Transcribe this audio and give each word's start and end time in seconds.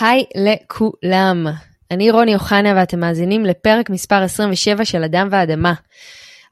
היי 0.00 0.24
לכולם, 0.36 1.46
אני 1.90 2.10
רוני 2.10 2.34
אוחנה 2.34 2.72
ואתם 2.76 3.00
מאזינים 3.00 3.44
לפרק 3.44 3.90
מספר 3.90 4.22
27 4.22 4.84
של 4.84 5.04
אדם 5.04 5.28
ואדמה. 5.30 5.74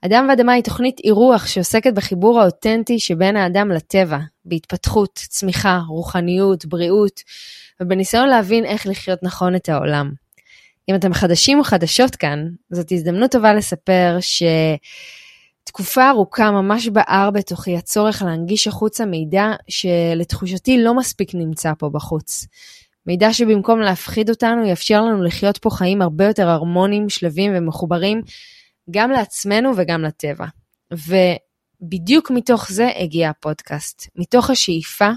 אדם 0.02 0.26
ואדמה 0.28 0.52
היא 0.52 0.64
תוכנית 0.64 1.00
אירוח 1.04 1.46
שעוסקת 1.46 1.92
בחיבור 1.92 2.40
האותנטי 2.40 2.98
שבין 2.98 3.36
האדם 3.36 3.70
לטבע, 3.70 4.18
בהתפתחות, 4.44 5.14
צמיחה, 5.14 5.80
רוחניות, 5.88 6.64
בריאות, 6.66 7.20
ובניסיון 7.80 8.28
להבין 8.28 8.64
איך 8.64 8.86
לחיות 8.86 9.22
נכון 9.22 9.54
את 9.54 9.68
העולם. 9.68 10.12
אם 10.88 10.94
אתם 10.94 11.14
חדשים 11.14 11.58
או 11.58 11.64
חדשות 11.64 12.16
כאן, 12.16 12.48
זאת 12.70 12.92
הזדמנות 12.92 13.30
טובה 13.30 13.54
לספר 13.54 14.18
שתקופה 15.64 16.10
ארוכה 16.10 16.50
ממש 16.50 16.88
בער 16.88 17.30
בתוכי 17.30 17.76
הצורך 17.76 18.22
להנגיש 18.22 18.68
החוצה 18.68 19.06
מידע 19.06 19.46
שלתחושתי 19.68 20.78
לא 20.78 20.94
מספיק 20.94 21.34
נמצא 21.34 21.72
פה 21.78 21.88
בחוץ. 21.88 22.46
מידע 23.06 23.32
שבמקום 23.32 23.80
להפחיד 23.80 24.30
אותנו 24.30 24.66
יאפשר 24.66 25.02
לנו 25.02 25.22
לחיות 25.22 25.58
פה 25.58 25.70
חיים 25.70 26.02
הרבה 26.02 26.24
יותר 26.26 26.48
הרמוניים, 26.48 27.08
שלווים 27.08 27.52
ומחוברים 27.54 28.22
גם 28.90 29.10
לעצמנו 29.10 29.72
וגם 29.76 30.02
לטבע. 30.02 30.46
ובדיוק 30.92 32.30
מתוך 32.30 32.72
זה 32.72 32.90
הגיע 32.96 33.30
הפודקאסט, 33.30 34.08
מתוך 34.16 34.50
השאיפה 34.50 35.10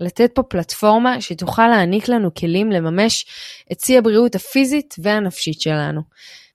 לתת 0.00 0.30
פה 0.34 0.42
פלטפורמה 0.42 1.20
שתוכל 1.20 1.68
להעניק 1.68 2.08
לנו 2.08 2.34
כלים 2.34 2.72
לממש 2.72 3.26
את 3.72 3.80
שיא 3.80 3.98
הבריאות 3.98 4.34
הפיזית 4.34 4.94
והנפשית 5.02 5.60
שלנו. 5.60 6.00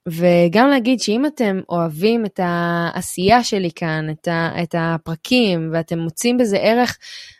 וגם 0.08 0.70
להגיד 0.70 1.00
שאם 1.00 1.26
אתם 1.26 1.60
אוהבים 1.70 2.26
את 2.26 2.40
העשייה 2.44 3.44
שלי 3.44 3.70
כאן, 3.76 4.08
את, 4.12 4.28
ה, 4.28 4.64
את 4.64 4.76
הפרקים, 4.78 5.70
ואתם 5.74 6.00
מוצאים 6.00 6.38
בזה 6.38 6.58
ערך, 6.58 6.98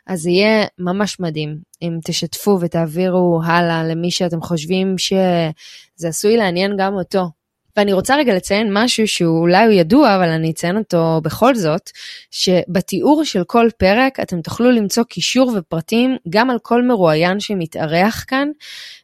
אז 0.08 0.22
זה 0.22 0.30
יהיה 0.30 0.66
ממש 0.80 1.20
מדהים 1.20 1.58
אם 1.82 1.98
תשתפו 2.06 2.58
ותעבירו 2.62 3.42
הלאה 3.46 3.84
למי 3.84 4.12
שאתם 4.12 4.42
חושבים 4.42 4.96
שזה 4.98 6.08
עשוי 6.08 6.38
לעניין 6.38 6.76
גם 6.78 6.94
אותו. 6.94 7.30
ואני 7.78 7.94
רוצה 7.94 8.16
רגע 8.16 8.36
לציין 8.36 8.70
משהו 8.74 9.08
שאולי 9.08 9.66
הוא 9.66 9.74
ידוע, 9.74 10.16
אבל 10.16 10.30
אני 10.30 10.52
אציין 10.52 10.78
אותו 10.78 11.22
בכל 11.24 11.56
זאת, 11.56 11.90
שבתיאור 12.32 13.24
של 13.24 13.44
כל 13.44 13.70
פרק 13.78 14.20
אתם 14.20 14.42
תוכלו 14.42 14.72
למצוא 14.72 15.04
קישור 15.04 15.52
ופרטים 15.58 16.18
גם 16.30 16.50
על 16.50 16.58
כל 16.62 16.84
מרואיין 16.84 17.40
שמתארח 17.40 18.26
כאן, 18.28 18.50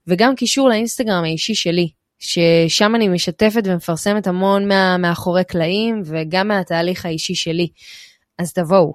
וגם 0.08 0.36
קישור 0.36 0.70
לאינסטגרם 0.70 1.24
האישי 1.24 1.56
שלי, 1.56 1.90
ששם 2.24 2.96
אני 2.96 3.08
משתפת 3.08 3.62
ומפרסמת 3.66 4.28
המון 4.28 4.68
מה, 4.68 4.98
מאחורי 4.98 5.44
קלעים 5.44 6.02
וגם 6.06 6.48
מהתהליך 6.48 7.06
האישי 7.06 7.36
שלי. 7.36 7.68
אז 8.40 8.54
תבואו. 8.54 8.94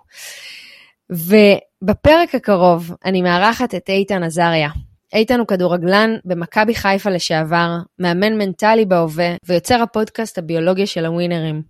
ובפרק 1.10 2.34
הקרוב 2.34 2.94
אני 3.04 3.22
מארחת 3.22 3.74
את 3.74 3.88
איתן 3.88 4.22
עזריה. 4.22 4.68
איתן 5.12 5.38
הוא 5.38 5.46
כדורגלן 5.46 6.16
במכבי 6.24 6.74
חיפה 6.74 7.10
לשעבר, 7.10 7.76
מאמן 7.98 8.38
מנטלי 8.38 8.84
בהווה 8.84 9.34
ויוצר 9.46 9.82
הפודקאסט 9.82 10.38
הביולוגיה 10.38 10.86
של 10.86 11.04
הווינרים. 11.06 11.62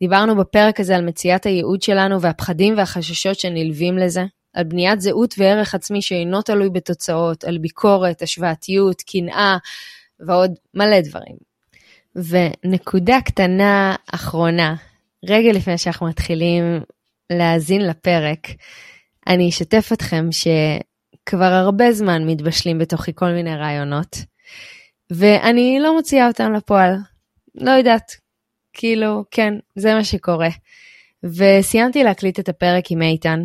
דיברנו 0.00 0.36
בפרק 0.36 0.80
הזה 0.80 0.96
על 0.96 1.04
מציאת 1.04 1.46
הייעוד 1.46 1.82
שלנו 1.82 2.20
והפחדים 2.20 2.74
והחששות 2.76 3.40
שנלווים 3.40 3.98
לזה, 3.98 4.24
על 4.54 4.64
בניית 4.64 5.00
זהות 5.00 5.34
וערך 5.38 5.74
עצמי 5.74 6.02
שאינו 6.02 6.42
תלוי 6.42 6.70
בתוצאות, 6.70 7.44
על 7.44 7.58
ביקורת, 7.58 8.22
השוואתיות, 8.22 9.02
קנאה 9.02 9.56
ועוד 10.20 10.54
מלא 10.74 11.00
דברים. 11.00 11.36
ונקודה 12.16 13.20
קטנה 13.24 13.94
אחרונה, 14.14 14.74
רגע 15.24 15.52
לפני 15.52 15.78
שאנחנו 15.78 16.06
מתחילים 16.06 16.80
להאזין 17.30 17.86
לפרק, 17.86 18.38
אני 19.26 19.48
אשתף 19.48 19.90
אתכם 19.92 20.28
שכבר 20.32 21.44
הרבה 21.44 21.92
זמן 21.92 22.26
מתבשלים 22.26 22.78
בתוכי 22.78 23.12
כל 23.14 23.30
מיני 23.30 23.56
רעיונות, 23.56 24.16
ואני 25.10 25.78
לא 25.80 25.96
מוציאה 25.96 26.28
אותם 26.28 26.52
לפועל. 26.52 26.96
לא 27.54 27.70
יודעת, 27.70 28.12
כאילו, 28.72 29.24
כן, 29.30 29.54
זה 29.76 29.94
מה 29.94 30.04
שקורה. 30.04 30.48
וסיימתי 31.24 32.04
להקליט 32.04 32.40
את 32.40 32.48
הפרק 32.48 32.90
עם 32.90 33.02
איתן, 33.02 33.44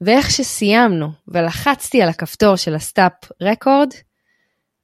ואיך 0.00 0.30
שסיימנו 0.30 1.08
ולחצתי 1.28 2.02
על 2.02 2.08
הכפתור 2.08 2.56
של 2.56 2.74
ה 2.74 2.82
stop 2.82 3.12
record, 3.40 3.88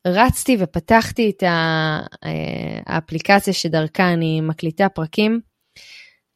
רצתי 0.07 0.57
ופתחתי 0.61 1.31
את 1.31 1.43
אה, 1.43 2.01
האפליקציה 2.87 3.53
שדרכה 3.53 4.13
אני 4.13 4.41
מקליטה 4.41 4.89
פרקים, 4.89 5.41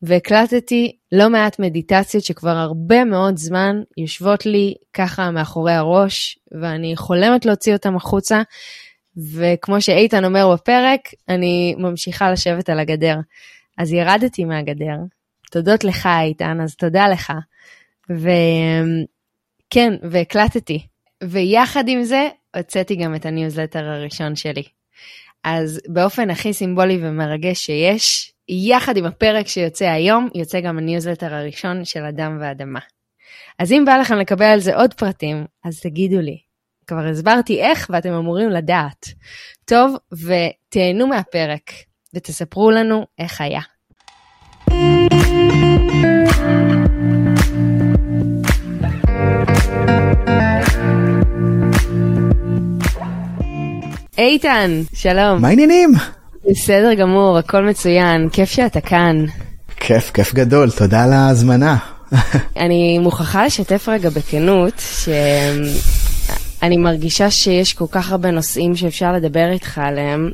והקלטתי 0.03 0.97
לא 1.13 1.31
מעט 1.31 1.59
מדיטציות 1.59 2.25
שכבר 2.25 2.51
הרבה 2.57 3.05
מאוד 3.05 3.37
זמן 3.37 3.77
יושבות 3.97 4.47
לי 4.47 4.75
ככה 4.93 5.31
מאחורי 5.31 5.73
הראש, 5.73 6.39
ואני 6.61 6.97
חולמת 6.97 7.47
להוציא 7.47 7.73
אותן 7.73 7.95
החוצה, 7.95 8.43
וכמו 9.35 9.81
שאיתן 9.81 10.25
אומר 10.25 10.53
בפרק, 10.55 11.01
אני 11.29 11.75
ממשיכה 11.79 12.33
לשבת 12.33 12.69
על 12.69 12.79
הגדר. 12.79 13.17
אז 13.79 13.93
ירדתי 13.93 14.45
מהגדר, 14.45 14.97
תודות 15.51 15.85
לך 15.85 16.09
איתן, 16.23 16.61
אז 16.61 16.77
תודה 16.77 17.09
לך. 17.09 17.33
וכן, 18.11 19.93
והקלטתי. 20.11 20.87
ויחד 21.25 21.89
עם 21.89 22.03
זה, 22.03 22.29
הוצאתי 22.57 22.97
גם 22.97 23.15
את 23.15 23.27
הניוזלטר 23.27 23.85
הראשון 23.85 24.37
שלי. 24.37 24.63
אז 25.45 25.81
באופן 25.89 26.31
הכי 26.31 26.53
סימבולי 26.53 26.99
ומרגש 27.03 27.59
שיש, 27.67 28.33
יחד 28.49 28.97
עם 28.97 29.05
הפרק 29.05 29.47
שיוצא 29.47 29.85
היום, 29.85 30.29
יוצא 30.35 30.61
גם 30.61 30.79
הניוזלטר 30.79 31.35
הראשון 31.35 31.85
של 31.85 32.05
אדם 32.05 32.39
ואדמה. 32.41 32.81
אז 33.59 33.73
אם 33.73 33.85
בא 33.87 33.97
לכם 33.97 34.17
לקבל 34.17 34.45
על 34.45 34.61
זה 34.61 34.77
עוד 34.77 34.95
פרטים, 34.95 35.45
אז 35.65 35.81
תגידו 35.81 36.21
לי. 36.21 36.39
כבר 36.87 37.07
הסברתי 37.07 37.61
איך 37.61 37.91
ואתם 37.93 38.13
אמורים 38.13 38.51
לדעת. 38.51 39.07
טוב, 39.65 39.97
ותהנו 40.13 41.07
מהפרק, 41.07 41.71
ותספרו 42.15 42.71
לנו 42.71 43.07
איך 43.19 43.41
היה. 43.41 43.61
איתן, 54.29 54.83
שלום. 54.95 55.43
מה 55.43 55.49
העניינים? 55.49 55.93
בסדר 56.51 56.95
גמור, 56.95 57.39
הכל 57.39 57.65
מצוין, 57.65 58.29
כיף 58.29 58.51
שאתה 58.51 58.81
כאן. 58.81 59.25
כיף, 59.77 60.11
כיף 60.11 60.35
גדול, 60.35 60.71
תודה 60.71 61.05
על 61.05 61.13
ההזמנה. 61.13 61.77
אני 62.57 62.99
מוכרחה 62.99 63.47
לשתף 63.47 63.89
רגע 63.89 64.11
בכנות, 64.11 64.83
שאני 65.05 66.77
מרגישה 66.77 67.31
שיש 67.31 67.75
כל 67.75 67.85
כך 67.91 68.11
הרבה 68.11 68.31
נושאים 68.31 68.77
שאפשר 68.77 69.13
לדבר 69.13 69.53
איתך 69.53 69.79
עליהם, 69.79 70.31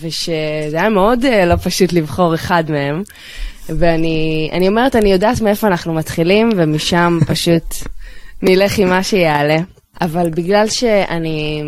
ושזה 0.00 0.76
היה 0.76 0.88
מאוד 0.88 1.24
אה, 1.24 1.46
לא 1.46 1.56
פשוט 1.56 1.92
לבחור 1.92 2.34
אחד 2.34 2.64
מהם. 2.68 3.02
ואני 3.68 4.68
אומרת, 4.68 4.96
אני 4.96 5.12
יודעת 5.12 5.40
מאיפה 5.40 5.66
אנחנו 5.66 5.94
מתחילים, 5.94 6.50
ומשם 6.56 7.18
פשוט 7.26 7.74
נלך 8.42 8.78
עם 8.78 8.88
מה 8.88 9.02
שיעלה. 9.02 9.58
אבל 10.00 10.30
בגלל 10.30 10.68
שאני 10.68 11.62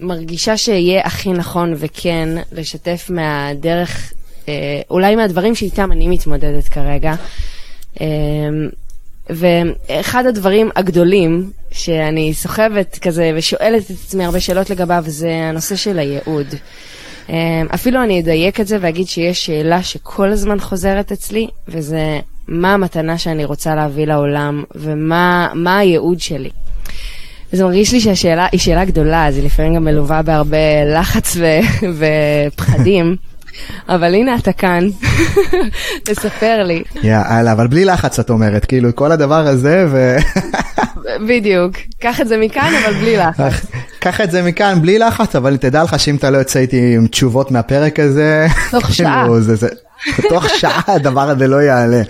מרגישה 0.00 0.56
שיהיה 0.56 1.00
הכי 1.04 1.32
נכון 1.32 1.74
וכן 1.76 2.28
לשתף 2.52 3.10
מהדרך, 3.10 4.12
אה, 4.48 4.80
אולי 4.90 5.16
מהדברים 5.16 5.54
שאיתם 5.54 5.92
אני 5.92 6.08
מתמודדת 6.08 6.68
כרגע. 6.68 7.14
אה, 8.00 8.06
ואחד 9.30 10.26
הדברים 10.26 10.70
הגדולים 10.76 11.50
שאני 11.70 12.34
סוחבת 12.34 12.98
כזה 13.02 13.32
ושואלת 13.36 13.90
את 13.90 13.96
עצמי 14.04 14.24
הרבה 14.24 14.40
שאלות 14.40 14.70
לגביו 14.70 15.02
זה 15.06 15.30
הנושא 15.30 15.76
של 15.76 15.98
הייעוד. 15.98 16.46
אה, 17.30 17.62
אפילו 17.74 18.02
אני 18.02 18.20
אדייק 18.20 18.60
את 18.60 18.66
זה 18.66 18.76
ואגיד 18.80 19.06
שיש 19.06 19.46
שאלה 19.46 19.82
שכל 19.82 20.28
הזמן 20.28 20.60
חוזרת 20.60 21.12
אצלי, 21.12 21.48
וזה 21.68 22.20
מה 22.48 22.74
המתנה 22.74 23.18
שאני 23.18 23.44
רוצה 23.44 23.74
להביא 23.74 24.06
לעולם 24.06 24.64
ומה 24.74 25.78
הייעוד 25.78 26.20
שלי. 26.20 26.50
וזה 27.52 27.64
מרגיש 27.64 27.92
לי 27.92 28.00
שהשאלה 28.00 28.46
היא 28.52 28.60
שאלה 28.60 28.84
גדולה, 28.84 29.26
אז 29.26 29.36
היא 29.36 29.44
לפעמים 29.44 29.74
גם 29.74 29.84
מלווה 29.84 30.22
בהרבה 30.22 30.58
לחץ 30.98 31.36
ו- 31.36 31.86
ופחדים. 31.98 33.16
אבל 33.88 34.14
הנה 34.14 34.36
אתה 34.36 34.52
כאן, 34.52 34.88
תספר 36.04 36.62
לי. 36.62 36.82
יאללה, 37.02 37.52
אבל 37.52 37.66
בלי 37.66 37.84
לחץ 37.84 38.18
את 38.18 38.30
אומרת, 38.30 38.64
כאילו 38.64 38.96
כל 38.96 39.12
הדבר 39.12 39.46
הזה 39.46 39.86
ו... 39.90 40.16
בדיוק, 41.28 41.76
קח 42.00 42.20
את 42.20 42.28
זה 42.28 42.36
מכאן 42.36 42.72
אבל 42.84 42.94
בלי 42.94 43.16
לחץ. 43.16 43.66
קח 43.98 44.20
את 44.20 44.30
זה 44.30 44.42
מכאן 44.42 44.78
בלי 44.82 44.98
לחץ, 44.98 45.36
אבל 45.36 45.56
תדע 45.56 45.82
לך 45.82 46.00
שאם 46.00 46.16
אתה 46.16 46.30
לא 46.30 46.38
יוצא 46.38 46.58
איתי 46.58 46.94
עם 46.96 47.06
תשובות 47.06 47.50
מהפרק 47.50 48.00
הזה, 48.00 48.46
תוך 48.70 48.94
שעה. 48.94 49.26
תוך 50.28 50.48
שעה 50.48 50.82
הדבר 50.86 51.30
הזה 51.30 51.48
לא 51.48 51.56
יעלה. 51.62 52.02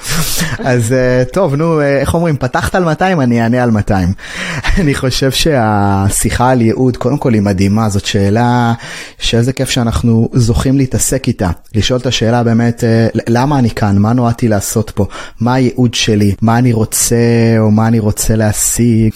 אז 0.59 0.93
אה, 0.93 1.23
טוב, 1.33 1.55
נו, 1.55 1.81
אה, 1.81 2.01
איך 2.01 2.15
אומרים, 2.15 2.37
פתחת 2.37 2.75
על 2.75 2.85
200, 2.85 3.21
אני 3.21 3.43
אענה 3.43 3.63
על 3.63 3.71
200. 3.71 4.13
אני 4.79 4.95
חושב 4.95 5.31
שהשיחה 5.31 6.51
על 6.51 6.61
ייעוד, 6.61 6.97
קודם 6.97 7.19
כל 7.19 7.35
היא 7.35 7.43
מדהימה, 7.43 7.89
זאת 7.89 8.07
שאלה 8.07 8.73
שאיזה 9.19 9.53
כיף 9.53 9.71
שאנחנו 9.71 10.29
זוכים 10.33 10.77
להתעסק 10.77 11.29
איתה. 11.29 11.51
לשאול 11.75 12.01
את 12.01 12.07
השאלה 12.07 12.43
באמת, 12.43 12.85
אה, 12.85 13.09
למה 13.29 13.59
אני 13.59 13.71
כאן, 13.71 13.99
מה 13.99 14.13
נועדתי 14.13 14.49
לעשות 14.49 14.91
פה, 14.91 15.07
מה 15.41 15.55
הייעוד 15.55 15.95
שלי, 15.95 16.35
מה 16.43 16.59
אני 16.59 16.73
רוצה 16.73 17.17
או 17.59 17.71
מה 17.71 17.89
אני 17.89 17.99
רוצה 17.99 18.37
להשיג. 18.37 19.13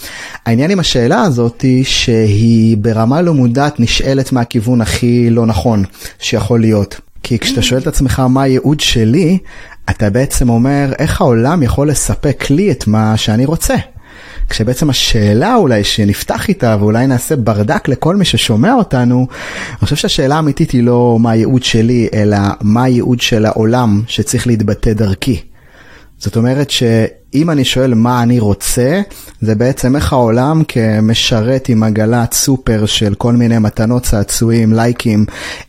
העניין 0.47 0.71
עם 0.71 0.81
השאלה 0.81 1.23
הזאת 1.23 1.61
היא 1.61 1.85
שהיא 1.85 2.77
ברמה 2.77 3.23
לא 3.23 3.35
מודעת 3.35 3.81
נשאלת 3.81 4.33
מהכיוון 4.33 4.81
הכי 4.81 5.31
לא 5.31 5.47
נכון 5.47 5.85
שיכול 6.19 6.61
להיות. 6.61 7.01
כי 7.23 7.39
כשאתה 7.39 7.63
שואל 7.63 7.81
את 7.81 7.87
עצמך 7.87 8.21
מה 8.21 8.43
הייעוד 8.43 8.81
שלי, 8.81 9.39
אתה 9.91 10.11
בעצם 10.11 10.49
אומר 10.49 10.93
איך 10.99 11.21
העולם 11.21 11.63
יכול 11.63 11.89
לספק 11.89 12.51
לי 12.51 12.71
את 12.71 12.87
מה 12.87 13.17
שאני 13.17 13.45
רוצה. 13.45 13.75
כשבעצם 14.49 14.91
השאלה 14.91 15.55
אולי 15.55 15.85
שנפתח 15.85 16.49
איתה 16.49 16.77
ואולי 16.81 17.07
נעשה 17.07 17.37
ברדק 17.37 17.89
לכל 17.89 18.17
מי 18.17 18.25
ששומע 18.25 18.75
אותנו, 18.75 19.27
אני 19.71 19.77
חושב 19.81 19.97
שהשאלה 19.97 20.37
האמיתית 20.37 20.71
היא 20.71 20.83
לא 20.83 21.19
מה 21.21 21.31
הייעוד 21.31 21.63
שלי, 21.63 22.09
אלא 22.15 22.39
מה 22.61 22.85
הייעוד 22.85 23.21
של 23.21 23.47
העולם 23.47 24.03
שצריך 24.07 24.47
להתבטא 24.47 24.93
דרכי. 24.93 25.52
זאת 26.23 26.37
אומרת 26.37 26.71
שאם 26.71 27.51
אני 27.51 27.65
שואל 27.65 27.95
מה 27.95 28.23
אני 28.23 28.41
רוצה, 28.41 29.01
זה 29.41 29.55
בעצם 29.55 29.97
איך 29.97 30.13
העולם 30.13 30.63
כמשרת 30.69 31.69
עם 31.69 31.83
עגלת 31.83 32.33
סופר 32.33 32.87
של 32.87 33.15
כל 33.15 33.33
מיני 33.33 33.59
מתנות 33.59 34.03
צעצועים, 34.03 34.73
לייקים, 34.73 35.25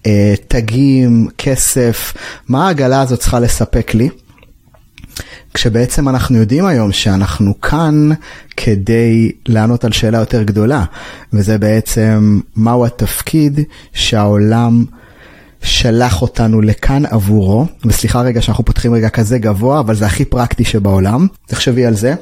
אה, 0.06 0.34
תגים, 0.48 1.28
כסף, 1.38 2.14
מה 2.48 2.68
העגלה 2.68 3.02
הזאת 3.02 3.20
צריכה 3.20 3.40
לספק 3.40 3.94
לי? 3.94 4.10
כשבעצם 5.54 6.10
אנחנו 6.10 6.38
יודעים 6.38 6.66
היום 6.66 6.92
שאנחנו 6.92 7.62
כאן 7.62 8.10
כדי 8.58 9.32
לענות 9.46 9.86
על 9.86 9.92
שאלה 9.92 10.18
יותר 10.18 10.44
גדולה, 10.44 10.84
וזה 11.34 11.58
בעצם 11.58 12.40
מהו 12.56 12.86
התפקיד 12.86 13.60
שהעולם 13.94 14.86
שלח 15.64 16.22
אותנו 16.22 16.62
לכאן 16.62 17.06
עבורו, 17.06 17.66
וסליחה 17.86 18.22
רגע 18.22 18.42
שאנחנו 18.42 18.66
פותחים 18.66 18.94
רגע 18.94 19.10
כזה 19.10 19.38
גבוה, 19.38 19.80
אבל 19.80 19.96
זה 19.96 20.06
הכי 20.06 20.26
פרקטי 20.26 20.66
שבעולם, 20.66 21.28
תחשבי 21.48 21.86
על 21.86 21.96
זה. 21.96 22.14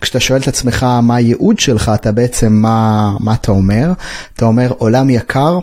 כשאתה 0.00 0.20
שואל 0.20 0.40
את 0.40 0.48
עצמך 0.48 0.86
מה 1.02 1.16
הייעוד 1.16 1.58
שלך, 1.58 1.92
אתה 1.94 2.12
בעצם, 2.12 2.52
מה, 2.52 3.10
מה 3.20 3.34
אתה 3.34 3.52
אומר? 3.52 3.92
אתה 4.34 4.44
אומר, 4.44 4.72
עולם 4.78 5.10
יקר, 5.10 5.58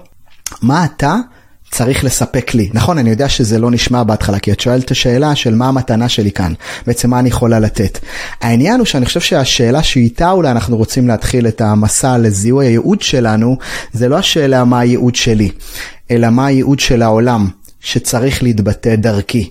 מה 0.61 0.85
אתה 0.85 1.15
צריך 1.71 2.03
לספק 2.03 2.53
לי. 2.53 2.69
נכון, 2.73 2.97
אני 2.97 3.09
יודע 3.09 3.29
שזה 3.29 3.59
לא 3.59 3.71
נשמע 3.71 4.03
בהתחלה, 4.03 4.39
כי 4.39 4.51
את 4.51 4.59
שואלת 4.59 4.85
את 4.85 4.91
השאלה 4.91 5.35
של 5.35 5.55
מה 5.55 5.67
המתנה 5.67 6.09
שלי 6.09 6.31
כאן, 6.31 6.53
בעצם 6.87 7.09
מה 7.09 7.19
אני 7.19 7.29
יכולה 7.29 7.59
לתת. 7.59 7.99
העניין 8.41 8.79
הוא 8.79 8.85
שאני 8.85 9.05
חושב 9.05 9.19
שהשאלה 9.19 9.83
שאיתה 9.83 10.31
אולי 10.31 10.51
אנחנו 10.51 10.77
רוצים 10.77 11.07
להתחיל 11.07 11.47
את 11.47 11.61
המסע 11.61 12.17
לזיהוי 12.17 12.65
הייעוד 12.65 13.01
שלנו, 13.01 13.57
זה 13.93 14.09
לא 14.09 14.17
השאלה 14.17 14.63
מה 14.63 14.79
הייעוד 14.79 15.15
שלי, 15.15 15.51
אלא 16.11 16.29
מה 16.29 16.45
הייעוד 16.45 16.79
של 16.79 17.01
העולם. 17.01 17.47
שצריך 17.83 18.43
להתבטא 18.43 18.95
דרכי. 18.95 19.49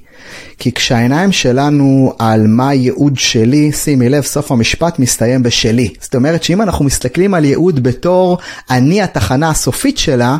כי 0.58 0.72
כשהעיניים 0.72 1.32
שלנו 1.32 2.14
על 2.18 2.46
מה 2.46 2.68
הייעוד 2.68 3.18
שלי, 3.18 3.72
שימי 3.72 4.08
לב, 4.08 4.22
סוף 4.22 4.52
המשפט 4.52 4.98
מסתיים 4.98 5.42
בשלי. 5.42 5.92
זאת 6.00 6.14
אומרת 6.14 6.42
שאם 6.42 6.62
אנחנו 6.62 6.84
מסתכלים 6.84 7.34
על 7.34 7.44
ייעוד 7.44 7.82
בתור 7.82 8.38
אני 8.70 9.02
התחנה 9.02 9.50
הסופית 9.50 9.98
שלה, 9.98 10.36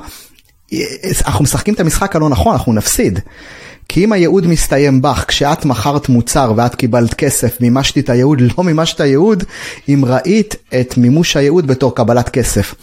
אנחנו 1.27 1.45
משחקים 1.45 1.75
את 1.75 1.81
המשחק 1.81 2.17
הלא 2.17 2.29
נכון, 2.29 2.53
אנחנו 2.53 2.73
נפסיד. 2.73 3.19
כי 3.89 4.05
אם 4.05 4.13
הייעוד 4.13 4.47
מסתיים 4.47 5.03
בך, 5.03 5.25
כשאת 5.29 5.65
מכרת 5.65 6.09
מוצר 6.09 6.53
ואת 6.57 6.75
קיבלת 6.75 7.15
כסף, 7.15 7.61
מימשת 7.61 7.99
את 7.99 8.11
הייעוד, 8.11 8.41
לא 8.41 8.65
מימשת 8.65 9.01
הייעוד, 9.01 9.45
אם 9.89 10.05
ראית 10.07 10.57
את 10.81 10.97
מימוש 10.97 11.37
הייעוד 11.37 11.67
בתור 11.67 11.95
קבלת 11.95 12.29
כסף. 12.29 12.75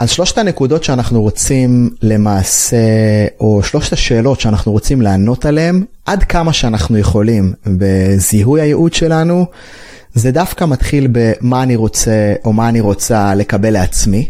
אז 0.00 0.10
שלושת 0.10 0.38
הנקודות 0.38 0.84
שאנחנו 0.84 1.22
רוצים 1.22 1.90
למעשה, 2.02 2.76
או 3.40 3.62
שלושת 3.62 3.92
השאלות 3.92 4.40
שאנחנו 4.40 4.72
רוצים 4.72 5.02
לענות 5.02 5.46
עליהן, 5.46 5.84
עד 6.06 6.24
כמה 6.24 6.52
שאנחנו 6.52 6.98
יכולים 6.98 7.52
בזיהוי 7.66 8.60
הייעוד 8.60 8.94
שלנו, 8.94 9.46
זה 10.14 10.30
דווקא 10.30 10.64
מתחיל 10.64 11.08
במה 11.12 11.62
אני 11.62 11.76
רוצה 11.76 12.34
או 12.44 12.52
מה 12.52 12.68
אני 12.68 12.80
רוצה 12.80 13.34
לקבל 13.34 13.70
לעצמי. 13.70 14.28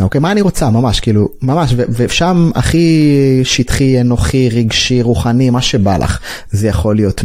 אוקיי, 0.00 0.20
מה 0.20 0.32
אני 0.32 0.40
רוצה, 0.40 0.70
ממש, 0.70 1.00
כאילו, 1.00 1.28
ממש, 1.42 1.74
ושם 1.88 2.50
הכי 2.54 3.40
שטחי, 3.44 4.00
אנוכי, 4.00 4.48
רגשי, 4.48 5.02
רוחני, 5.02 5.50
מה 5.50 5.62
שבא 5.62 5.96
לך. 5.96 6.20
זה 6.50 6.68
יכול 6.68 6.96
להיות 6.96 7.24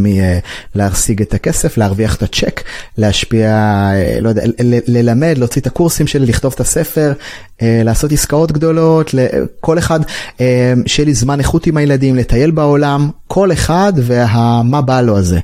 מלהשיג 0.75 1.21
את 1.21 1.33
הכסף, 1.33 1.77
להרוויח 1.77 2.15
את 2.15 2.23
הצ'ק, 2.23 2.61
להשפיע, 2.97 3.49
אה, 3.93 4.17
לא 4.21 4.29
יודע, 4.29 4.43
ללמד, 4.87 5.37
להוציא 5.37 5.61
את 5.61 5.67
הקורסים 5.67 6.07
שלי, 6.07 6.25
לכתוב 6.25 6.53
את 6.55 6.59
הספר, 6.59 7.13
אה, 7.54 7.54
לעשות 7.61 8.11
עסקאות 8.11 8.51
גדולות, 8.51 9.11
כל 9.59 9.77
אחד, 9.77 9.99
אה, 10.41 10.73
שיהיה 10.85 11.05
לי 11.05 11.13
זמן 11.13 11.39
איכות 11.39 11.67
עם 11.67 11.77
הילדים, 11.77 12.15
לטייל 12.15 12.51
בעולם, 12.51 13.09
כל 13.27 13.51
אחד 13.51 13.93
והמה 13.95 14.81
בא 14.81 15.01
לו 15.01 15.17
הזה. 15.17 15.39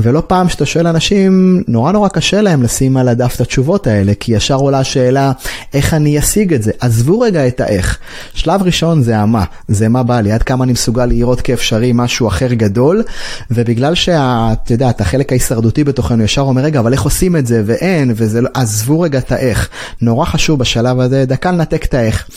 ולא 0.00 0.22
פעם 0.26 0.48
שאתה 0.48 0.66
שואל 0.66 0.86
אנשים, 0.86 1.62
נורא 1.68 1.92
נורא 1.92 2.08
קשה 2.08 2.40
להם 2.40 2.62
לשים 2.62 2.96
על 2.96 3.08
הדף 3.08 3.34
את 3.34 3.40
התשובות 3.40 3.86
האלה, 3.86 4.12
כי 4.20 4.32
ישר 4.32 4.54
עולה 4.54 4.78
השאלה, 4.78 5.32
איך 5.74 5.94
אני 5.94 6.18
אשיג 6.18 6.54
את 6.54 6.62
זה? 6.62 6.70
עזבו 6.80 7.20
רגע 7.20 7.46
את 7.46 7.60
האיך. 7.60 7.98
שלב 8.34 8.62
ראשון 8.62 9.02
זה 9.02 9.18
המה, 9.18 9.44
זה 9.68 9.88
מה 9.88 10.02
בא 10.02 10.20
לי, 10.20 10.32
עד 10.32 10.42
כמה 10.42 10.64
אני 10.64 10.72
מסוגל 10.72 11.06
לראות 11.06 11.40
כאפשרי 11.40 11.92
משהו 11.94 12.28
אחר 12.28 12.52
גדול, 12.52 13.02
ובגלל 13.50 13.94
שאתה 13.94 14.72
יודע, 14.72 14.90
את 14.90 15.00
החלק 15.00 15.32
ההישרדותי 15.32 15.84
בתוכנו 15.84 16.24
ישר 16.24 16.42
אומר, 16.42 16.62
רגע, 16.62 16.80
אבל 16.80 16.92
איך 16.92 17.02
עושים 17.02 17.36
את 17.36 17.46
זה, 17.46 17.62
ואין, 17.66 18.12
וזה 18.16 18.40
לא, 18.40 18.48
עזבו 18.54 19.00
רגע 19.00 19.18
את 19.18 19.32
האיך. 19.32 19.68
נורא 20.02 20.24
חשוב 20.24 20.58
בשלב 20.58 21.00
הזה, 21.00 21.24
דקה 21.26 21.47
לנתק 21.50 21.84
את 21.84 21.94
האיך. 21.94 22.28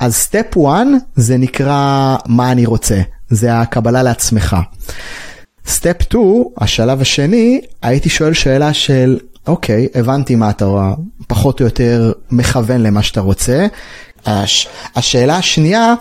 אז 0.00 0.14
סטפ 0.14 0.56
1 0.56 0.86
זה 1.16 1.36
נקרא 1.36 2.16
מה 2.26 2.52
אני 2.52 2.66
רוצה. 2.66 3.00
זה 3.30 3.60
הקבלה 3.60 4.02
לעצמך. 4.02 4.56
סטפ 5.66 6.02
2, 6.02 6.44
השלב 6.58 7.00
השני, 7.00 7.60
הייתי 7.82 8.08
שואל 8.08 8.32
שאלה 8.32 8.74
של, 8.74 9.18
אוקיי, 9.46 9.88
הבנתי 9.94 10.34
מה 10.34 10.50
אתה 10.50 10.66
פחות 11.26 11.60
או 11.60 11.64
יותר 11.64 12.12
מכוון 12.30 12.80
למה 12.80 13.02
שאתה 13.02 13.20
רוצה. 13.20 13.66
הש... 14.26 14.68
השאלה 14.96 15.36
השנייה 15.36 15.94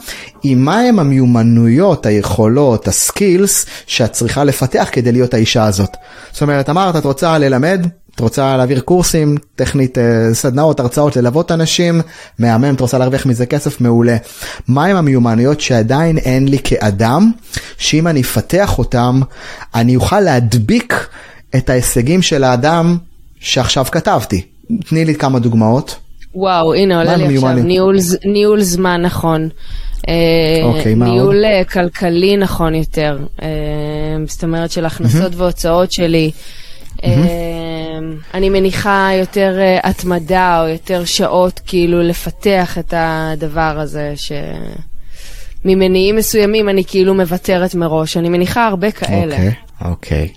היא 0.44 0.56
מהם 0.56 1.00
המיומנויות, 1.00 2.06
היכולות, 2.06 2.88
הסקילס 2.88 3.66
שאת 3.88 4.12
צריכה 4.12 4.44
לפתח 4.44 4.89
כדי 4.92 5.12
להיות 5.12 5.34
האישה 5.34 5.63
הזאת. 5.63 5.98
זאת 6.31 6.42
אומרת, 6.42 6.69
אמרת, 6.69 6.96
את 6.96 7.06
רוצה 7.06 7.38
ללמד? 7.38 7.88
את 8.15 8.19
רוצה 8.19 8.57
להעביר 8.57 8.80
קורסים, 8.80 9.38
טכנית 9.56 9.98
אה, 9.98 10.33
סדנאות, 10.33 10.80
הרצאות, 10.80 11.15
ללוות 11.15 11.51
אנשים, 11.51 12.01
מהמם, 12.39 12.75
את 12.75 12.81
רוצה 12.81 12.98
להרוויח 12.98 13.25
מזה 13.25 13.45
כסף, 13.45 13.81
מעולה. 13.81 14.18
מהם 14.68 14.95
המיומנויות 14.95 15.62
שעדיין 15.62 16.18
אין 16.18 16.48
לי 16.48 16.57
כאדם, 16.63 17.31
שאם 17.77 18.07
אני 18.07 18.21
אפתח 18.21 18.80
אותם, 18.80 19.21
אני 19.75 19.95
אוכל 19.95 20.19
להדביק 20.19 21.07
את 21.56 21.69
ההישגים 21.69 22.21
של 22.21 22.44
האדם 22.44 22.98
שעכשיו 23.39 23.86
כתבתי. 23.86 24.42
תני 24.89 25.06
לי 25.06 25.15
כמה 25.15 25.39
דוגמאות. 25.39 25.95
וואו, 26.36 26.74
הנה 26.74 26.98
עולה 26.98 27.15
לי 27.15 27.36
עכשיו 27.36 27.54
ניהול, 27.54 27.98
ניהול 28.25 28.62
זמן 28.62 29.01
נכון. 29.01 29.50
אה, 30.10 30.13
אוקיי, 30.63 30.96
ניהול 30.96 31.46
עוד? 31.46 31.67
כלכלי 31.72 32.38
נכון 32.38 32.75
יותר. 32.75 33.17
אה, 33.41 33.48
זאת 34.27 34.43
אומרת 34.43 34.72
של 34.72 34.86
הכנסות. 34.86 35.36
והוצאות 35.36 35.91
שלי. 35.91 36.32
Mm-hmm. 36.98 37.04
אני 38.34 38.50
מניחה 38.50 39.10
יותר 39.20 39.58
uh, 39.60 39.88
התמדה 39.88 40.62
או 40.62 40.68
יותר 40.68 41.06
שעות 41.06 41.60
כאילו 41.66 42.02
לפתח 42.02 42.78
את 42.78 42.94
הדבר 42.98 43.80
הזה 43.80 44.14
שממניעים 45.66 46.16
מסוימים 46.16 46.70
אני 46.70 46.84
כאילו 46.86 47.14
מוותרת 47.14 47.76
מראש, 47.76 48.18
אני 48.18 48.30
מניחה 48.30 48.68
הרבה 48.68 48.92
כאלה. 48.92 49.36
אוקיי, 49.36 49.54
אוקיי. 49.82 50.30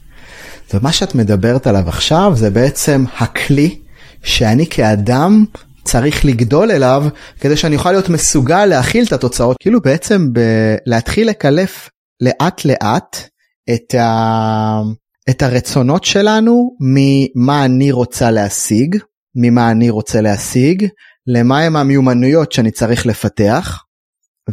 ומה 0.75 0.93
שאת 0.93 1.15
מדברת 1.15 1.67
עליו 1.67 1.89
עכשיו 1.89 2.33
זה 2.35 2.51
בעצם 2.51 3.05
הכלי 3.19 3.79
שאני 4.23 4.67
כאדם 4.67 5.45
צריך 5.85 6.25
לגדול 6.25 6.71
אליו 6.71 7.05
כדי 7.41 7.57
שאני 7.57 7.77
אוכל 7.77 7.93
להיות 7.93 8.09
מסוגל 8.09 8.65
להכיל 8.65 9.05
את 9.05 9.13
התוצאות. 9.13 9.57
כאילו 9.61 9.81
בעצם 9.81 10.33
ב- 10.33 10.77
להתחיל 10.87 11.29
לקלף 11.29 11.91
לאט 12.21 12.65
לאט 12.65 13.29
את 13.75 13.95
ה... 13.95 14.81
את 15.31 15.43
הרצונות 15.43 16.05
שלנו 16.05 16.77
ממה 16.81 17.65
אני 17.65 17.93
רוצה 17.93 18.31
להשיג, 18.31 18.97
ממה 19.35 19.71
אני 19.71 19.91
רוצה 19.91 20.21
להשיג, 20.21 20.87
למה 21.27 21.61
הם 21.61 21.77
המיומנויות 21.77 22.53
שאני 22.53 22.71
צריך 22.71 23.07
לפתח, 23.07 23.83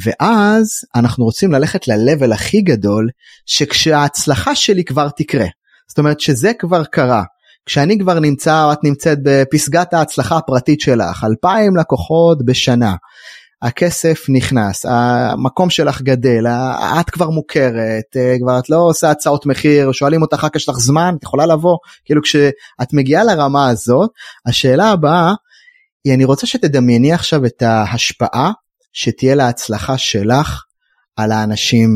ואז 0.05 0.67
אנחנו 0.95 1.25
רוצים 1.25 1.51
ללכת 1.51 1.87
ל-level 1.87 2.33
הכי 2.33 2.61
גדול, 2.61 3.09
שכשההצלחה 3.45 4.55
שלי 4.55 4.83
כבר 4.83 5.09
תקרה. 5.09 5.45
זאת 5.89 5.97
אומרת 5.97 6.19
שזה 6.19 6.51
כבר 6.59 6.83
קרה. 6.83 7.23
כשאני 7.65 7.99
כבר 7.99 8.19
נמצא 8.19 8.63
או 8.63 8.73
את 8.73 8.79
נמצאת 8.83 9.17
בפסגת 9.23 9.93
ההצלחה 9.93 10.37
הפרטית 10.37 10.81
שלך, 10.81 11.23
2,000 11.23 11.75
לקוחות 11.75 12.45
בשנה, 12.45 12.95
הכסף 13.63 14.25
נכנס, 14.29 14.85
המקום 14.85 15.69
שלך 15.69 16.01
גדל, 16.01 16.47
את 16.99 17.09
כבר 17.09 17.29
מוכרת, 17.29 18.17
אה, 18.17 18.35
כבר 18.39 18.59
את 18.59 18.69
לא 18.69 18.77
עושה 18.77 19.11
הצעות 19.11 19.45
מחיר, 19.45 19.91
שואלים 19.91 20.21
אותך 20.21 20.43
רק 20.43 20.55
יש 20.55 20.69
לך 20.69 20.75
זמן, 20.75 21.15
את 21.17 21.23
יכולה 21.23 21.45
לבוא, 21.45 21.77
כאילו 22.05 22.21
כשאת 22.21 22.93
מגיעה 22.93 23.23
לרמה 23.23 23.69
הזאת, 23.69 24.09
השאלה 24.45 24.89
הבאה 24.89 25.33
היא 26.03 26.13
אני 26.13 26.25
רוצה 26.25 26.47
שתדמייני 26.47 27.13
עכשיו 27.13 27.45
את 27.45 27.61
ההשפעה 27.61 28.51
שתהיה 28.93 29.35
להצלחה 29.35 29.97
שלך 29.97 30.63
על 31.15 31.31
האנשים 31.31 31.89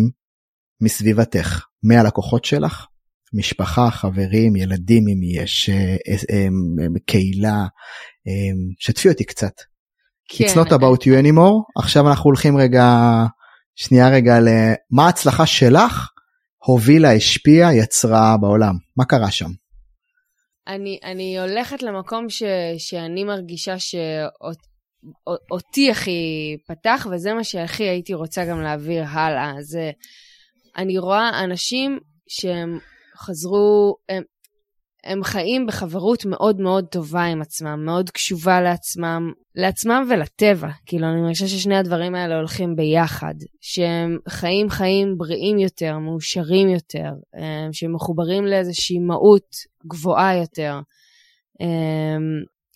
מסביבתך, 0.81 1.65
מהלקוחות 1.83 2.45
שלך, 2.45 2.85
משפחה, 3.33 3.91
חברים, 3.91 4.55
ילדים 4.55 5.03
אם 5.07 5.43
יש, 5.43 5.69
אה, 5.69 5.95
אה, 6.31 6.47
קהילה, 7.05 7.65
שתפי 8.79 9.09
אותי 9.09 9.23
קצת. 9.23 9.53
כן. 10.27 10.45
It's 10.45 10.55
not 10.55 10.69
about 10.71 11.01
you 11.01 11.23
anymore, 11.23 11.63
עכשיו 11.77 12.07
אנחנו 12.09 12.23
הולכים 12.23 12.57
רגע, 12.57 12.85
שנייה 13.75 14.09
רגע 14.09 14.39
למה 14.39 15.05
ההצלחה 15.05 15.45
שלך 15.45 16.09
הובילה, 16.65 17.13
השפיעה, 17.13 17.75
יצרה 17.75 18.37
בעולם, 18.41 18.75
מה 18.97 19.05
קרה 19.05 19.31
שם? 19.31 19.49
אני, 20.67 20.99
אני 21.03 21.39
הולכת 21.39 21.83
למקום 21.83 22.29
ש, 22.29 22.43
שאני 22.77 23.23
מרגישה 23.23 23.75
שאותי 25.49 25.91
הכי 25.91 26.57
פתח, 26.67 27.07
וזה 27.11 27.33
מה 27.33 27.43
שהכי 27.43 27.83
הייתי 27.83 28.13
רוצה 28.13 28.45
גם 28.45 28.61
להעביר 28.61 29.03
הלאה. 29.03 29.53
זה, 29.61 29.91
אני 30.77 30.97
רואה 30.97 31.43
אנשים 31.43 31.99
שהם 32.27 32.79
חזרו, 33.17 33.95
הם, 34.09 34.23
הם 35.03 35.23
חיים 35.23 35.65
בחברות 35.65 36.25
מאוד 36.25 36.61
מאוד 36.61 36.85
טובה 36.85 37.23
עם 37.23 37.41
עצמם, 37.41 37.85
מאוד 37.85 38.09
קשובה 38.09 38.61
לעצמם, 38.61 39.31
לעצמם 39.55 40.07
ולטבע. 40.09 40.69
כאילו, 40.85 41.07
אני 41.07 41.21
מרגישה 41.21 41.47
ששני 41.47 41.77
הדברים 41.77 42.15
האלה 42.15 42.35
הולכים 42.35 42.75
ביחד. 42.75 43.33
שהם 43.61 44.17
חיים 44.29 44.69
חיים 44.69 45.17
בריאים 45.17 45.59
יותר, 45.59 45.97
מאושרים 45.97 46.69
יותר, 46.69 47.11
אה, 47.37 47.67
שהם 47.71 47.95
מחוברים 47.95 48.45
לאיזושהי 48.45 48.99
מהות 48.99 49.55
גבוהה 49.87 50.35
יותר. 50.37 50.79
אה, 51.61 52.17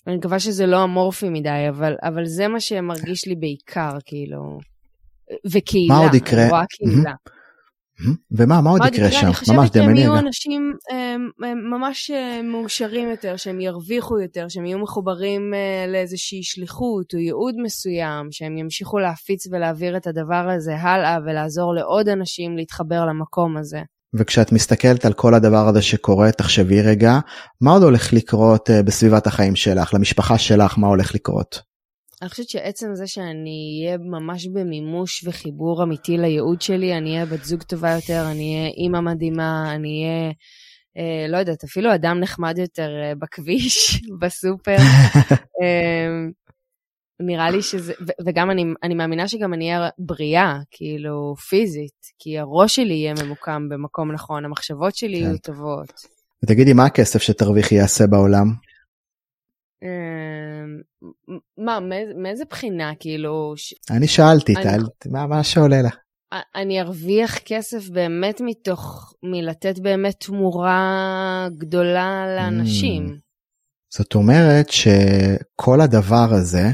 אני 0.07 0.17
מקווה 0.17 0.39
שזה 0.39 0.65
לא 0.65 0.83
אמורפי 0.83 1.29
מדי, 1.29 1.65
אבל, 1.69 1.95
אבל 2.03 2.25
זה 2.25 2.47
מה 2.47 2.59
שמרגיש 2.59 3.27
לי 3.27 3.35
בעיקר, 3.35 3.97
כאילו. 4.05 4.59
וקהילה, 5.51 5.95
מה 5.95 5.99
עוד 5.99 6.13
יקרה? 6.13 6.41
אני 6.41 6.49
רואה 6.49 6.63
קהילה. 6.69 7.11
Mm-hmm. 7.11 7.40
ומה, 8.31 8.61
מה 8.61 8.69
עוד 8.69 8.81
יקרה 8.85 9.11
שם? 9.11 9.27
ממש 9.27 9.39
דמייני 9.43 9.57
אני 9.57 9.63
חושבת 9.63 9.73
שהם 9.73 9.95
יהיו 9.95 10.17
אנשים 10.17 10.73
ממש 11.71 12.11
אה, 12.11 12.41
מאושרים 12.43 13.09
יותר, 13.09 13.35
שהם 13.37 13.61
ירוויחו 13.61 14.19
יותר, 14.19 14.45
שהם 14.49 14.65
יהיו 14.65 14.79
מחוברים 14.79 15.53
אה, 15.53 15.91
לאיזושהי 15.91 16.43
שליחות 16.43 17.13
או 17.13 17.19
ייעוד 17.19 17.55
מסוים, 17.63 18.27
שהם 18.31 18.57
ימשיכו 18.57 18.99
להפיץ 18.99 19.47
ולהעביר 19.51 19.97
את 19.97 20.07
הדבר 20.07 20.49
הזה 20.55 20.75
הלאה 20.75 21.17
ולעזור 21.25 21.73
לעוד 21.75 22.09
אנשים 22.09 22.57
להתחבר 22.57 23.05
למקום 23.05 23.57
הזה. 23.57 23.79
וכשאת 24.13 24.51
מסתכלת 24.51 25.05
על 25.05 25.13
כל 25.13 25.33
הדבר 25.33 25.67
הזה 25.67 25.81
שקורה, 25.81 26.31
תחשבי 26.31 26.81
רגע, 26.81 27.19
מה 27.61 27.71
עוד 27.71 27.83
הולך 27.83 28.13
לקרות 28.13 28.69
אה, 28.69 28.83
בסביבת 28.83 29.27
החיים 29.27 29.55
שלך, 29.55 29.93
למשפחה 29.93 30.37
שלך, 30.37 30.77
מה 30.77 30.87
הולך 30.87 31.15
לקרות? 31.15 31.70
אני 32.21 32.29
חושבת 32.29 32.49
שעצם 32.49 32.95
זה 32.95 33.07
שאני 33.07 33.81
אהיה 33.85 33.97
ממש 33.97 34.47
במימוש 34.47 35.27
וחיבור 35.27 35.83
אמיתי 35.83 36.17
לייעוד 36.17 36.61
שלי, 36.61 36.97
אני 36.97 37.13
אהיה 37.13 37.25
בת 37.25 37.43
זוג 37.43 37.63
טובה 37.63 37.91
יותר, 37.91 38.23
אני 38.31 38.55
אהיה 38.55 38.67
אימא 38.77 38.99
מדהימה, 38.99 39.75
אני 39.75 40.03
אהיה, 40.03 40.31
אה, 40.97 41.27
לא 41.31 41.37
יודעת, 41.37 41.63
אפילו 41.63 41.95
אדם 41.95 42.19
נחמד 42.19 42.57
יותר 42.57 42.89
אה, 43.03 43.13
בכביש, 43.15 44.01
בסופר. 44.21 44.75
אה, 45.61 46.07
נראה 47.19 47.49
לי 47.49 47.61
שזה, 47.61 47.93
ו- 48.07 48.25
וגם 48.25 48.51
אני, 48.51 48.65
אני 48.83 48.93
מאמינה 48.93 49.27
שגם 49.27 49.53
אני 49.53 49.73
אהיה 49.73 49.89
בריאה, 49.97 50.57
כאילו, 50.71 51.35
פיזית, 51.49 52.01
כי 52.19 52.39
הראש 52.39 52.75
שלי 52.75 52.93
יהיה 52.93 53.13
ממוקם 53.23 53.69
במקום 53.69 54.11
נכון, 54.11 54.45
המחשבות 54.45 54.95
שלי 54.95 55.19
כן. 55.19 55.25
יהיו 55.25 55.37
טובות. 55.37 55.93
ותגידי, 56.43 56.73
מה 56.73 56.85
הכסף 56.85 57.21
שתרוויחי 57.21 57.75
יעשה 57.75 58.07
בעולם? 58.07 58.70
אמ, 59.83 60.81
מה, 61.57 61.79
מאיזה 62.15 62.43
בחינה, 62.49 62.91
כאילו... 62.99 63.53
אני 63.89 64.07
שאלתי, 64.07 64.53
מה 65.05 65.43
שעולה 65.43 65.81
לך? 65.81 65.95
אני 66.55 66.81
ארוויח 66.81 67.37
כסף 67.37 67.89
באמת 67.89 68.41
מתוך, 68.45 69.13
מלתת 69.23 69.79
באמת 69.79 70.15
תמורה 70.19 71.47
גדולה 71.57 72.25
לאנשים. 72.37 73.07
Mm. 73.07 73.31
זאת 73.93 74.15
אומרת 74.15 74.69
שכל 74.69 75.81
הדבר 75.81 76.27
הזה, 76.31 76.69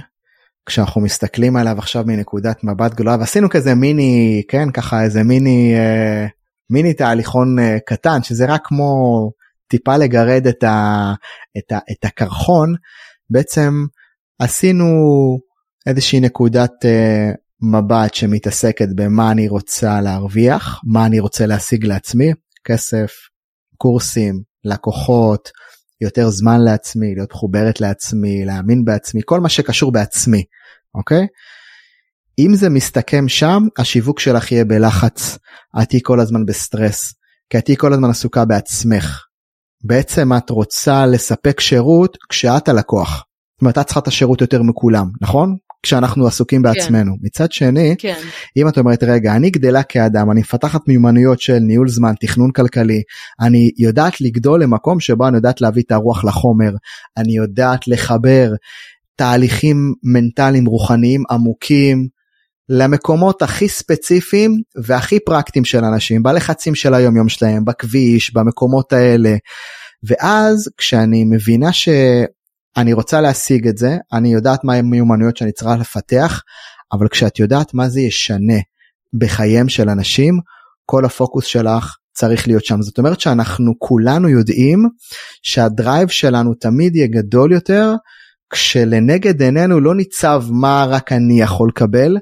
כשאנחנו 0.66 1.02
מסתכלים 1.02 1.56
עליו 1.56 1.76
עכשיו 1.78 2.04
מנקודת 2.08 2.64
מבט 2.64 2.94
גדולה, 2.94 3.16
ועשינו 3.20 3.50
כזה 3.50 3.76
מיני, 3.76 4.44
כן, 4.48 4.72
ככה 4.72 5.04
איזה 5.04 5.24
מיני, 5.24 5.74
אה, 5.76 6.28
מיני 6.70 6.94
תהליכון 6.94 7.60
אה, 7.60 7.78
קטן, 7.86 8.24
שזה 8.24 8.46
רק 8.46 8.62
כמו 8.66 9.32
טיפה 9.67 9.97
לגרד 9.97 10.47
את, 10.47 10.63
ה, 10.63 11.13
את, 11.57 11.71
ה, 11.71 11.77
את 11.91 12.05
הקרחון, 12.05 12.75
בעצם 13.29 13.74
עשינו 14.39 14.86
איזושהי 15.88 16.19
נקודת 16.19 16.71
uh, 16.83 17.36
מבט 17.62 18.13
שמתעסקת 18.13 18.88
במה 18.95 19.31
אני 19.31 19.47
רוצה 19.47 20.01
להרוויח, 20.01 20.81
מה 20.83 21.05
אני 21.05 21.19
רוצה 21.19 21.45
להשיג 21.45 21.86
לעצמי, 21.86 22.31
כסף, 22.63 23.12
קורסים, 23.77 24.41
לקוחות, 24.63 25.50
יותר 26.01 26.29
זמן 26.29 26.62
לעצמי, 26.62 27.15
להיות 27.15 27.31
מחוברת 27.31 27.81
לעצמי, 27.81 28.45
להאמין 28.45 28.86
בעצמי, 28.86 29.21
כל 29.25 29.39
מה 29.39 29.50
שקשור 29.50 29.91
בעצמי, 29.91 30.43
אוקיי? 30.95 31.27
אם 32.39 32.55
זה 32.55 32.69
מסתכם 32.69 33.27
שם, 33.27 33.63
השיווק 33.77 34.19
שלך 34.19 34.51
יהיה 34.51 34.65
בלחץ, 34.65 35.38
את 35.81 35.89
תהיי 35.89 36.00
כל 36.03 36.19
הזמן 36.19 36.45
בסטרס, 36.45 37.13
כי 37.50 37.57
את 37.57 37.65
תהיי 37.65 37.77
כל 37.77 37.93
הזמן 37.93 38.09
עסוקה 38.09 38.45
בעצמך. 38.45 39.26
בעצם 39.84 40.34
את 40.34 40.50
רוצה 40.50 41.05
לספק 41.05 41.60
שירות 41.60 42.17
כשאת 42.29 42.69
הלקוח. 42.69 43.10
זאת 43.10 43.62
אומרת, 43.62 43.77
את 43.77 43.86
צריכה 43.86 44.00
את 44.00 44.07
השירות 44.07 44.41
יותר 44.41 44.62
מכולם, 44.62 45.10
נכון? 45.22 45.55
כשאנחנו 45.84 46.27
עסוקים 46.27 46.63
כן. 46.63 46.69
בעצמנו. 46.74 47.12
כן. 47.12 47.19
מצד 47.22 47.51
שני, 47.51 47.96
כן. 47.98 48.19
אם 48.57 48.67
את 48.67 48.77
אומרת, 48.77 49.03
רגע, 49.03 49.36
אני 49.36 49.50
גדלה 49.50 49.84
כאדם, 49.84 50.31
אני 50.31 50.39
מפתחת 50.39 50.88
מיומנויות 50.88 51.41
של 51.41 51.60
ניהול 51.60 51.89
זמן, 51.89 52.13
תכנון 52.19 52.51
כלכלי, 52.51 53.01
אני 53.41 53.72
יודעת 53.77 54.22
לגדול 54.22 54.63
למקום 54.63 55.00
שבו 55.00 55.27
אני 55.27 55.36
יודעת 55.36 55.62
להביא 55.62 55.84
את 55.86 55.91
הרוח 55.91 56.25
לחומר, 56.25 56.72
אני 57.17 57.36
יודעת 57.36 57.88
לחבר 57.88 58.51
תהליכים 59.15 59.93
מנטליים 60.03 60.65
רוחניים 60.65 61.24
עמוקים, 61.31 62.07
למקומות 62.69 63.41
הכי 63.41 63.69
ספציפיים 63.69 64.51
והכי 64.83 65.19
פרקטיים 65.19 65.65
של 65.65 65.83
אנשים, 65.83 66.24
בלחצים 66.24 66.75
של 66.75 66.93
היום 66.93 67.17
יום 67.17 67.29
שלהם, 67.29 67.65
בכביש, 67.65 68.33
במקומות 68.33 68.93
האלה. 68.93 69.36
ואז 70.03 70.69
כשאני 70.77 71.24
מבינה 71.24 71.74
שאני 71.74 72.93
רוצה 72.93 73.21
להשיג 73.21 73.67
את 73.67 73.77
זה, 73.77 73.97
אני 74.13 74.33
יודעת 74.33 74.63
מה 74.63 74.74
המיומנויות 74.74 75.38
שאני 75.38 75.51
צריכה 75.51 75.75
לפתח, 75.75 76.41
אבל 76.93 77.07
כשאת 77.07 77.39
יודעת 77.39 77.74
מה 77.74 77.89
זה 77.89 78.01
ישנה 78.01 78.59
בחייהם 79.13 79.69
של 79.69 79.89
אנשים, 79.89 80.39
כל 80.86 81.05
הפוקוס 81.05 81.45
שלך 81.45 81.95
צריך 82.13 82.47
להיות 82.47 82.65
שם. 82.65 82.81
זאת 82.81 82.97
אומרת 82.97 83.19
שאנחנו 83.19 83.74
כולנו 83.79 84.29
יודעים 84.29 84.83
שהדרייב 85.43 86.07
שלנו 86.07 86.53
תמיד 86.53 86.95
יהיה 86.95 87.07
גדול 87.07 87.51
יותר, 87.51 87.93
כשלנגד 88.50 89.41
עינינו 89.41 89.79
לא 89.79 89.95
ניצב 89.95 90.43
מה 90.50 90.86
רק 90.89 91.12
אני 91.12 91.41
יכול 91.41 91.69
לקבל, 91.69 92.17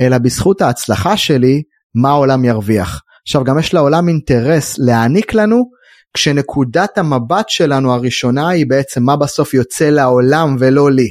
אלא 0.00 0.18
בזכות 0.18 0.60
ההצלחה 0.60 1.16
שלי, 1.16 1.62
מה 1.94 2.08
העולם 2.08 2.44
ירוויח. 2.44 3.02
עכשיו 3.22 3.44
גם 3.44 3.58
יש 3.58 3.74
לעולם 3.74 4.08
אינטרס 4.08 4.78
להעניק 4.78 5.34
לנו, 5.34 5.64
כשנקודת 6.14 6.98
המבט 6.98 7.48
שלנו 7.48 7.92
הראשונה 7.92 8.48
היא 8.48 8.66
בעצם 8.68 9.02
מה 9.02 9.16
בסוף 9.16 9.54
יוצא 9.54 9.90
לעולם 9.90 10.56
ולא 10.58 10.90
לי. 10.90 11.08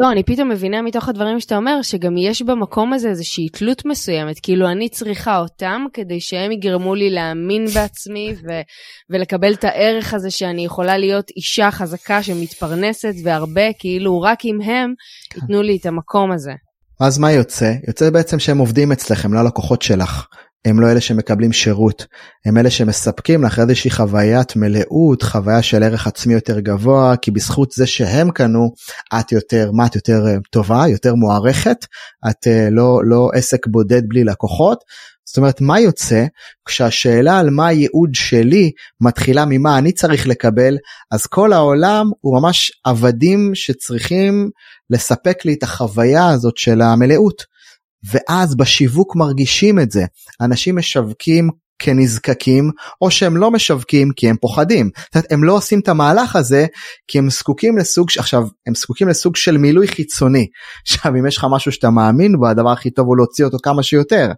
לא, 0.00 0.12
אני 0.12 0.22
פתאום 0.22 0.48
מבינה 0.48 0.82
מתוך 0.82 1.08
הדברים 1.08 1.40
שאתה 1.40 1.56
אומר, 1.56 1.82
שגם 1.82 2.16
יש 2.16 2.42
במקום 2.42 2.92
הזה 2.92 3.08
איזושהי 3.08 3.48
תלות 3.48 3.84
מסוימת, 3.84 4.40
כאילו 4.42 4.68
אני 4.68 4.88
צריכה 4.88 5.38
אותם 5.38 5.84
כדי 5.92 6.20
שהם 6.20 6.52
יגרמו 6.52 6.94
לי 6.94 7.10
להאמין 7.10 7.66
בעצמי 7.66 8.34
ו- 8.34 8.62
ולקבל 9.10 9.52
את 9.52 9.64
הערך 9.64 10.14
הזה 10.14 10.30
שאני 10.30 10.64
יכולה 10.64 10.98
להיות 10.98 11.30
אישה 11.36 11.70
חזקה 11.70 12.22
שמתפרנסת 12.22 13.14
והרבה, 13.24 13.72
כאילו 13.78 14.20
רק 14.20 14.44
אם 14.44 14.60
הם 14.60 14.94
כן. 15.30 15.40
ייתנו 15.40 15.62
לי 15.62 15.76
את 15.80 15.86
המקום 15.86 16.32
הזה. 16.32 16.52
אז 17.00 17.18
מה 17.18 17.32
יוצא? 17.32 17.72
יוצא 17.88 18.10
בעצם 18.10 18.38
שהם 18.38 18.58
עובדים 18.58 18.92
אצלכם, 18.92 19.34
לא 19.34 19.44
לקוחות 19.44 19.82
שלך. 19.82 20.26
הם 20.64 20.80
לא 20.80 20.90
אלה 20.90 21.00
שמקבלים 21.00 21.52
שירות, 21.52 22.06
הם 22.46 22.58
אלה 22.58 22.70
שמספקים 22.70 23.44
לך 23.44 23.58
איזושהי 23.58 23.90
חוויית 23.90 24.56
מלאות, 24.56 25.22
חוויה 25.22 25.62
של 25.62 25.82
ערך 25.82 26.06
עצמי 26.06 26.34
יותר 26.34 26.60
גבוה, 26.60 27.16
כי 27.16 27.30
בזכות 27.30 27.72
זה 27.72 27.86
שהם 27.86 28.30
קנו, 28.30 28.72
את 29.20 29.32
יותר, 29.32 29.70
מה 29.72 29.86
את 29.86 29.94
יותר 29.94 30.26
אה, 30.26 30.36
טובה, 30.50 30.84
יותר 30.88 31.14
מוערכת, 31.14 31.86
את 32.30 32.46
אה, 32.46 32.68
לא, 32.70 33.00
לא 33.04 33.30
עסק 33.34 33.66
בודד 33.66 34.02
בלי 34.08 34.24
לקוחות. 34.24 34.78
זאת 35.26 35.36
אומרת, 35.36 35.60
מה 35.60 35.80
יוצא 35.80 36.24
כשהשאלה 36.68 37.38
על 37.38 37.50
מה 37.50 37.66
הייעוד 37.66 38.10
שלי 38.14 38.70
מתחילה 39.00 39.44
ממה 39.48 39.78
אני 39.78 39.92
צריך 39.92 40.26
לקבל, 40.26 40.76
אז 41.12 41.26
כל 41.26 41.52
העולם 41.52 42.06
הוא 42.20 42.40
ממש 42.40 42.72
עבדים 42.84 43.50
שצריכים 43.54 44.50
לספק 44.90 45.44
לי 45.44 45.54
את 45.54 45.62
החוויה 45.62 46.28
הזאת 46.28 46.56
של 46.56 46.82
המלאות. 46.82 47.54
ואז 48.12 48.56
בשיווק 48.56 49.16
מרגישים 49.16 49.80
את 49.80 49.90
זה. 49.90 50.04
אנשים 50.40 50.78
משווקים 50.78 51.50
כנזקקים 51.78 52.70
או 53.00 53.10
שהם 53.10 53.36
לא 53.36 53.50
משווקים 53.50 54.10
כי 54.16 54.30
הם 54.30 54.36
פוחדים. 54.40 54.90
זאת 54.96 55.14
אומרת, 55.14 55.32
הם 55.32 55.44
לא 55.44 55.52
עושים 55.52 55.80
את 55.80 55.88
המהלך 55.88 56.36
הזה 56.36 56.66
כי 57.08 57.18
הם 57.18 57.30
זקוקים 57.30 57.78
לסוג 57.78 58.08
עכשיו 58.18 58.42
הם 58.66 58.74
זקוקים 58.74 59.08
לסוג 59.08 59.36
של 59.36 59.58
מילוי 59.58 59.88
חיצוני. 59.88 60.46
עכשיו 60.86 61.12
אם 61.16 61.26
יש 61.26 61.36
לך 61.36 61.46
משהו 61.50 61.72
שאתה 61.72 61.90
מאמין 61.90 62.38
בו 62.38 62.48
הדבר 62.48 62.70
הכי 62.70 62.90
טוב 62.90 63.06
הוא 63.06 63.16
להוציא 63.16 63.44
אותו 63.44 63.56
כמה 63.62 63.82
שיותר. 63.82 64.32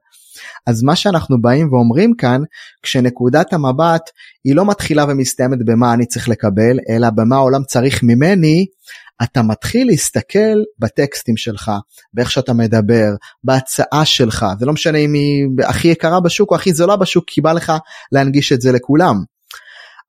אז 0.66 0.82
מה 0.82 0.96
שאנחנו 0.96 1.40
באים 1.40 1.72
ואומרים 1.72 2.14
כאן 2.18 2.42
כשנקודת 2.82 3.52
המבט 3.52 4.02
היא 4.44 4.56
לא 4.56 4.66
מתחילה 4.66 5.04
ומסתיימת 5.08 5.58
במה 5.66 5.94
אני 5.94 6.06
צריך 6.06 6.28
לקבל 6.28 6.78
אלא 6.90 7.10
במה 7.10 7.36
העולם 7.36 7.62
צריך 7.64 8.02
ממני 8.02 8.66
אתה 9.23 9.42
מתחיל 9.42 9.87
להסתכל 9.87 10.62
בטקסטים 10.78 11.37
שלך, 11.37 11.70
באיך 12.14 12.30
שאתה 12.30 12.52
מדבר, 12.52 13.14
בהצעה 13.44 14.04
שלך, 14.04 14.46
זה 14.58 14.66
לא 14.66 14.73
משנה 14.73 14.99
אם 14.99 15.12
היא 15.12 15.46
הכי 15.68 15.88
יקרה 15.88 16.20
בשוק 16.20 16.50
או 16.50 16.56
הכי 16.56 16.75
זולה 16.75 16.96
בשוק, 16.96 17.25
כי 17.26 17.40
בא 17.40 17.52
לך 17.52 17.73
להנגיש 18.12 18.52
את 18.52 18.61
זה 18.61 18.73
לכולם. 18.73 19.16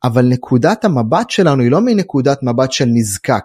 אבל 0.03 0.25
נקודת 0.25 0.85
המבט 0.85 1.29
שלנו 1.29 1.63
היא 1.63 1.71
לא 1.71 1.81
מנקודת 1.81 2.43
מבט 2.43 2.71
של 2.71 2.85
נזקק, 2.93 3.43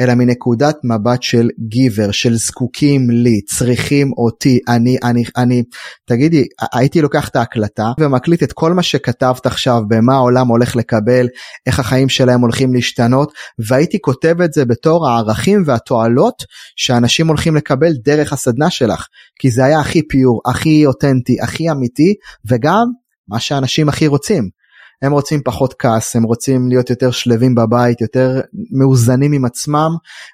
אלא 0.00 0.14
מנקודת 0.14 0.76
מבט 0.84 1.22
של 1.22 1.48
גיבר, 1.68 2.10
של 2.10 2.34
זקוקים 2.34 3.10
לי, 3.10 3.40
צריכים 3.42 4.12
אותי, 4.12 4.58
אני, 4.68 4.96
אני, 5.04 5.24
אני. 5.36 5.62
תגידי, 6.06 6.44
הייתי 6.72 7.02
לוקח 7.02 7.28
את 7.28 7.36
ההקלטה 7.36 7.92
ומקליט 8.00 8.42
את 8.42 8.52
כל 8.52 8.72
מה 8.72 8.82
שכתבת 8.82 9.46
עכשיו 9.46 9.82
במה 9.88 10.14
העולם 10.14 10.48
הולך 10.48 10.76
לקבל, 10.76 11.28
איך 11.66 11.80
החיים 11.80 12.08
שלהם 12.08 12.40
הולכים 12.40 12.74
להשתנות, 12.74 13.32
והייתי 13.68 13.98
כותב 14.00 14.40
את 14.40 14.52
זה 14.52 14.64
בתור 14.64 15.08
הערכים 15.08 15.62
והתועלות 15.66 16.34
שאנשים 16.76 17.28
הולכים 17.28 17.56
לקבל 17.56 17.92
דרך 18.04 18.32
הסדנה 18.32 18.70
שלך, 18.70 19.06
כי 19.38 19.50
זה 19.50 19.64
היה 19.64 19.80
הכי 19.80 20.08
פיור, 20.08 20.40
הכי 20.46 20.86
אותנטי, 20.86 21.40
הכי 21.42 21.70
אמיתי, 21.70 22.14
וגם 22.50 22.84
מה 23.28 23.40
שאנשים 23.40 23.88
הכי 23.88 24.06
רוצים. 24.06 24.61
הם 25.02 25.12
רוצים 25.12 25.40
פחות 25.44 25.74
כעס, 25.78 26.16
הם 26.16 26.22
רוצים 26.22 26.68
להיות 26.68 26.90
יותר 26.90 27.10
שלווים 27.10 27.54
בבית, 27.54 28.00
יותר 28.00 28.40
מאוזנים 28.70 29.32
עם 29.32 29.44
עצמם, 29.44 29.90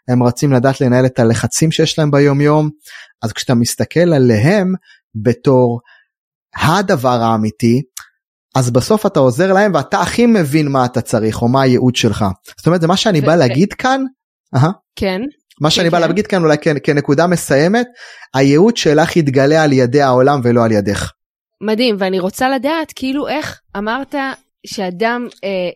הם 0.09 0.23
רוצים 0.23 0.53
לדעת 0.53 0.81
לנהל 0.81 1.07
את 1.07 1.19
הלחצים 1.19 1.71
שיש 1.71 1.99
להם 1.99 2.11
ביום 2.11 2.41
יום, 2.41 2.71
אז 3.23 3.33
כשאתה 3.33 3.55
מסתכל 3.55 4.13
עליהם 4.15 4.75
בתור 5.15 5.81
הדבר 6.57 7.23
האמיתי, 7.23 7.83
אז 8.57 8.71
בסוף 8.71 9.07
אתה 9.07 9.21
עוזר 9.21 9.53
להם 9.53 9.75
ואתה 9.75 10.01
הכי 10.01 10.27
מבין 10.27 10.69
מה 10.69 10.85
אתה 10.85 11.01
צריך 11.01 11.43
או 11.43 11.49
מה 11.49 11.63
הייעוד 11.63 11.97
שלך. 11.97 12.25
זאת 12.57 12.67
אומרת 12.67 12.81
זה 12.81 12.87
מה 12.87 12.97
שאני 12.97 13.21
בא 13.21 13.37
להגיד 13.37 13.73
כאן. 13.73 14.05
כן. 14.97 15.21
מה 15.61 15.71
שאני 15.71 15.91
בא 15.91 16.01
כן. 16.01 16.09
להגיד 16.09 16.27
כאן 16.27 16.43
אולי 16.43 16.57
כנקודה 16.85 17.27
מסיימת, 17.27 17.87
הייעוד 18.35 18.77
שלך 18.77 19.17
יתגלה 19.17 19.63
על 19.63 19.73
ידי 19.73 20.03
העולם 20.03 20.41
ולא 20.45 20.65
על 20.65 20.73
ידך. 20.73 21.13
מדהים 21.61 21.97
ואני 21.99 22.21
רוצה 22.21 22.49
לדעת 22.49 22.93
כאילו 22.95 23.29
איך 23.29 23.61
אמרת 23.77 24.15
שאדם 24.67 25.27
אה, 25.45 25.71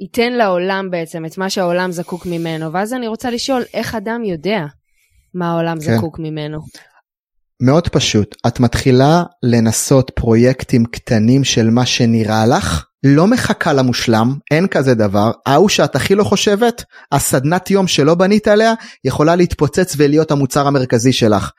ייתן 0.00 0.32
לעולם 0.32 0.90
בעצם 0.90 1.24
את 1.26 1.38
מה 1.38 1.50
שהעולם 1.50 1.92
זקוק 1.92 2.26
ממנו, 2.26 2.72
ואז 2.72 2.94
אני 2.94 3.08
רוצה 3.08 3.30
לשאול 3.30 3.62
איך 3.74 3.94
אדם 3.94 4.24
יודע 4.24 4.64
מה 5.34 5.50
העולם 5.50 5.76
כן. 5.80 5.96
זקוק 5.96 6.18
ממנו. 6.18 6.58
מאוד 7.62 7.88
פשוט, 7.88 8.36
את 8.46 8.60
מתחילה 8.60 9.22
לנסות 9.42 10.10
פרויקטים 10.14 10.84
קטנים 10.84 11.44
של 11.44 11.70
מה 11.70 11.86
שנראה 11.86 12.46
לך, 12.46 12.84
לא 13.04 13.26
מחכה 13.26 13.72
למושלם, 13.72 14.34
אין 14.50 14.66
כזה 14.66 14.94
דבר, 14.94 15.30
ההוא 15.46 15.68
שאת 15.68 15.96
הכי 15.96 16.14
לא 16.14 16.24
חושבת, 16.24 16.84
הסדנת 17.12 17.70
יום 17.70 17.86
שלא 17.86 18.14
בנית 18.14 18.48
עליה, 18.48 18.74
יכולה 19.04 19.36
להתפוצץ 19.36 19.94
ולהיות 19.96 20.30
המוצר 20.30 20.66
המרכזי 20.66 21.12
שלך. 21.12 21.50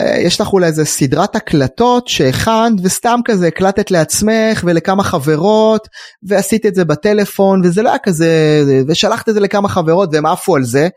אה, 0.00 0.18
יש 0.20 0.40
לך 0.40 0.52
אולי 0.52 0.66
איזה 0.66 0.84
סדרת 0.84 1.36
הקלטות 1.36 2.08
שהכנת 2.08 2.80
וסתם 2.82 3.20
כזה 3.24 3.46
הקלטת 3.46 3.90
לעצמך 3.90 4.64
ולכמה 4.64 5.02
חברות 5.02 5.88
ועשית 6.22 6.66
את 6.66 6.74
זה 6.74 6.84
בטלפון 6.84 7.60
וזה 7.64 7.82
לא 7.82 7.88
היה 7.88 7.98
כזה 7.98 8.62
ושלחת 8.88 9.28
את 9.28 9.34
זה 9.34 9.40
לכמה 9.40 9.68
חברות 9.68 10.08
והם 10.12 10.26
עפו 10.26 10.56
על 10.56 10.64
זה. 10.64 10.88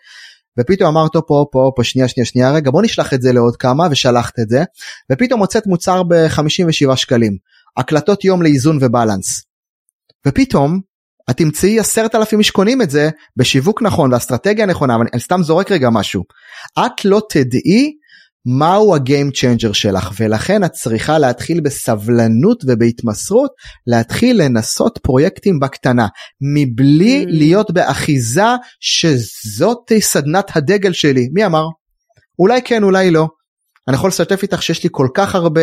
ופתאום 0.60 0.98
אמרת 0.98 1.12
פה 1.28 1.46
פה 1.52 1.72
פה 1.76 1.84
שנייה 1.84 2.08
שנייה 2.08 2.26
שנייה 2.26 2.52
רגע 2.52 2.72
בוא 2.72 2.82
נשלח 2.82 3.14
את 3.14 3.22
זה 3.22 3.34
לעוד 3.34 3.58
כמה 3.58 3.88
ושלחת 3.92 4.40
את 4.40 4.50
זה 4.50 4.64
ופתאום 5.12 5.40
מוצאת 5.40 5.68
מוצר 5.68 6.04
ב-57 6.04 6.96
שקלים 6.96 7.38
הקלטות 7.78 8.26
יום 8.26 8.42
לאיזון 8.42 8.78
ו 8.82 8.88
balance. 8.88 9.44
ופתאום 10.28 10.80
את 11.30 11.38
תמצאי 11.38 11.80
עשרת 11.80 12.16
אלפים 12.16 12.40
איש 12.40 12.52
קונים 12.52 12.82
את 12.82 12.90
זה 12.90 13.10
בשיווק 13.38 13.82
נכון 13.82 14.14
ואסטרטגיה 14.14 14.66
נכונה 14.66 14.96
אבל 14.96 15.06
אני 15.14 15.22
סתם 15.22 15.44
זורק 15.44 15.72
רגע 15.72 15.90
משהו 15.90 16.24
את 16.80 17.06
לא 17.06 17.22
תדעי 17.30 17.92
מהו 18.46 18.96
ה 18.96 19.03
game 19.03 19.32
changer 19.32 19.72
שלך 19.72 20.12
ולכן 20.20 20.64
את 20.64 20.72
צריכה 20.72 21.20
להתחיל 21.20 21.62
בסבלנות 21.62 22.64
ובהתמסרות 22.68 23.52
להתחיל 23.88 24.42
לנסות 24.44 25.00
פרויקטים 25.04 25.60
בקטנה 25.60 26.08
מבלי 26.56 27.24
mm. 27.24 27.26
להיות 27.28 27.72
באחיזה 27.72 28.56
שזאת 28.80 29.92
סדנת 30.00 30.56
הדגל 30.56 30.94
שלי 30.94 31.30
מי 31.34 31.46
אמר 31.46 31.64
אולי 32.40 32.62
כן 32.62 32.84
אולי 32.84 33.12
לא. 33.12 33.28
אני 33.88 33.96
יכול 33.96 34.08
לשתף 34.08 34.44
איתך 34.44 34.64
שיש 34.64 34.84
לי 34.84 34.90
כל 34.92 35.08
כך 35.14 35.36
הרבה 35.36 35.62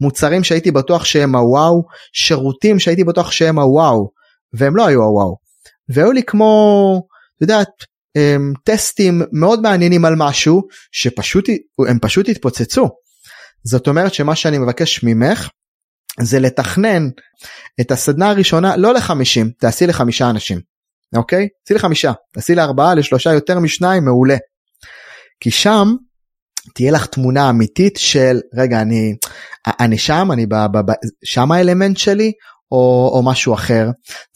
מוצרים 0.00 0.44
שהייתי 0.44 0.70
בטוח 0.70 1.04
שהם 1.04 1.34
הוואו 1.34 1.82
שירותים 2.12 2.78
שהייתי 2.78 3.04
בטוח 3.04 3.30
שהם 3.30 3.58
הוואו 3.58 4.10
והם 4.52 4.76
לא 4.76 4.86
היו 4.86 5.02
הוואו 5.02 5.36
והיו 5.88 6.12
לי 6.12 6.22
כמו 6.22 7.02
את 7.36 7.42
יודעת 7.42 7.68
טסטים 8.64 9.22
מאוד 9.32 9.60
מעניינים 9.60 10.04
על 10.04 10.14
משהו 10.16 10.62
שפשוט 10.92 11.48
הם 11.88 11.98
פשוט 12.02 12.28
התפוצצו. 12.28 12.88
זאת 13.64 13.88
אומרת 13.88 14.14
שמה 14.14 14.36
שאני 14.36 14.58
מבקש 14.58 15.04
ממך 15.04 15.48
זה 16.20 16.40
לתכנן 16.40 17.08
את 17.80 17.90
הסדנה 17.90 18.30
הראשונה 18.30 18.76
לא 18.76 18.94
לחמישים 18.94 19.50
תעשי 19.58 19.86
לחמישה 19.86 20.30
אנשים 20.30 20.60
אוקיי? 21.16 21.48
תעשי 21.64 21.74
לחמישה 21.74 22.12
תעשי 22.32 22.54
לארבעה 22.54 22.94
לשלושה 22.94 23.32
יותר 23.32 23.58
משניים 23.58 24.04
מעולה. 24.04 24.36
כי 25.40 25.50
שם 25.50 25.88
תהיה 26.74 26.92
לך 26.92 27.06
תמונה 27.06 27.50
אמיתית 27.50 27.96
של 27.96 28.40
רגע 28.54 28.82
אני 28.82 29.14
אני 29.80 29.98
שם 29.98 30.28
אני 30.32 30.46
שם 31.24 31.52
האלמנט 31.52 31.96
שלי 31.96 32.32
או, 32.72 33.10
או 33.14 33.22
משהו 33.22 33.54
אחר. 33.54 33.86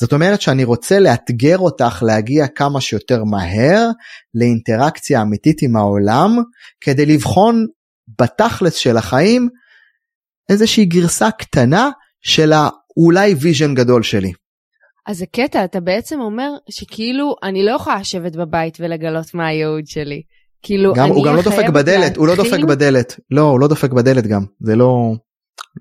זאת 0.00 0.12
אומרת 0.12 0.40
שאני 0.40 0.64
רוצה 0.64 1.00
לאתגר 1.00 1.58
אותך 1.58 2.02
להגיע 2.06 2.46
כמה 2.46 2.80
שיותר 2.80 3.24
מהר 3.24 3.88
לאינטראקציה 4.34 5.22
אמיתית 5.22 5.62
עם 5.62 5.76
העולם 5.76 6.36
כדי 6.80 7.06
לבחון 7.06 7.66
בתכלס 8.20 8.74
של 8.74 8.96
החיים 8.96 9.48
איזושהי 10.48 10.84
גרסה 10.84 11.30
קטנה 11.30 11.90
של 12.20 12.52
האולי 12.52 13.34
vision 13.40 13.74
גדול 13.74 14.02
שלי. 14.02 14.32
אז 15.06 15.18
זה 15.18 15.26
קטע, 15.26 15.64
אתה 15.64 15.80
בעצם 15.80 16.20
אומר 16.20 16.50
שכאילו 16.70 17.34
אני 17.42 17.64
לא 17.64 17.70
יכולה 17.70 18.00
לשבת 18.00 18.36
בבית 18.36 18.78
ולגלות 18.80 19.34
מה 19.34 19.46
הייעוד 19.46 19.86
שלי. 19.86 20.22
כאילו 20.62 20.94
גם, 20.94 21.08
הוא 21.08 21.24
גם 21.26 21.36
לא 21.36 21.42
דופק 21.42 21.68
בדלת, 21.68 22.00
להתחיל... 22.00 22.18
הוא 22.20 22.28
לא 22.28 22.36
דופק 22.36 22.64
בדלת, 22.64 23.20
לא, 23.30 23.42
הוא 23.42 23.60
לא 23.60 23.68
דופק 23.68 23.92
בדלת 23.92 24.26
גם, 24.26 24.44
זה 24.60 24.76
לא... 24.76 25.12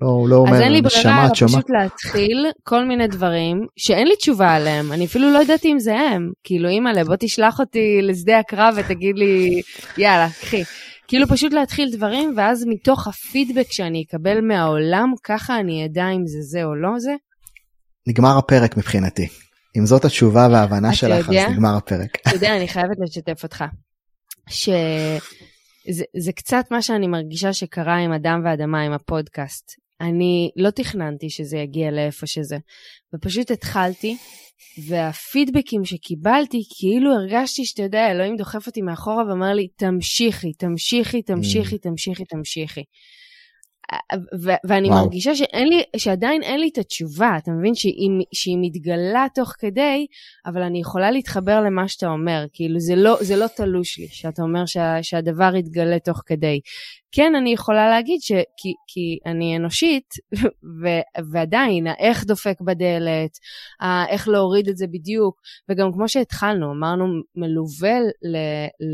לא, 0.00 0.26
לא 0.28 0.36
אומר, 0.36 0.54
אז 0.54 0.60
אין 0.60 0.72
לי 0.72 0.82
ברירה, 0.82 1.24
אלא 1.24 1.34
פשוט 1.34 1.70
להתחיל 1.70 2.46
כל 2.62 2.84
מיני 2.84 3.08
דברים 3.08 3.66
שאין 3.76 4.08
לי 4.08 4.16
תשובה 4.16 4.54
עליהם, 4.54 4.92
אני 4.92 5.04
אפילו 5.04 5.32
לא 5.32 5.42
ידעתי 5.42 5.72
אם 5.72 5.78
זה 5.78 5.94
הם. 5.94 6.32
כאילו, 6.44 6.68
אימא'לה, 6.68 7.04
בוא 7.04 7.16
תשלח 7.18 7.60
אותי 7.60 7.98
לשדה 8.02 8.38
הקרב 8.38 8.74
ותגיד 8.76 9.18
לי, 9.18 9.62
יאללה, 9.98 10.28
קחי. 10.40 10.62
כאילו 11.08 11.28
פשוט 11.28 11.52
להתחיל 11.52 11.90
דברים, 11.92 12.34
ואז 12.36 12.64
מתוך 12.68 13.08
הפידבק 13.08 13.72
שאני 13.72 14.04
אקבל 14.08 14.40
מהעולם, 14.40 15.12
ככה 15.24 15.60
אני 15.60 15.84
אדע 15.84 16.08
אם 16.08 16.26
זה 16.26 16.38
זה 16.42 16.64
או 16.64 16.74
לא 16.74 16.98
זה. 16.98 17.12
נגמר 18.06 18.38
הפרק 18.38 18.76
מבחינתי. 18.76 19.28
אם 19.78 19.86
זאת 19.86 20.04
התשובה 20.04 20.48
וההבנה 20.50 20.94
שלך, 20.94 21.28
יודע? 21.28 21.46
אז 21.46 21.52
נגמר 21.52 21.76
הפרק. 21.76 22.08
אתה 22.20 22.34
יודע, 22.34 22.56
אני 22.56 22.68
חייבת 22.68 22.96
לשתף 23.04 23.42
אותך. 23.42 23.64
ש... 24.48 24.68
זה, 25.90 26.04
זה 26.16 26.32
קצת 26.32 26.64
מה 26.70 26.82
שאני 26.82 27.06
מרגישה 27.06 27.52
שקרה 27.52 27.96
עם 27.96 28.12
אדם 28.12 28.40
ואדמה 28.44 28.82
עם 28.82 28.92
הפודקאסט. 28.92 29.72
אני 30.00 30.50
לא 30.56 30.70
תכננתי 30.70 31.30
שזה 31.30 31.58
יגיע 31.58 31.90
לאיפה 31.90 32.26
שזה, 32.26 32.56
ופשוט 33.14 33.50
התחלתי, 33.50 34.16
והפידבקים 34.88 35.84
שקיבלתי, 35.84 36.62
כאילו 36.78 37.12
הרגשתי 37.12 37.64
שאתה 37.64 37.82
יודע, 37.82 38.10
אלוהים 38.10 38.36
דוחף 38.36 38.66
אותי 38.66 38.82
מאחורה 38.82 39.26
ואומר 39.28 39.52
לי, 39.52 39.68
תמשיכי, 39.68 40.52
תמשיכי, 40.52 41.22
תמשיכי, 41.22 41.76
mm. 41.76 41.78
תמשיכי, 41.78 42.24
תמשיכי. 42.24 42.84
ו- 44.44 44.60
ואני 44.68 44.88
וואו. 44.88 45.00
מרגישה 45.00 45.34
שאין 45.34 45.68
לי, 45.68 45.82
שעדיין 45.96 46.42
אין 46.42 46.60
לי 46.60 46.68
את 46.72 46.78
התשובה, 46.78 47.30
אתה 47.38 47.50
מבין? 47.50 47.74
שהיא, 47.74 48.10
שהיא 48.34 48.56
מתגלה 48.60 49.26
תוך 49.34 49.52
כדי, 49.58 50.06
אבל 50.46 50.62
אני 50.62 50.80
יכולה 50.80 51.10
להתחבר 51.10 51.60
למה 51.60 51.88
שאתה 51.88 52.06
אומר, 52.08 52.44
כאילו 52.52 52.80
זה 52.80 52.96
לא, 52.96 53.16
זה 53.20 53.36
לא 53.36 53.46
תלוש 53.46 53.98
לי, 53.98 54.08
שאתה 54.08 54.42
אומר 54.42 54.66
שה, 54.66 55.02
שהדבר 55.02 55.56
יתגלה 55.56 55.98
תוך 55.98 56.22
כדי. 56.26 56.60
כן, 57.12 57.34
אני 57.34 57.52
יכולה 57.52 57.88
להגיד 57.88 58.20
ש... 58.20 58.32
כי, 58.32 58.74
כי 58.88 59.18
אני 59.26 59.56
אנושית, 59.56 60.14
ו, 60.82 60.86
ועדיין, 61.32 61.86
האיך 61.86 62.24
דופק 62.24 62.60
בדלת, 62.60 63.38
איך 64.08 64.28
להוריד 64.28 64.68
את 64.68 64.76
זה 64.76 64.86
בדיוק, 64.86 65.40
וגם 65.68 65.92
כמו 65.92 66.08
שהתחלנו, 66.08 66.72
אמרנו, 66.72 67.06
מלווה 67.36 67.98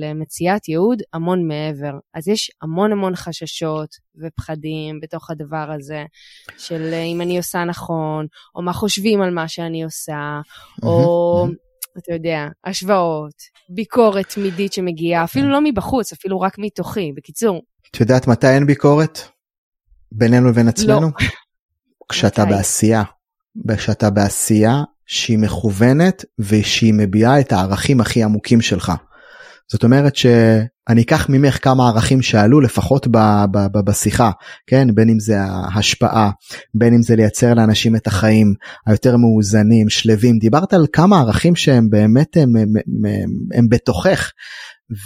למציאת 0.01 0.69
ייעוד 0.69 1.03
המון 1.13 1.49
מעבר. 1.49 1.93
אז 2.15 2.29
יש 2.29 2.51
המון 2.63 2.93
המון 2.93 3.17
חששות 3.17 3.89
ופחדים 4.23 5.01
בתוך 5.01 5.31
הדבר 5.31 5.71
הזה, 5.77 6.05
של 6.59 6.95
אם 6.95 7.21
אני 7.21 7.37
עושה 7.37 7.65
נכון, 7.65 8.27
או 8.55 8.63
מה 8.63 8.73
חושבים 8.73 9.23
על 9.23 9.31
מה 9.31 9.49
שאני 9.49 9.85
עושה, 9.85 10.41
או... 10.83 11.47
אתה 11.99 12.13
יודע, 12.13 12.47
השוואות, 12.65 13.35
ביקורת 13.69 14.29
תמידית 14.29 14.73
שמגיעה, 14.73 15.25
אפילו 15.25 15.49
לא 15.49 15.61
מבחוץ, 15.61 16.13
אפילו 16.13 16.41
רק 16.41 16.59
מתוכי. 16.59 17.13
בקיצור, 17.17 17.63
את 17.91 18.01
יודעת 18.01 18.27
מתי 18.27 18.49
אין 18.49 18.67
ביקורת? 18.67 19.21
בינינו 20.13 20.49
לבין 20.49 20.69
עצמנו? 20.69 21.01
לא. 21.01 21.27
כשאתה? 22.13 22.45
בעשייה. 22.45 23.03
כשאתה 23.77 24.11
בעשייה 24.11 24.83
שהיא 25.07 25.39
מכוונת 25.39 26.25
ושהיא 26.39 26.95
מביעה 26.97 27.41
את 27.41 27.53
הערכים 27.53 28.01
הכי 28.01 28.23
עמוקים 28.23 28.61
שלך. 28.61 28.93
זאת 29.73 29.85
אומרת 29.85 30.17
שאני 30.17 31.03
אקח 31.03 31.27
ממך 31.29 31.65
כמה 31.65 31.89
ערכים 31.89 32.23
שעלו 32.23 32.61
לפחות 32.61 33.07
ב, 33.07 33.19
ב, 33.51 33.59
ב, 33.73 33.79
בשיחה, 33.85 34.31
כן? 34.67 34.95
בין 34.95 35.09
אם 35.09 35.21
זה 35.21 35.41
ההשפעה, 35.41 36.31
בין 36.75 36.95
אם 36.95 37.03
זה 37.03 37.17
לייצר 37.17 37.55
לאנשים 37.55 37.97
את 37.97 38.07
החיים 38.07 38.55
היותר 38.87 39.17
מאוזנים, 39.17 39.89
שלווים. 39.89 40.39
דיברת 40.39 40.73
על 40.73 40.87
כמה 40.93 41.21
ערכים 41.21 41.57
שהם 41.57 41.91
באמת 41.91 42.37
הם, 42.37 42.57
הם, 42.57 42.69
הם, 43.05 43.31
הם 43.55 43.69
בתוכך, 43.69 44.31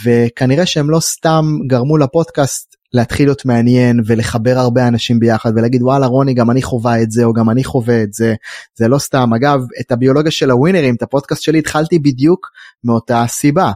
וכנראה 0.04 0.66
שהם 0.66 0.90
לא 0.90 1.00
סתם 1.00 1.44
גרמו 1.66 1.98
לפודקאסט 1.98 2.76
להתחיל 2.94 3.26
להיות 3.26 3.44
מעניין 3.44 4.00
ולחבר 4.06 4.58
הרבה 4.58 4.88
אנשים 4.88 5.18
ביחד 5.18 5.52
ולהגיד 5.56 5.82
וואלה 5.82 6.06
רוני 6.06 6.34
גם 6.34 6.50
אני 6.50 6.62
חווה 6.62 7.02
את 7.02 7.10
זה 7.10 7.24
או 7.24 7.32
גם 7.32 7.50
אני 7.50 7.64
חווה 7.64 8.02
את 8.02 8.12
זה 8.12 8.34
זה 8.78 8.88
לא 8.88 8.98
סתם 8.98 9.34
אגב 9.34 9.60
את 9.80 9.92
הביולוגיה 9.92 10.30
של 10.30 10.50
הווינרים 10.50 10.94
את 10.94 11.02
הפודקאסט 11.02 11.42
שלי 11.42 11.58
התחלתי 11.58 11.98
בדיוק 11.98 12.46
מאותה 12.84 13.24
סיבה. 13.28 13.72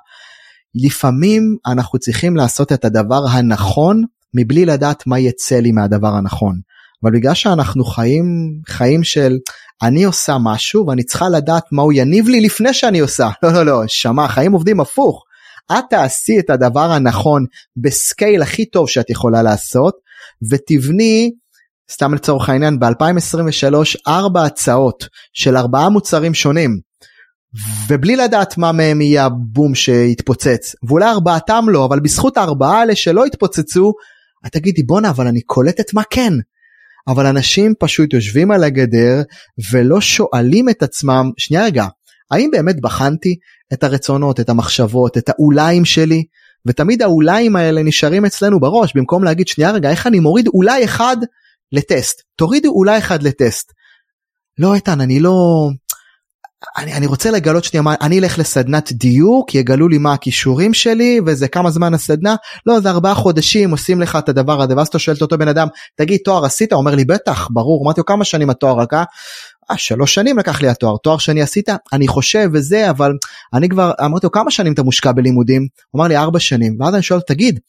לפעמים 0.75 1.57
אנחנו 1.67 1.99
צריכים 1.99 2.37
לעשות 2.37 2.73
את 2.73 2.85
הדבר 2.85 3.27
הנכון 3.31 4.05
מבלי 4.35 4.67
לדעת 4.67 5.07
מה 5.07 5.19
יצא 5.19 5.57
לי 5.57 5.73
מהדבר 5.73 6.15
הנכון. 6.15 6.61
אבל 7.03 7.13
בגלל 7.13 7.35
שאנחנו 7.35 7.85
חיים 7.85 8.25
חיים 8.69 9.05
של 9.05 9.39
אני 9.83 10.05
עושה 10.05 10.37
משהו 10.41 10.87
ואני 10.87 11.03
צריכה 11.03 11.29
לדעת 11.29 11.65
מה 11.73 11.83
הוא 11.83 11.93
יניב 11.93 12.29
לי 12.29 12.41
לפני 12.41 12.75
שאני 12.75 12.99
עושה 12.99 13.31
לא 13.43 13.53
לא 13.53 13.67
לא 13.67 13.83
שמע 13.87 14.29
חיים 14.29 14.53
עובדים 14.53 14.81
הפוך 14.81 15.26
את 15.73 15.85
תעשי 15.91 16.39
את 16.39 16.51
הדבר 16.51 16.93
הנכון 16.93 17.45
בסקייל 17.77 18.43
הכי 18.43 18.67
טוב 18.67 18.89
שאת 18.89 19.11
יכולה 19.11 19.43
לעשות 19.43 19.95
ותבני 20.51 21.31
סתם 21.93 22.15
לצורך 22.15 22.49
העניין 22.49 22.79
ב2023 22.83 23.75
ארבע 24.09 24.45
הצעות 24.45 25.09
של 25.33 25.57
ארבעה 25.57 25.89
מוצרים 25.89 26.35
שונים 26.35 26.81
ובלי 27.89 28.17
לדעת 28.17 28.59
מה 28.59 28.73
מהם 28.73 29.01
יהיה 29.01 29.25
הבום 29.25 29.75
שיתפוצץ 29.75 30.75
ואולי 30.89 31.07
ארבעתם 31.07 31.65
לא 31.69 31.85
אבל 31.85 32.01
בזכות 32.01 32.37
הארבעה 32.37 32.81
האלה 32.81 32.97
שלא 32.97 33.25
התפוצצו 33.25 33.93
את 34.47 34.53
תגידי 34.53 34.83
בואנה 34.83 35.11
אבל 35.11 35.27
אני 35.27 35.41
קולטת 35.41 35.95
מה 35.95 36.03
כן. 36.11 36.33
אבל 37.09 37.27
אנשים 37.27 37.75
פשוט 37.79 38.13
יושבים 38.13 38.51
על 38.51 38.65
הגדר 38.65 39.23
ולא 39.73 40.01
שואלים 40.01 40.69
את 40.69 40.83
עצמם 40.83 41.31
שנייה 41.37 41.65
רגע 41.65 41.87
האם 42.31 42.51
באמת 42.53 42.81
בחנתי 42.81 43.37
את 43.73 43.85
הרצונות, 43.85 44.41
את 44.41 44.49
המחשבות, 44.49 45.19
את 45.19 45.29
האוליים 45.29 45.85
שלי, 45.85 46.25
ותמיד 46.67 47.03
האוליים 47.03 47.57
האלה 47.57 47.83
נשארים 47.83 48.25
אצלנו 48.25 48.61
בראש, 48.61 48.93
במקום 48.97 49.25
להגיד 49.25 49.49
שנייה 49.49 49.71
רגע 49.71 49.91
איך 49.91 50.07
אני 50.07 50.21
מוריד 50.21 50.49
אולי 50.49 50.85
אחד 50.85 51.17
לטסט, 51.73 52.23
תורידו 52.37 52.69
אולי 52.69 52.99
אחד 52.99 53.23
לטסט. 53.23 53.73
לא 54.59 54.75
איתן, 54.75 55.01
אני 55.01 55.21
לא... 55.21 55.35
אני, 56.77 56.95
אני 56.95 57.07
רוצה 57.07 57.31
לגלות 57.31 57.65
שנייה 57.65 57.83
מה, 57.83 57.95
אני 58.01 58.19
אלך 58.19 58.39
לסדנת 58.39 58.93
דיוק, 58.93 59.55
יגלו 59.55 59.89
לי 59.89 59.99
מה 59.99 60.13
הכישורים 60.13 60.75
שלי 60.75 61.21
וזה 61.27 61.49
כמה 61.49 61.71
זמן 61.71 61.95
הסדנה, 61.95 62.37
לא 62.67 62.81
זה 62.81 62.91
ארבעה 62.91 63.15
חודשים 63.15 63.71
עושים 63.71 64.01
לך 64.01 64.17
את 64.17 64.29
הדבר 64.29 64.63
הזה 64.63 64.77
ואז 64.77 64.89
אתה 64.89 64.99
שואל 64.99 65.17
את 65.17 65.23
אותו 65.23 65.39
בן 65.39 65.49
אדם, 65.49 65.69
תגיד 65.97 66.21
תואר 66.25 66.45
עשית? 66.45 66.73
אומר 66.73 66.95
לי 66.95 67.05
בטח, 67.05 67.49
ברור, 67.51 67.85
אמרתי 67.85 68.01
לו 68.01 68.05
כמה 68.05 68.25
שנים 68.25 68.51
התואר 68.51 68.79
רק, 68.79 68.95
אה, 68.95 69.05
שלוש 69.77 70.15
שנים 70.15 70.39
לקח 70.39 70.63
לי 70.63 70.69
התואר, 70.69 70.97
תואר 70.97 71.19
שני 71.19 71.43
עשית? 71.43 71.69
אני 71.93 72.09
חושב 72.09 72.51
וזה, 72.53 72.91
אבל 72.91 73.13
אני 73.55 73.69
כבר, 73.69 73.93
אמרתי 74.05 74.27
לו 74.27 74.31
כמה 74.31 74.51
שנים 74.51 74.73
אתה 74.73 74.83
מושקע 74.83 75.13
בלימודים? 75.13 75.67
הוא 75.91 76.01
אמר 76.01 76.09
לי 76.09 76.17
ארבע 76.17 76.41
שנים, 76.41 76.77
ואז 76.81 76.95
אני 76.95 77.03
שואל, 77.03 77.21
תגיד, 77.21 77.61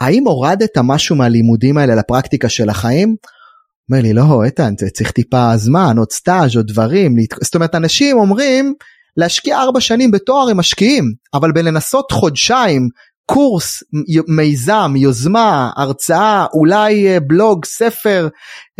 האם 0.00 0.24
הורדת 0.24 0.78
משהו 0.84 1.16
מהלימודים 1.16 1.78
האלה 1.78 1.94
לפרקטיקה 1.94 2.48
של 2.48 2.68
החיים? 2.68 3.16
אומר 3.90 4.02
לי 4.02 4.12
לא 4.12 4.44
איתן 4.44 4.74
צריך 4.94 5.10
טיפה 5.10 5.56
זמן 5.56 5.98
עוד 5.98 6.12
סטאז' 6.12 6.56
עוד 6.56 6.66
דברים 6.66 7.16
זאת 7.42 7.54
אומרת 7.54 7.74
אנשים 7.74 8.18
אומרים 8.18 8.74
להשקיע 9.16 9.58
ארבע 9.58 9.80
שנים 9.80 10.10
בתואר 10.10 10.48
הם 10.48 10.56
משקיעים 10.56 11.04
אבל 11.34 11.52
בלנסות 11.52 12.12
חודשיים 12.12 12.88
קורס 13.26 13.82
מיזם 14.28 14.94
יוזמה 14.96 15.70
הרצאה 15.76 16.46
אולי 16.52 17.08
אה, 17.08 17.20
בלוג 17.20 17.64
ספר 17.64 18.28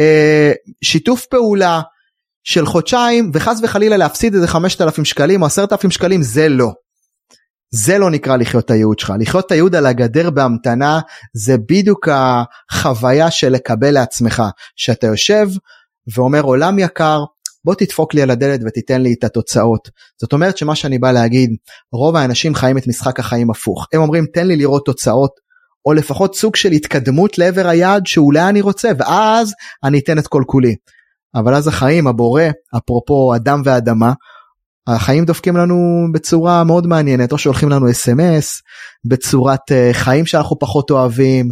אה, 0.01 0.53
שיתוף 0.85 1.27
פעולה 1.27 1.81
של 2.45 2.67
חודשיים 2.67 3.31
וחס 3.35 3.61
וחלילה 3.63 3.97
להפסיד 3.97 4.35
איזה 4.35 4.49
5,000 4.49 5.05
שקלים 5.05 5.43
או 5.43 5.47
10,000 5.47 5.91
שקלים 5.91 6.23
זה 6.23 6.49
לא. 6.49 6.73
זה 7.71 7.99
לא 7.99 8.11
נקרא 8.11 8.37
לחיות 8.37 8.65
את 8.65 8.71
הייעוד 8.71 8.99
שלך. 8.99 9.13
לחיות 9.21 9.47
את 9.47 9.53
הייעוד 9.53 9.75
על 9.75 9.87
הגדר 9.87 10.31
בהמתנה 10.31 11.01
זה 11.35 11.57
בדיוק 11.69 12.09
החוויה 12.71 13.31
של 13.31 13.49
לקבל 13.49 13.91
לעצמך. 13.91 14.43
שאתה 14.77 15.07
יושב 15.07 15.49
ואומר 16.17 16.41
עולם 16.43 16.79
יקר 16.79 17.25
בוא 17.65 17.75
תדפוק 17.75 18.15
לי 18.15 18.23
על 18.23 18.31
הדלת 18.31 18.61
ותיתן 18.67 19.01
לי 19.03 19.15
את 19.19 19.25
התוצאות. 19.25 19.89
זאת 20.21 20.33
אומרת 20.33 20.59
שמה 20.59 20.75
שאני 20.75 20.99
בא 20.99 21.13
להגיד 21.13 21.51
רוב 21.93 22.17
האנשים 22.17 22.55
חיים 22.55 22.79
את 22.79 22.87
משחק 22.87 23.21
החיים 23.21 23.51
הפוך. 23.51 23.87
הם 23.93 24.01
אומרים 24.01 24.27
תן 24.35 24.47
לי 24.47 24.57
לראות 24.57 24.87
תוצאות 24.87 25.31
או 25.87 25.93
לפחות 25.93 26.37
סוג 26.37 26.57
של 26.57 26.73
התקדמות 26.73 27.39
לעבר 27.39 27.67
היעד 27.67 28.07
שאולי 28.07 28.49
אני 28.49 28.61
רוצה 28.61 28.91
ואז 28.99 29.53
אני 29.85 29.99
אתן 29.99 30.19
את 30.19 30.27
כל 30.27 30.43
כולי. 30.47 30.75
אבל 31.35 31.55
אז 31.55 31.69
החיים, 31.69 32.07
הבורא, 32.07 32.43
אפרופו 32.77 33.35
אדם 33.35 33.63
ואדמה, 33.65 34.13
החיים 34.87 35.25
דופקים 35.25 35.57
לנו 35.57 36.07
בצורה 36.13 36.65
מאוד 36.65 36.87
מעניינת, 36.87 37.33
או 37.33 37.39
שולחים 37.39 37.69
לנו 37.69 37.91
אס.אם.אס, 37.91 38.63
בצורת 39.05 39.73
אה, 39.73 39.91
חיים 39.93 40.27
שאנחנו 40.27 40.59
פחות 40.59 40.91
אוהבים, 40.91 41.51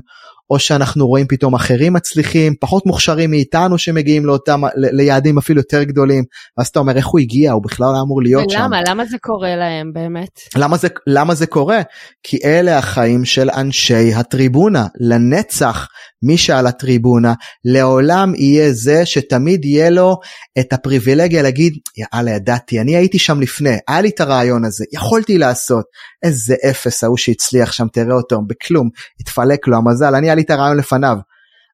או 0.51 0.59
שאנחנו 0.59 1.07
רואים 1.07 1.27
פתאום 1.29 1.55
אחרים 1.55 1.93
מצליחים, 1.93 2.55
פחות 2.61 2.87
מוכשרים 2.87 3.31
מאיתנו 3.31 3.79
שמגיעים 3.79 4.27
לאותם, 4.27 4.61
ליעדים 4.77 5.39
אפילו 5.39 5.61
יותר 5.61 5.83
גדולים, 5.83 6.25
ואז 6.59 6.67
אתה 6.67 6.79
אומר 6.79 6.97
איך 6.97 7.07
הוא 7.07 7.21
הגיע, 7.21 7.53
הוא 7.53 7.63
בכלל 7.63 7.87
לא 7.93 8.01
אמור 8.03 8.23
להיות 8.23 8.43
ולמה? 8.43 8.53
שם. 8.53 8.59
ולמה? 8.59 8.83
למה 8.89 9.05
זה 9.05 9.17
קורה 9.21 9.57
להם 9.57 9.93
באמת? 9.93 10.41
למה 10.57 10.77
זה, 10.77 10.89
למה 11.07 11.35
זה 11.35 11.47
קורה? 11.47 11.81
כי 12.23 12.39
אלה 12.45 12.79
החיים 12.79 13.25
של 13.25 13.51
אנשי 13.51 14.15
הטריבונה, 14.15 14.87
לנצח 15.01 15.89
מי 16.23 16.39
שעל 16.39 16.67
הטריבונה 16.67 17.35
לעולם 17.65 18.35
יהיה 18.35 18.73
זה 18.73 19.07
שתמיד 19.07 19.65
יהיה 19.65 19.91
לו 19.91 20.17
את 20.59 20.73
הפריבילגיה 20.73 21.43
להגיד 21.43 21.73
יאללה 21.97 22.31
ידעתי 22.31 22.81
אני 22.81 22.97
הייתי 22.97 23.19
שם 23.19 23.41
לפני 23.41 23.77
היה 23.89 24.01
לי 24.01 24.09
את 24.09 24.21
הרעיון 24.21 24.65
הזה 24.65 24.85
יכולתי 24.93 25.39
לעשות 25.39 25.85
איזה 26.23 26.55
אפס 26.71 27.05
ההוא 27.05 27.17
שהצליח 27.17 27.73
שם 27.73 27.87
תראה 27.93 28.15
אותו 28.15 28.41
בכלום 28.47 28.89
התפלק 29.21 29.69
לו 29.69 29.77
המזל 29.77 30.15
אני 30.15 30.27
היה 30.27 30.35
לי 30.35 30.43
את 30.43 30.51
הרעיון 30.51 30.77
לפניו. 30.77 31.17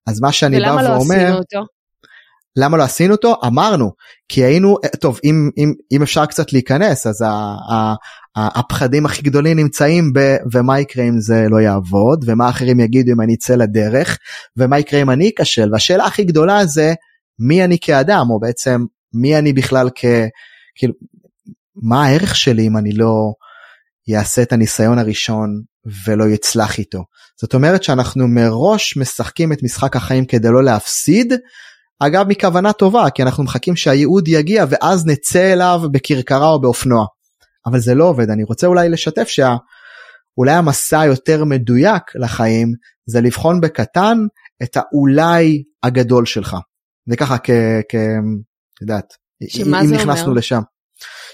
אז 0.06 0.20
מה 0.20 0.32
שאני 0.32 0.61
בא 0.61 0.82
לא 0.82 0.88
ואומר. 0.88 1.40
למה 2.56 2.76
לא 2.76 2.82
עשינו 2.82 3.14
אותו? 3.14 3.34
אמרנו, 3.46 3.92
כי 4.28 4.44
היינו, 4.44 4.76
טוב, 5.00 5.20
אם, 5.24 5.50
אם, 5.58 5.72
אם 5.92 6.02
אפשר 6.02 6.26
קצת 6.26 6.52
להיכנס, 6.52 7.06
אז 7.06 7.22
ה, 7.22 7.28
ה, 7.72 7.94
הפחדים 8.55 9.07
הכי 9.07 9.22
גדולים 9.22 9.59
נמצאים 9.59 10.12
ב 10.12 10.37
ומה 10.53 10.81
יקרה 10.81 11.05
אם 11.05 11.20
זה 11.20 11.46
לא 11.51 11.61
יעבוד 11.61 12.24
ומה 12.27 12.48
אחרים 12.48 12.81
יגידו 12.81 13.12
אם 13.12 13.20
אני 13.20 13.35
אצא 13.35 13.55
לדרך 13.55 14.18
ומה 14.57 14.79
יקרה 14.79 15.03
אם 15.03 15.11
אני 15.11 15.31
אכשל 15.40 15.68
והשאלה 15.72 16.05
הכי 16.05 16.24
גדולה 16.24 16.66
זה 16.66 16.94
מי 17.38 17.64
אני 17.64 17.79
כאדם 17.81 18.27
או 18.31 18.40
בעצם 18.40 18.85
מי 19.14 19.38
אני 19.38 19.53
בכלל 19.53 19.90
כ... 19.94 20.05
כאילו 20.74 20.94
מה 21.83 22.07
הערך 22.07 22.37
שלי 22.37 22.66
אם 22.66 22.77
אני 22.77 22.92
לא 22.92 23.33
יעשה 24.09 24.42
את 24.42 24.53
הניסיון 24.53 24.98
הראשון 24.98 25.62
ולא 26.07 26.24
יצלח 26.24 26.79
איתו. 26.79 27.05
זאת 27.40 27.55
אומרת 27.55 27.83
שאנחנו 27.83 28.29
מראש 28.29 28.96
משחקים 28.96 29.53
את 29.53 29.62
משחק 29.62 29.96
החיים 29.96 30.24
כדי 30.24 30.48
לא 30.48 30.64
להפסיד. 30.64 31.33
אגב 32.01 32.27
מכוונה 32.29 32.72
טובה 32.72 33.11
כי 33.11 33.22
אנחנו 33.22 33.44
מחכים 33.44 33.77
שהייעוד 33.77 34.29
יגיע 34.29 34.64
ואז 34.68 35.07
נצא 35.07 35.53
אליו 35.53 35.81
בכרכרה 35.92 36.48
או 36.48 36.61
באופנוע. 36.61 37.07
אבל 37.70 37.78
זה 37.78 37.94
לא 37.94 38.04
עובד 38.04 38.31
אני 38.31 38.44
רוצה 38.44 38.66
אולי 38.66 38.88
לשתף 38.88 39.28
שאולי 39.28 40.52
המסע 40.52 41.00
היותר 41.00 41.44
מדויק 41.44 42.02
לחיים 42.14 42.72
זה 43.07 43.20
לבחון 43.20 43.61
בקטן 43.61 44.18
את 44.62 44.76
האולי 44.76 45.62
הגדול 45.83 46.26
שלך. 46.26 46.57
זה 47.09 47.16
ככה 47.16 47.38
כ... 47.38 47.50
כ... 47.88 47.94
את 47.94 48.83
יודעת, 48.83 49.12
אם 49.42 49.94
נכנסנו 49.94 50.26
אומר? 50.26 50.38
לשם. 50.38 50.61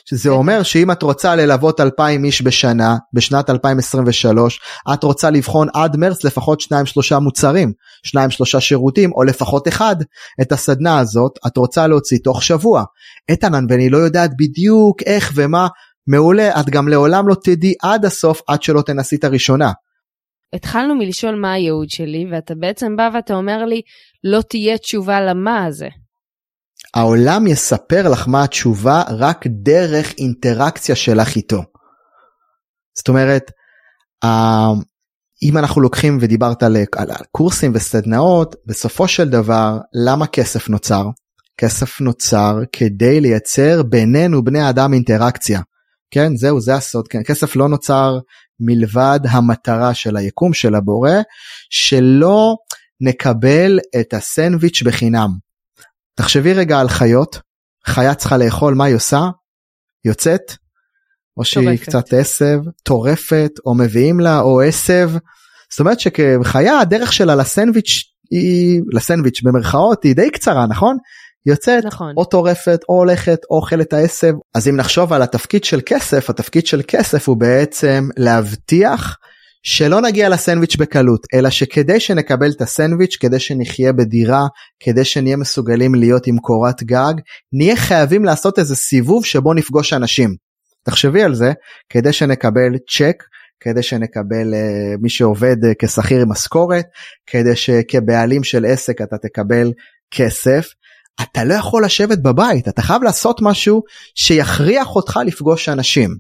שזה 0.09 0.31
אומר 0.31 0.63
שאם 0.63 0.91
את 0.91 1.03
רוצה 1.03 1.37
ללוות 1.37 1.81
2,000 1.81 2.25
איש 2.25 2.43
בשנה, 2.43 2.97
בשנת 3.13 3.51
2023, 3.51 4.61
את 4.95 5.05
רוצה 5.05 5.31
לבחון 5.31 5.69
עד 5.75 5.97
מרץ 5.97 6.25
לפחות 6.25 6.63
2-3 6.63 7.19
מוצרים, 7.19 7.73
2-3 8.07 8.61
שירותים, 8.61 9.13
או 9.13 9.23
לפחות 9.23 9.69
אחד. 9.69 9.97
את 10.41 10.53
הסדנה 10.53 10.99
הזאת 10.99 11.33
את 11.47 11.57
רוצה 11.57 11.87
להוציא 11.87 12.19
תוך 12.25 12.43
שבוע. 12.43 12.85
איתנן 13.29 13.65
ואני 13.69 13.91
לא 13.91 13.99
יודעת 13.99 14.31
בדיוק 14.39 15.03
איך 15.03 15.33
ומה, 15.35 15.69
מעולה, 16.07 16.61
את 16.61 16.71
גם 16.71 16.89
לעולם 16.89 17.29
לא 17.29 17.37
תדעי 17.45 17.75
עד 17.83 18.05
הסוף 18.05 18.43
עד 18.49 18.63
שלא 18.63 18.83
תנסי 18.83 19.17
את 19.17 19.25
הראשונה. 19.25 19.73
התחלנו 20.53 20.95
מלשאול 20.95 21.35
מה 21.35 21.53
הייעוד 21.53 21.91
שלי, 21.91 22.27
ואתה 22.33 22.55
בעצם 22.55 22.97
בא 22.97 23.11
ואתה 23.15 23.35
אומר 23.35 23.65
לי, 23.65 23.81
לא 24.25 24.41
תהיה 24.43 24.79
תשובה 24.79 25.21
למה 25.21 25.65
הזה. 25.65 25.89
העולם 26.95 27.47
יספר 27.47 28.09
לך 28.09 28.29
מה 28.29 28.45
התשובה 28.45 29.03
רק 29.09 29.45
דרך 29.47 30.15
אינטראקציה 30.19 30.97
שלך 30.97 31.37
איתו. 31.37 31.63
זאת 32.97 33.09
אומרת, 33.09 33.51
אם 35.43 35.59
אנחנו 35.59 35.81
לוקחים 35.81 36.19
ודיברת 36.21 36.63
על, 36.63 36.77
על 36.97 37.09
קורסים 37.31 37.73
וסדנאות, 37.75 38.57
בסופו 38.67 39.09
של 39.09 39.29
דבר, 39.29 39.79
למה 40.07 40.27
כסף 40.27 40.69
נוצר? 40.69 41.05
כסף 41.59 42.01
נוצר 42.01 42.59
כדי 42.73 43.21
לייצר 43.21 43.83
בינינו 43.83 44.45
בני 44.45 44.69
אדם 44.69 44.93
אינטראקציה. 44.93 45.61
כן, 46.15 46.37
זהו, 46.37 46.61
זה 46.61 46.75
הסוד. 46.75 47.09
כן, 47.09 47.23
כסף 47.23 47.57
לא 47.57 47.69
נוצר 47.69 48.19
מלבד 48.61 49.21
המטרה 49.31 49.95
של 49.95 50.17
היקום 50.17 50.53
של 50.53 50.75
הבורא, 50.75 51.11
שלא 51.71 52.55
נקבל 53.01 53.79
את 54.01 54.15
הסנדוויץ' 54.15 54.83
בחינם. 54.83 55.31
תחשבי 56.15 56.53
רגע 56.53 56.81
על 56.81 56.89
חיות, 56.89 57.39
חיה 57.87 58.15
צריכה 58.15 58.37
לאכול, 58.37 58.75
מה 58.75 58.85
היא 58.85 58.95
עושה? 58.95 59.21
יוצאת? 60.05 60.53
או 61.37 61.45
שהיא 61.45 61.67
טורפת. 61.69 61.83
קצת 61.83 62.13
עשב, 62.13 62.59
טורפת, 62.83 63.51
או 63.67 63.75
מביאים 63.75 64.21
לה, 64.21 64.41
או 64.41 64.61
עשב. 64.61 65.11
זאת 65.71 65.81
אומרת 65.81 66.01
שכחיה 66.01 66.79
הדרך 66.81 67.13
שלה 67.13 67.35
לסנדוויץ' 67.35 68.03
היא, 68.31 68.81
לסנדוויץ' 68.93 69.43
במרכאות, 69.43 70.05
היא 70.05 70.17
די 70.17 70.31
קצרה, 70.31 70.67
נכון? 70.67 70.97
יוצאת, 71.47 71.85
נכון. 71.85 72.15
או 72.17 72.25
טורפת, 72.25 72.81
או 72.89 72.95
הולכת, 72.95 73.39
או 73.51 73.57
אוכלת 73.57 73.93
העשב. 73.93 74.33
אז 74.55 74.69
אם 74.69 74.77
נחשוב 74.77 75.13
על 75.13 75.23
התפקיד 75.23 75.65
של 75.65 75.81
כסף, 75.87 76.31
התפקיד 76.31 76.67
של 76.67 76.83
כסף 76.89 77.29
הוא 77.29 77.37
בעצם 77.37 78.09
להבטיח 78.17 79.17
שלא 79.67 80.01
נגיע 80.01 80.29
לסנדוויץ' 80.29 80.77
בקלות, 80.77 81.27
אלא 81.35 81.51
שכדי 81.51 82.01
שנקבל 82.01 82.51
את 82.51 82.61
הסנדוויץ', 82.61 83.17
כדי 83.21 83.39
שנחיה 83.39 83.93
בדירה, 83.93 84.47
כדי 84.81 85.05
שנהיה 85.05 85.37
מסוגלים 85.37 85.95
להיות 85.95 86.27
עם 86.27 86.39
קורת 86.39 86.83
גג, 86.83 87.15
נהיה 87.53 87.77
חייבים 87.77 88.25
לעשות 88.25 88.59
איזה 88.59 88.77
סיבוב 88.77 89.25
שבו 89.25 89.55
נפגוש 89.55 89.93
אנשים. 89.93 90.35
תחשבי 90.85 91.23
על 91.23 91.35
זה, 91.35 91.53
כדי 91.89 92.13
שנקבל 92.13 92.79
צ'ק, 92.97 93.23
כדי 93.61 93.83
שנקבל 93.83 94.55
uh, 94.55 95.03
מי 95.03 95.11
שעובד 95.11 95.57
uh, 95.65 95.75
כשכיר 95.79 96.23
עם 96.23 96.31
משכורת, 96.31 96.87
כדי 97.27 97.57
שכבעלים 97.57 98.45
של 98.45 98.65
עסק 98.65 99.01
אתה 99.03 99.17
תקבל 99.19 99.73
כסף. 100.11 100.67
אתה 101.23 101.45
לא 101.45 101.55
יכול 101.55 101.85
לשבת 101.85 102.19
בבית, 102.19 102.69
אתה 102.69 102.83
חייב 102.83 103.03
לעשות 103.03 103.43
משהו 103.43 103.83
שיכריח 104.15 104.97
אותך 104.97 105.21
לפגוש 105.27 105.69
אנשים. 105.69 106.11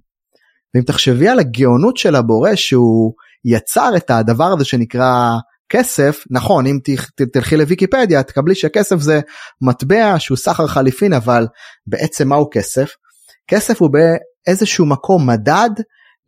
ואם 0.75 0.83
תחשבי 0.83 1.29
על 1.29 1.39
הגאונות 1.39 1.97
של 1.97 2.17
הבורא 2.17 2.55
שהוא 2.55 3.13
יצר 3.45 3.97
את 3.97 4.11
הדבר 4.11 4.53
הזה 4.53 4.65
שנקרא 4.65 5.31
כסף, 5.69 6.25
נכון 6.31 6.67
אם 6.67 6.79
תלכי 7.33 7.57
לוויקיפדיה 7.57 8.23
תקבלי 8.23 8.55
שכסף 8.55 8.97
זה 9.01 9.21
מטבע 9.63 10.15
שהוא 10.19 10.37
סחר 10.37 10.67
חליפין 10.67 11.13
אבל 11.13 11.47
בעצם 11.87 12.29
מהו 12.29 12.49
כסף? 12.53 12.91
כסף 13.49 13.81
הוא 13.81 13.91
באיזשהו 13.91 14.87
מקום 14.87 15.27
מדד 15.31 15.71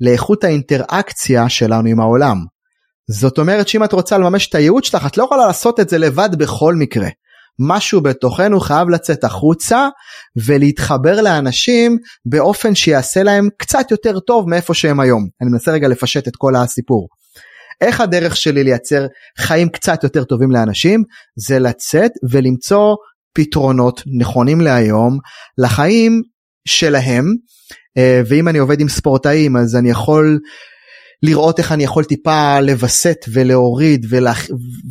לאיכות 0.00 0.44
האינטראקציה 0.44 1.48
שלנו 1.48 1.88
עם 1.88 2.00
העולם. 2.00 2.36
זאת 3.10 3.38
אומרת 3.38 3.68
שאם 3.68 3.84
את 3.84 3.92
רוצה 3.92 4.18
לממש 4.18 4.48
את 4.48 4.54
הייעוד 4.54 4.84
שלך 4.84 5.06
את 5.06 5.16
לא 5.16 5.24
יכולה 5.24 5.46
לעשות 5.46 5.80
את 5.80 5.88
זה 5.88 5.98
לבד 5.98 6.30
בכל 6.38 6.74
מקרה. 6.74 7.08
משהו 7.58 8.00
בתוכנו 8.00 8.60
חייב 8.60 8.88
לצאת 8.88 9.24
החוצה 9.24 9.88
ולהתחבר 10.46 11.20
לאנשים 11.20 11.98
באופן 12.26 12.74
שיעשה 12.74 13.22
להם 13.22 13.48
קצת 13.58 13.90
יותר 13.90 14.18
טוב 14.20 14.48
מאיפה 14.48 14.74
שהם 14.74 15.00
היום. 15.00 15.28
אני 15.40 15.50
מנסה 15.50 15.72
רגע 15.72 15.88
לפשט 15.88 16.28
את 16.28 16.36
כל 16.36 16.56
הסיפור. 16.56 17.08
איך 17.80 18.00
הדרך 18.00 18.36
שלי 18.36 18.64
לייצר 18.64 19.06
חיים 19.38 19.68
קצת 19.68 20.04
יותר 20.04 20.24
טובים 20.24 20.50
לאנשים? 20.50 21.02
זה 21.36 21.58
לצאת 21.58 22.10
ולמצוא 22.30 22.94
פתרונות 23.34 24.02
נכונים 24.18 24.60
להיום 24.60 25.18
לחיים 25.58 26.22
שלהם. 26.68 27.24
אה, 27.98 28.20
ואם 28.28 28.48
אני 28.48 28.58
עובד 28.58 28.80
עם 28.80 28.88
ספורטאים 28.88 29.56
אז 29.56 29.76
אני 29.76 29.90
יכול 29.90 30.38
לראות 31.22 31.58
איך 31.58 31.72
אני 31.72 31.84
יכול 31.84 32.04
טיפה 32.04 32.60
לווסת 32.60 33.16
ולהוריד 33.32 34.06
ולה, 34.10 34.32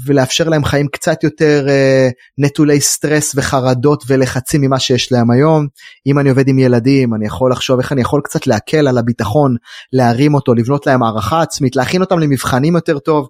ולאפשר 0.05 0.49
להם 0.49 0.65
חיים 0.65 0.87
קצת 0.87 1.23
יותר 1.23 1.67
uh, 1.67 2.11
נטולי 2.37 2.81
סטרס 2.81 3.33
וחרדות 3.35 4.03
ולחצים 4.07 4.61
ממה 4.61 4.79
שיש 4.79 5.11
להם 5.11 5.31
היום. 5.31 5.67
אם 6.07 6.19
אני 6.19 6.29
עובד 6.29 6.47
עם 6.47 6.59
ילדים 6.59 7.13
אני 7.13 7.25
יכול 7.25 7.51
לחשוב 7.51 7.79
איך 7.79 7.91
אני 7.91 8.01
יכול 8.01 8.21
קצת 8.23 8.47
להקל 8.47 8.87
על 8.87 8.97
הביטחון, 8.97 9.55
להרים 9.93 10.33
אותו, 10.33 10.53
לבנות 10.53 10.87
להם 10.87 11.03
הערכה 11.03 11.41
עצמית, 11.41 11.75
להכין 11.75 12.01
אותם 12.01 12.19
למבחנים 12.19 12.75
יותר 12.75 12.99
טוב. 12.99 13.27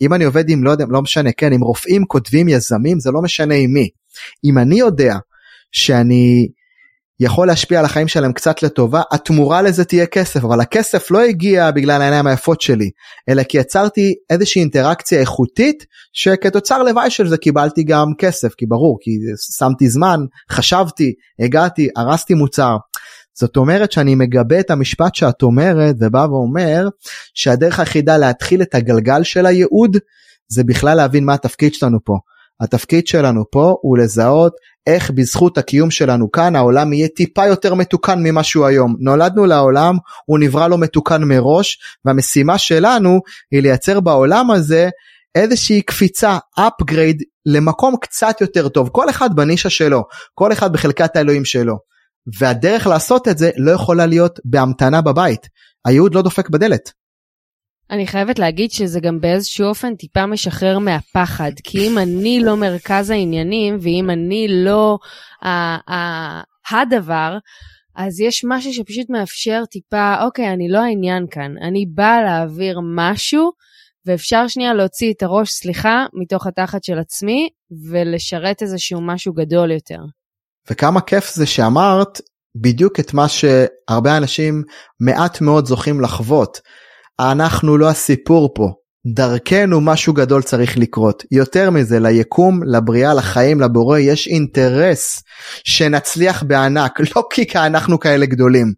אם 0.00 0.14
אני 0.14 0.24
עובד 0.24 0.50
עם 0.50 0.64
לא 0.64 0.70
יודע, 0.70 0.84
לא 0.88 1.02
משנה, 1.02 1.32
כן, 1.32 1.52
עם 1.52 1.60
רופאים, 1.60 2.04
כותבים, 2.04 2.48
יזמים, 2.48 3.00
זה 3.00 3.10
לא 3.10 3.22
משנה 3.22 3.54
עם 3.54 3.72
מי. 3.72 3.88
אם 4.44 4.58
אני 4.58 4.78
יודע 4.78 5.16
שאני 5.72 6.48
יכול 7.20 7.46
להשפיע 7.46 7.78
על 7.78 7.84
החיים 7.84 8.08
שלהם 8.08 8.32
קצת 8.32 8.62
לטובה, 8.62 9.02
התמורה 9.12 9.62
לזה 9.62 9.84
תהיה 9.84 10.06
כסף, 10.06 10.44
אבל 10.44 10.60
הכסף 10.60 11.10
לא 11.10 11.20
הגיע 11.20 11.70
בגלל 11.70 12.02
העיניים 12.02 12.26
היפות 12.26 12.60
שלי, 12.60 12.90
אלא 13.28 13.42
כי 13.42 13.58
יצרתי 13.58 14.14
איזושהי 14.30 14.60
אינטראקציה 14.60 15.20
איכותית, 15.20 15.84
שכתוצר 16.12 16.82
לוואי 16.82 17.10
של 17.10 17.28
זה 17.28 17.36
קיבלתי 17.36 17.82
גם 17.84 18.06
כסף, 18.18 18.54
כי 18.54 18.66
ברור, 18.66 18.98
כי 19.00 19.10
שמתי 19.58 19.88
זמן, 19.88 20.20
חשבתי, 20.50 21.12
הגעתי, 21.38 21.88
הרסתי 21.96 22.34
מוצר. 22.34 22.76
זאת 23.34 23.56
אומרת 23.56 23.92
שאני 23.92 24.14
מגבה 24.14 24.60
את 24.60 24.70
המשפט 24.70 25.14
שאת 25.14 25.42
אומרת 25.42 25.94
ובא 26.00 26.26
ואומר 26.30 26.88
שהדרך 27.34 27.78
היחידה 27.78 28.18
להתחיל 28.18 28.62
את 28.62 28.74
הגלגל 28.74 29.22
של 29.22 29.46
הייעוד 29.46 29.96
זה 30.48 30.64
בכלל 30.64 30.96
להבין 30.96 31.24
מה 31.24 31.34
התפקיד 31.34 31.74
שלנו 31.74 31.98
פה. 32.04 32.16
התפקיד 32.60 33.06
שלנו 33.06 33.44
פה 33.50 33.76
הוא 33.80 33.98
לזהות 33.98 34.52
איך 34.86 35.10
בזכות 35.10 35.58
הקיום 35.58 35.90
שלנו 35.90 36.30
כאן 36.30 36.56
העולם 36.56 36.92
יהיה 36.92 37.08
טיפה 37.08 37.46
יותר 37.46 37.74
מתוקן 37.74 38.18
ממה 38.22 38.42
שהוא 38.42 38.66
היום. 38.66 38.96
נולדנו 39.00 39.46
לעולם, 39.46 39.96
הוא 40.26 40.38
נברא 40.38 40.68
לו 40.68 40.78
מתוקן 40.78 41.24
מראש, 41.24 41.78
והמשימה 42.04 42.58
שלנו 42.58 43.20
היא 43.50 43.62
לייצר 43.62 44.00
בעולם 44.00 44.50
הזה 44.50 44.88
איזושהי 45.34 45.82
קפיצה, 45.82 46.38
upgrade 46.58 47.22
למקום 47.46 47.96
קצת 48.00 48.40
יותר 48.40 48.68
טוב. 48.68 48.88
כל 48.92 49.10
אחד 49.10 49.36
בנישה 49.36 49.70
שלו, 49.70 50.02
כל 50.34 50.52
אחד 50.52 50.72
בחלקת 50.72 51.16
האלוהים 51.16 51.44
שלו. 51.44 51.74
והדרך 52.38 52.86
לעשות 52.86 53.28
את 53.28 53.38
זה 53.38 53.50
לא 53.56 53.70
יכולה 53.70 54.06
להיות 54.06 54.40
בהמתנה 54.44 55.00
בבית. 55.00 55.46
הייעוד 55.84 56.14
לא 56.14 56.22
דופק 56.22 56.48
בדלת. 56.48 56.92
אני 57.90 58.06
חייבת 58.06 58.38
להגיד 58.38 58.70
שזה 58.70 59.00
גם 59.00 59.20
באיזשהו 59.20 59.68
אופן 59.68 59.94
טיפה 59.94 60.26
משחרר 60.26 60.78
מהפחד, 60.78 61.52
כי 61.64 61.88
אם 61.88 61.98
אני 61.98 62.40
לא 62.40 62.56
מרכז 62.56 63.10
העניינים, 63.10 63.78
ואם 63.82 64.10
אני 64.10 64.46
לא 64.48 64.98
ה- 65.42 65.92
ה- 65.94 66.42
הדבר, 66.70 67.38
אז 67.96 68.20
יש 68.20 68.44
משהו 68.48 68.72
שפשוט 68.72 69.10
מאפשר 69.10 69.62
טיפה, 69.70 70.14
אוקיי, 70.24 70.52
אני 70.52 70.68
לא 70.68 70.78
העניין 70.78 71.26
כאן, 71.30 71.54
אני 71.62 71.86
באה 71.94 72.22
להעביר 72.22 72.80
משהו, 72.96 73.50
ואפשר 74.06 74.48
שנייה 74.48 74.74
להוציא 74.74 75.12
את 75.12 75.22
הראש, 75.22 75.50
סליחה, 75.50 76.06
מתוך 76.22 76.46
התחת 76.46 76.84
של 76.84 76.98
עצמי, 76.98 77.48
ולשרת 77.90 78.62
איזשהו 78.62 79.00
משהו 79.00 79.32
גדול 79.32 79.70
יותר. 79.70 80.00
וכמה 80.70 81.00
כיף 81.00 81.34
זה 81.34 81.46
שאמרת 81.46 82.20
בדיוק 82.56 83.00
את 83.00 83.14
מה 83.14 83.26
שהרבה 83.28 84.16
אנשים 84.16 84.62
מעט 85.00 85.40
מאוד 85.40 85.66
זוכים 85.66 86.00
לחוות. 86.00 86.60
אנחנו 87.20 87.78
לא 87.78 87.88
הסיפור 87.88 88.50
פה. 88.54 88.72
דרכנו 89.14 89.80
משהו 89.80 90.12
גדול 90.12 90.42
צריך 90.42 90.78
לקרות. 90.78 91.24
יותר 91.30 91.70
מזה, 91.70 92.00
ליקום, 92.00 92.60
לבריאה, 92.64 93.14
לחיים, 93.14 93.60
לבורא, 93.60 93.98
יש 93.98 94.26
אינטרס 94.28 95.22
שנצליח 95.64 96.42
בענק, 96.42 97.00
לא 97.16 97.22
כי 97.30 97.46
אנחנו 97.54 98.00
כאלה 98.00 98.26
גדולים, 98.26 98.72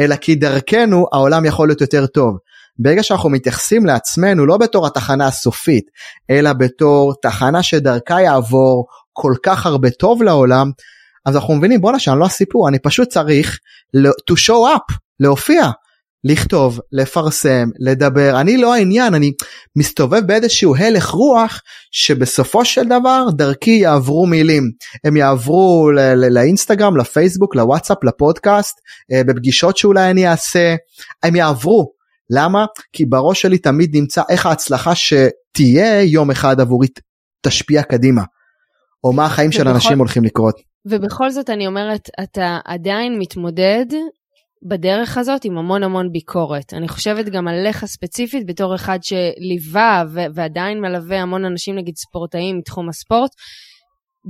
אלא 0.00 0.16
כי 0.16 0.34
דרכנו 0.34 1.06
העולם 1.12 1.44
יכול 1.44 1.68
להיות 1.68 1.80
יותר 1.80 2.06
טוב. 2.06 2.36
ברגע 2.78 3.02
שאנחנו 3.02 3.30
מתייחסים 3.30 3.86
לעצמנו 3.86 4.46
לא 4.46 4.56
בתור 4.56 4.86
התחנה 4.86 5.26
הסופית, 5.26 5.84
אלא 6.30 6.52
בתור 6.52 7.14
תחנה 7.22 7.62
שדרכה 7.62 8.20
יעבור 8.20 8.86
כל 9.12 9.32
כך 9.42 9.66
הרבה 9.66 9.90
טוב 9.90 10.22
לעולם, 10.22 10.70
אז 11.26 11.36
אנחנו 11.36 11.54
מבינים 11.54 11.80
בואנה 11.80 11.98
שאני 11.98 12.20
לא 12.20 12.26
הסיפור, 12.26 12.68
אני 12.68 12.78
פשוט 12.78 13.08
צריך 13.08 13.58
to 13.96 14.34
show 14.34 14.76
up, 14.76 14.94
להופיע, 15.20 15.70
לכתוב, 16.28 16.80
לפרסם, 16.92 17.68
לדבר, 17.78 18.40
אני 18.40 18.56
לא 18.56 18.74
העניין, 18.74 19.14
אני 19.14 19.32
מסתובב 19.76 20.20
באיזשהו 20.26 20.76
הלך 20.76 21.08
רוח 21.08 21.60
שבסופו 21.90 22.64
של 22.64 22.84
דבר 22.84 23.24
דרכי 23.36 23.70
יעברו 23.70 24.26
מילים, 24.26 24.62
הם 25.04 25.16
יעברו 25.16 25.90
לאינסטגרם, 26.30 26.96
לפייסבוק, 26.96 27.56
לוואטסאפ, 27.56 28.04
לפודקאסט, 28.04 28.74
אה, 29.12 29.24
בפגישות 29.24 29.76
שאולי 29.76 30.10
אני 30.10 30.28
אעשה, 30.28 30.76
הם 31.22 31.36
יעברו. 31.36 31.92
למה? 32.30 32.66
כי 32.92 33.04
בראש 33.04 33.42
שלי 33.42 33.58
תמיד 33.58 33.96
נמצא 33.96 34.22
איך 34.28 34.46
ההצלחה 34.46 34.92
שתהיה 34.94 36.02
יום 36.02 36.30
אחד 36.30 36.60
עבורי 36.60 36.88
תשפיע 37.46 37.82
קדימה, 37.82 38.22
או 39.04 39.12
מה 39.12 39.26
החיים 39.26 39.52
של 39.52 39.68
אנשים 39.68 39.98
הולכים 39.98 40.24
לקרות. 40.24 40.60
ובכל 40.86 41.30
זאת 41.30 41.50
אני 41.50 41.66
אומרת, 41.66 42.08
אתה 42.22 42.58
עדיין 42.64 43.18
מתמודד 43.18 43.86
בדרך 44.62 45.18
הזאת 45.18 45.44
עם 45.44 45.58
המון 45.58 45.82
המון 45.82 46.12
ביקורת. 46.12 46.74
אני 46.74 46.88
חושבת 46.88 47.26
גם 47.26 47.48
עליך 47.48 47.84
ספציפית 47.84 48.46
בתור 48.46 48.74
אחד 48.74 48.98
שליווה 49.02 50.04
ו- 50.14 50.26
ועדיין 50.34 50.80
מלווה 50.80 51.22
המון 51.22 51.44
אנשים, 51.44 51.76
נגיד 51.76 51.96
ספורטאים 51.96 52.58
מתחום 52.58 52.88
הספורט. 52.88 53.30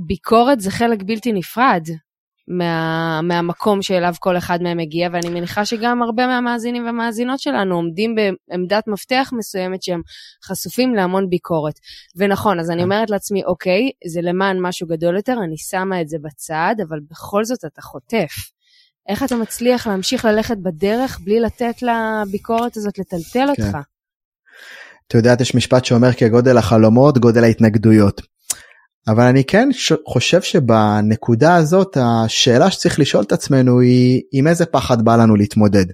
ביקורת 0.07 0.59
זה 0.59 0.71
חלק 0.71 0.99
בלתי 1.05 1.31
נפרד 1.33 1.83
מה, 2.49 3.21
מהמקום 3.23 3.81
שאליו 3.81 4.13
כל 4.19 4.37
אחד 4.37 4.61
מהם 4.61 4.77
מגיע, 4.77 5.09
ואני 5.11 5.29
מניחה 5.29 5.65
שגם 5.65 6.01
הרבה 6.01 6.27
מהמאזינים 6.27 6.85
והמאזינות 6.85 7.39
שלנו 7.39 7.75
עומדים 7.75 8.15
בעמדת 8.15 8.87
מפתח 8.87 9.29
מסוימת 9.37 9.83
שהם 9.83 10.01
חשופים 10.45 10.95
להמון 10.95 11.29
ביקורת. 11.29 11.73
ונכון, 12.15 12.59
אז 12.59 12.69
אני 12.69 12.77
כן. 12.77 12.83
אומרת 12.83 13.09
לעצמי, 13.09 13.43
אוקיי, 13.43 13.91
זה 14.07 14.21
למען 14.23 14.57
משהו 14.61 14.87
גדול 14.87 15.15
יותר, 15.15 15.35
אני 15.43 15.57
שמה 15.57 16.01
את 16.01 16.09
זה 16.09 16.17
בצד, 16.23 16.75
אבל 16.87 16.99
בכל 17.09 17.43
זאת 17.43 17.65
אתה 17.65 17.81
חוטף. 17.81 18.58
איך 19.09 19.23
אתה 19.23 19.35
מצליח 19.35 19.87
להמשיך 19.87 20.25
ללכת 20.25 20.57
בדרך 20.57 21.19
בלי 21.23 21.39
לתת 21.39 21.75
לביקורת 21.81 22.77
הזאת 22.77 22.99
לטלטל 22.99 23.49
כן. 23.55 23.63
אותך? 23.63 23.77
אתה 25.07 25.17
יודע, 25.17 25.35
יש 25.39 25.55
משפט 25.55 25.85
שאומר 25.85 26.13
כגודל 26.13 26.57
החלומות, 26.57 27.17
גודל 27.17 27.43
ההתנגדויות. 27.43 28.21
אבל 29.07 29.23
אני 29.23 29.43
כן 29.43 29.69
חושב 30.07 30.41
שבנקודה 30.41 31.55
הזאת 31.55 31.97
השאלה 32.01 32.71
שצריך 32.71 32.99
לשאול 32.99 33.23
את 33.23 33.31
עצמנו 33.31 33.79
היא 33.79 34.21
עם 34.31 34.47
איזה 34.47 34.65
פחד 34.65 35.05
בא 35.05 35.15
לנו 35.15 35.35
להתמודד. 35.35 35.85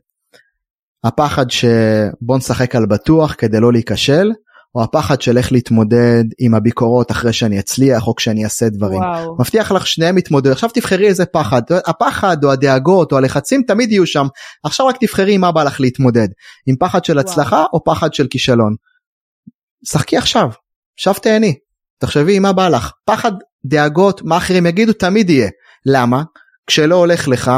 הפחד 1.04 1.52
שבוא 1.52 2.38
נשחק 2.38 2.76
על 2.76 2.86
בטוח 2.86 3.36
כדי 3.38 3.60
לא 3.60 3.74
להיכשל, 3.74 4.32
או 4.76 4.84
הפחד 4.84 5.22
של 5.22 5.38
איך 5.38 5.52
להתמודד 5.52 6.24
עם 6.40 6.56
הביקורות 6.56 7.12
אחרי 7.12 7.34
שאני 7.34 7.60
אצליח 7.60 8.08
או 8.08 8.16
כשאני 8.16 8.44
אעשה 8.44 8.70
דברים. 8.70 9.00
וואו. 9.00 9.36
מבטיח 9.40 9.72
לך 9.72 9.88
שניהם 9.88 10.18
יתמודד. 10.18 10.52
עכשיו 10.52 10.70
תבחרי 10.74 11.08
איזה 11.08 11.26
פחד. 11.26 11.62
הפחד 11.88 12.44
או 12.44 12.52
הדאגות 12.52 13.12
או 13.12 13.18
הלחצים 13.18 13.64
תמיד 13.68 13.92
יהיו 13.92 14.08
שם. 14.08 14.28
עכשיו 14.64 14.88
רק 14.88 14.96
תבחרי 15.00 15.34
עם 15.34 15.42
מה 15.42 15.52
בא 15.52 15.64
לך 15.64 15.82
להתמודד. 15.82 16.28
עם 16.68 16.76
פחד 16.80 17.06
של 17.06 17.20
הצלחה 17.20 17.56
וואו. 17.56 17.68
או 17.74 17.84
פחד 17.84 18.14
של 18.14 18.28
כישלון. 18.28 18.76
שחקי 19.88 20.18
עכשיו. 20.18 20.50
עכשיו 21.00 21.14
תהני. 21.14 21.56
תחשבי 22.00 22.36
עם 22.36 22.44
מה 22.44 22.54
בא 22.54 22.70
לך. 22.70 22.92
פחד, 23.06 23.32
דאגות, 23.66 24.22
מה 24.22 24.38
אחרים 24.38 24.66
יגידו 24.66 24.94
תמיד 24.94 25.30
יהיה. 25.30 25.50
למה? 25.86 26.24
כשלא 26.68 26.96
הולך 26.96 27.28
לך 27.28 27.52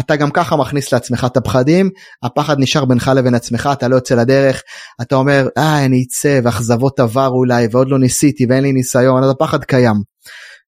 אתה 0.00 0.16
גם 0.16 0.30
ככה 0.30 0.56
מכניס 0.56 0.92
לעצמך 0.92 1.26
את 1.32 1.36
הפחדים, 1.36 1.90
הפחד 2.22 2.56
נשאר 2.58 2.84
בינך 2.84 3.10
לבין 3.16 3.34
עצמך, 3.34 3.68
אתה 3.72 3.88
לא 3.88 3.94
יוצא 3.94 4.14
לדרך, 4.14 4.62
אתה 5.02 5.16
אומר, 5.16 5.48
אה, 5.58 5.84
אני 5.84 6.04
אצא, 6.08 6.40
ואכזבות 6.44 7.00
עבר 7.00 7.28
אולי, 7.28 7.68
ועוד 7.70 7.88
לא 7.90 7.98
ניסיתי, 7.98 8.46
ואין 8.48 8.62
לי 8.62 8.72
ניסיון, 8.72 9.24
אז 9.24 9.30
הפחד 9.30 9.64
קיים. 9.64 9.96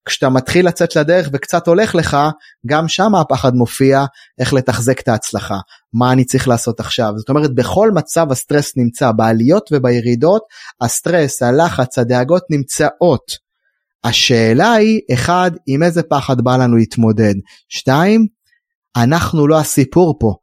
כשאתה 0.04 0.28
מתחיל 0.28 0.66
לצאת 0.66 0.96
לדרך 0.96 1.28
וקצת 1.32 1.66
הולך 1.66 1.94
לך, 1.94 2.16
גם 2.66 2.88
שם 2.88 3.14
הפחד 3.14 3.54
מופיע 3.54 4.04
איך 4.38 4.52
לתחזק 4.52 5.00
את 5.00 5.08
ההצלחה, 5.08 5.58
מה 5.92 6.12
אני 6.12 6.24
צריך 6.24 6.48
לעשות 6.48 6.80
עכשיו. 6.80 7.12
זאת 7.16 7.28
אומרת, 7.28 7.54
בכל 7.54 7.90
מצב 7.90 8.32
הסטרס 8.32 8.72
נמצא, 8.76 9.12
בעליות 9.12 9.70
ובירידות, 9.72 10.42
הסטרס, 10.80 11.42
הלחץ, 11.42 11.98
הדאגות 11.98 12.42
נמצאות. 12.50 13.50
השאלה 14.04 14.72
היא, 14.72 15.00
אחד, 15.12 15.50
עם 15.66 15.82
איזה 15.82 16.02
פחד 16.02 16.40
בא 16.40 16.56
לנו 16.56 16.76
להתמודד. 16.76 17.34
שתיים, 17.68 18.26
אנחנו 18.96 19.46
לא 19.46 19.58
הסיפור 19.58 20.16
פה. 20.20 20.34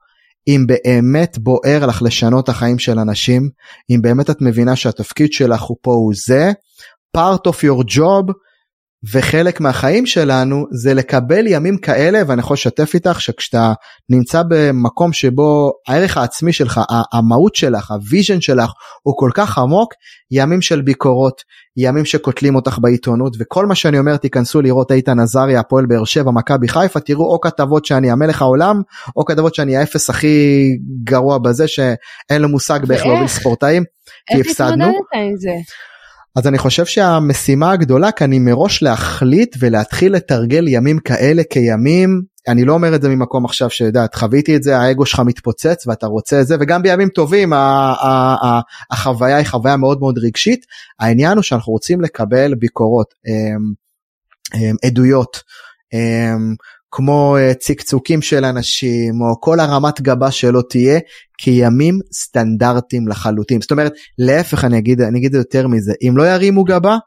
אם 0.47 0.65
באמת 0.67 1.37
בוער 1.37 1.85
לך 1.85 2.01
לשנות 2.01 2.43
את 2.43 2.49
החיים 2.49 2.79
של 2.79 2.99
אנשים, 2.99 3.49
אם 3.89 4.01
באמת 4.01 4.29
את 4.29 4.41
מבינה 4.41 4.75
שהתפקיד 4.75 5.33
שלך 5.33 5.61
הוא 5.61 5.77
פה 5.81 5.91
הוא 5.91 6.13
זה, 6.25 6.51
part 7.17 7.51
of 7.51 7.55
your 7.63 7.95
job 7.95 8.33
וחלק 9.13 9.61
מהחיים 9.61 10.05
שלנו 10.05 10.65
זה 10.71 10.93
לקבל 10.93 11.47
ימים 11.47 11.77
כאלה 11.77 12.21
ואני 12.27 12.39
יכול 12.39 12.53
לשתף 12.53 12.91
איתך 12.93 13.21
שכשאתה 13.21 13.73
נמצא 14.09 14.43
במקום 14.49 15.13
שבו 15.13 15.71
הערך 15.87 16.17
העצמי 16.17 16.53
שלך 16.53 16.81
המהות 17.13 17.55
שלך 17.55 17.91
ה 17.91 17.98
vision 17.98 18.41
שלך 18.41 18.71
הוא 19.03 19.13
כל 19.17 19.29
כך 19.33 19.57
עמוק 19.57 19.93
ימים 20.31 20.61
של 20.61 20.81
ביקורות 20.81 21.41
ימים 21.77 22.05
שקוטלים 22.05 22.55
אותך 22.55 22.77
בעיתונות 22.81 23.35
וכל 23.39 23.65
מה 23.65 23.75
שאני 23.75 23.99
אומר 23.99 24.17
תיכנסו 24.17 24.61
לראות 24.61 24.91
איתן 24.91 25.19
עזריה 25.19 25.59
הפועל 25.59 25.85
באר 25.85 26.05
שבע 26.05 26.31
מכבי 26.31 26.67
חיפה 26.67 26.99
תראו 26.99 27.33
או 27.33 27.39
כתבות 27.39 27.85
שאני 27.85 28.11
המלך 28.11 28.41
העולם 28.41 28.81
או 29.15 29.25
כתבות 29.25 29.55
שאני 29.55 29.77
האפס 29.77 30.09
הכי 30.09 30.67
גרוע 31.03 31.37
בזה 31.37 31.67
שאין 31.67 32.41
לו 32.41 32.49
מושג 32.49 32.79
באיך 32.85 33.05
להוביל 33.05 33.27
ספורטאים. 33.27 33.83
איך 34.31 34.47
התמודדת 34.59 34.93
עם 35.15 35.37
זה? 35.37 35.51
אז 36.37 36.47
אני 36.47 36.57
חושב 36.57 36.85
שהמשימה 36.85 37.71
הגדולה 37.71 38.11
כאן 38.11 38.31
היא 38.31 38.41
מראש 38.41 38.83
להחליט 38.83 39.55
ולהתחיל 39.59 40.13
לתרגל 40.13 40.67
ימים 40.67 40.99
כאלה 40.99 41.41
כימים. 41.49 42.21
אני 42.47 42.65
לא 42.65 42.73
אומר 42.73 42.95
את 42.95 43.01
זה 43.01 43.09
ממקום 43.09 43.45
עכשיו 43.45 43.69
שיודעת 43.69 44.15
חוויתי 44.15 44.55
את 44.55 44.63
זה 44.63 44.77
האגו 44.77 45.05
שלך 45.05 45.19
מתפוצץ 45.19 45.87
ואתה 45.87 46.07
רוצה 46.07 46.41
את 46.41 46.47
זה 46.47 46.55
וגם 46.59 46.81
בימים 46.81 47.09
טובים 47.09 47.53
החוויה 48.91 49.37
היא 49.37 49.45
חוויה 49.45 49.77
מאוד 49.77 49.99
מאוד 49.99 50.17
רגשית. 50.17 50.65
העניין 50.99 51.35
הוא 51.37 51.43
שאנחנו 51.43 51.73
רוצים 51.73 52.01
לקבל 52.01 52.55
ביקורות 52.55 53.13
אמ, 53.27 53.73
אמ, 54.55 54.75
עדויות 54.85 55.43
אמ, 55.93 56.55
כמו 56.91 57.37
אה, 57.37 57.53
צקצוקים 57.53 58.21
של 58.21 58.45
אנשים 58.45 59.21
או 59.21 59.41
כל 59.41 59.59
הרמת 59.59 60.01
גבה 60.01 60.31
שלא 60.31 60.61
תהיה 60.69 60.99
כימים 61.37 61.99
סטנדרטיים 62.13 63.07
לחלוטין. 63.07 63.61
זאת 63.61 63.71
אומרת 63.71 63.93
להפך 64.17 64.65
אני 64.65 64.77
אגיד 64.77 65.01
אני 65.01 65.19
אגיד 65.19 65.33
יותר 65.33 65.67
מזה 65.67 65.93
אם 66.07 66.17
לא 66.17 66.23
ירימו 66.23 66.63
גבה 66.63 66.97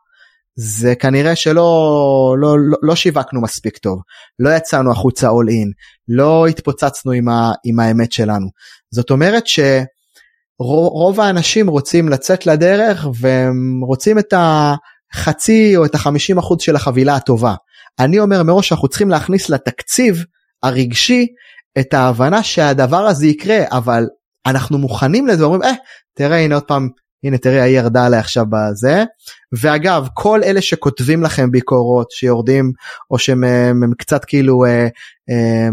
זה 0.56 0.94
כנראה 0.94 1.36
שלא 1.36 2.34
לא, 2.38 2.58
לא, 2.58 2.78
לא 2.82 2.94
שיווקנו 2.94 3.40
מספיק 3.40 3.78
טוב. 3.78 4.00
לא 4.38 4.56
יצאנו 4.56 4.92
החוצה 4.92 5.28
all 5.28 5.50
in 5.50 5.68
לא 6.08 6.46
התפוצצנו 6.46 7.12
עם, 7.12 7.28
ה, 7.28 7.52
עם 7.64 7.80
האמת 7.80 8.12
שלנו. 8.12 8.46
זאת 8.90 9.10
אומרת 9.10 9.44
שרוב 9.46 11.20
האנשים 11.20 11.68
רוצים 11.68 12.08
לצאת 12.08 12.46
לדרך 12.46 13.06
והם 13.20 13.80
רוצים 13.86 14.18
את 14.18 14.34
החצי 14.36 15.76
או 15.76 15.84
את 15.84 15.94
החמישים 15.94 16.38
אחוז 16.38 16.58
של 16.60 16.76
החבילה 16.76 17.16
הטובה 17.16 17.54
אני 18.00 18.18
אומר 18.18 18.42
מראש 18.42 18.68
שאנחנו 18.68 18.88
צריכים 18.88 19.10
להכניס 19.10 19.48
לתקציב 19.50 20.24
הרגשי 20.62 21.26
את 21.78 21.94
ההבנה 21.94 22.42
שהדבר 22.42 23.06
הזה 23.06 23.26
יקרה 23.26 23.58
אבל 23.72 24.06
אנחנו 24.46 24.78
מוכנים 24.78 25.26
לזה 25.26 25.44
אומרים 25.44 25.62
אה 25.62 25.72
תראה 26.16 26.38
הנה 26.44 26.54
עוד 26.54 26.64
פעם 26.64 26.88
הנה 27.24 27.38
תראה 27.38 27.62
היא 27.62 27.76
ירדה 27.76 28.06
עליי 28.06 28.20
עכשיו 28.20 28.44
בזה. 28.50 29.04
ואגב 29.60 30.06
כל 30.14 30.40
אלה 30.44 30.60
שכותבים 30.60 31.22
לכם 31.22 31.50
ביקורות 31.50 32.10
שיורדים 32.10 32.72
או 33.10 33.18
שהם 33.18 33.44
הם 33.44 33.92
קצת 33.98 34.24
כאילו 34.24 34.64
אה, 34.64 34.88
אה, 35.30 35.68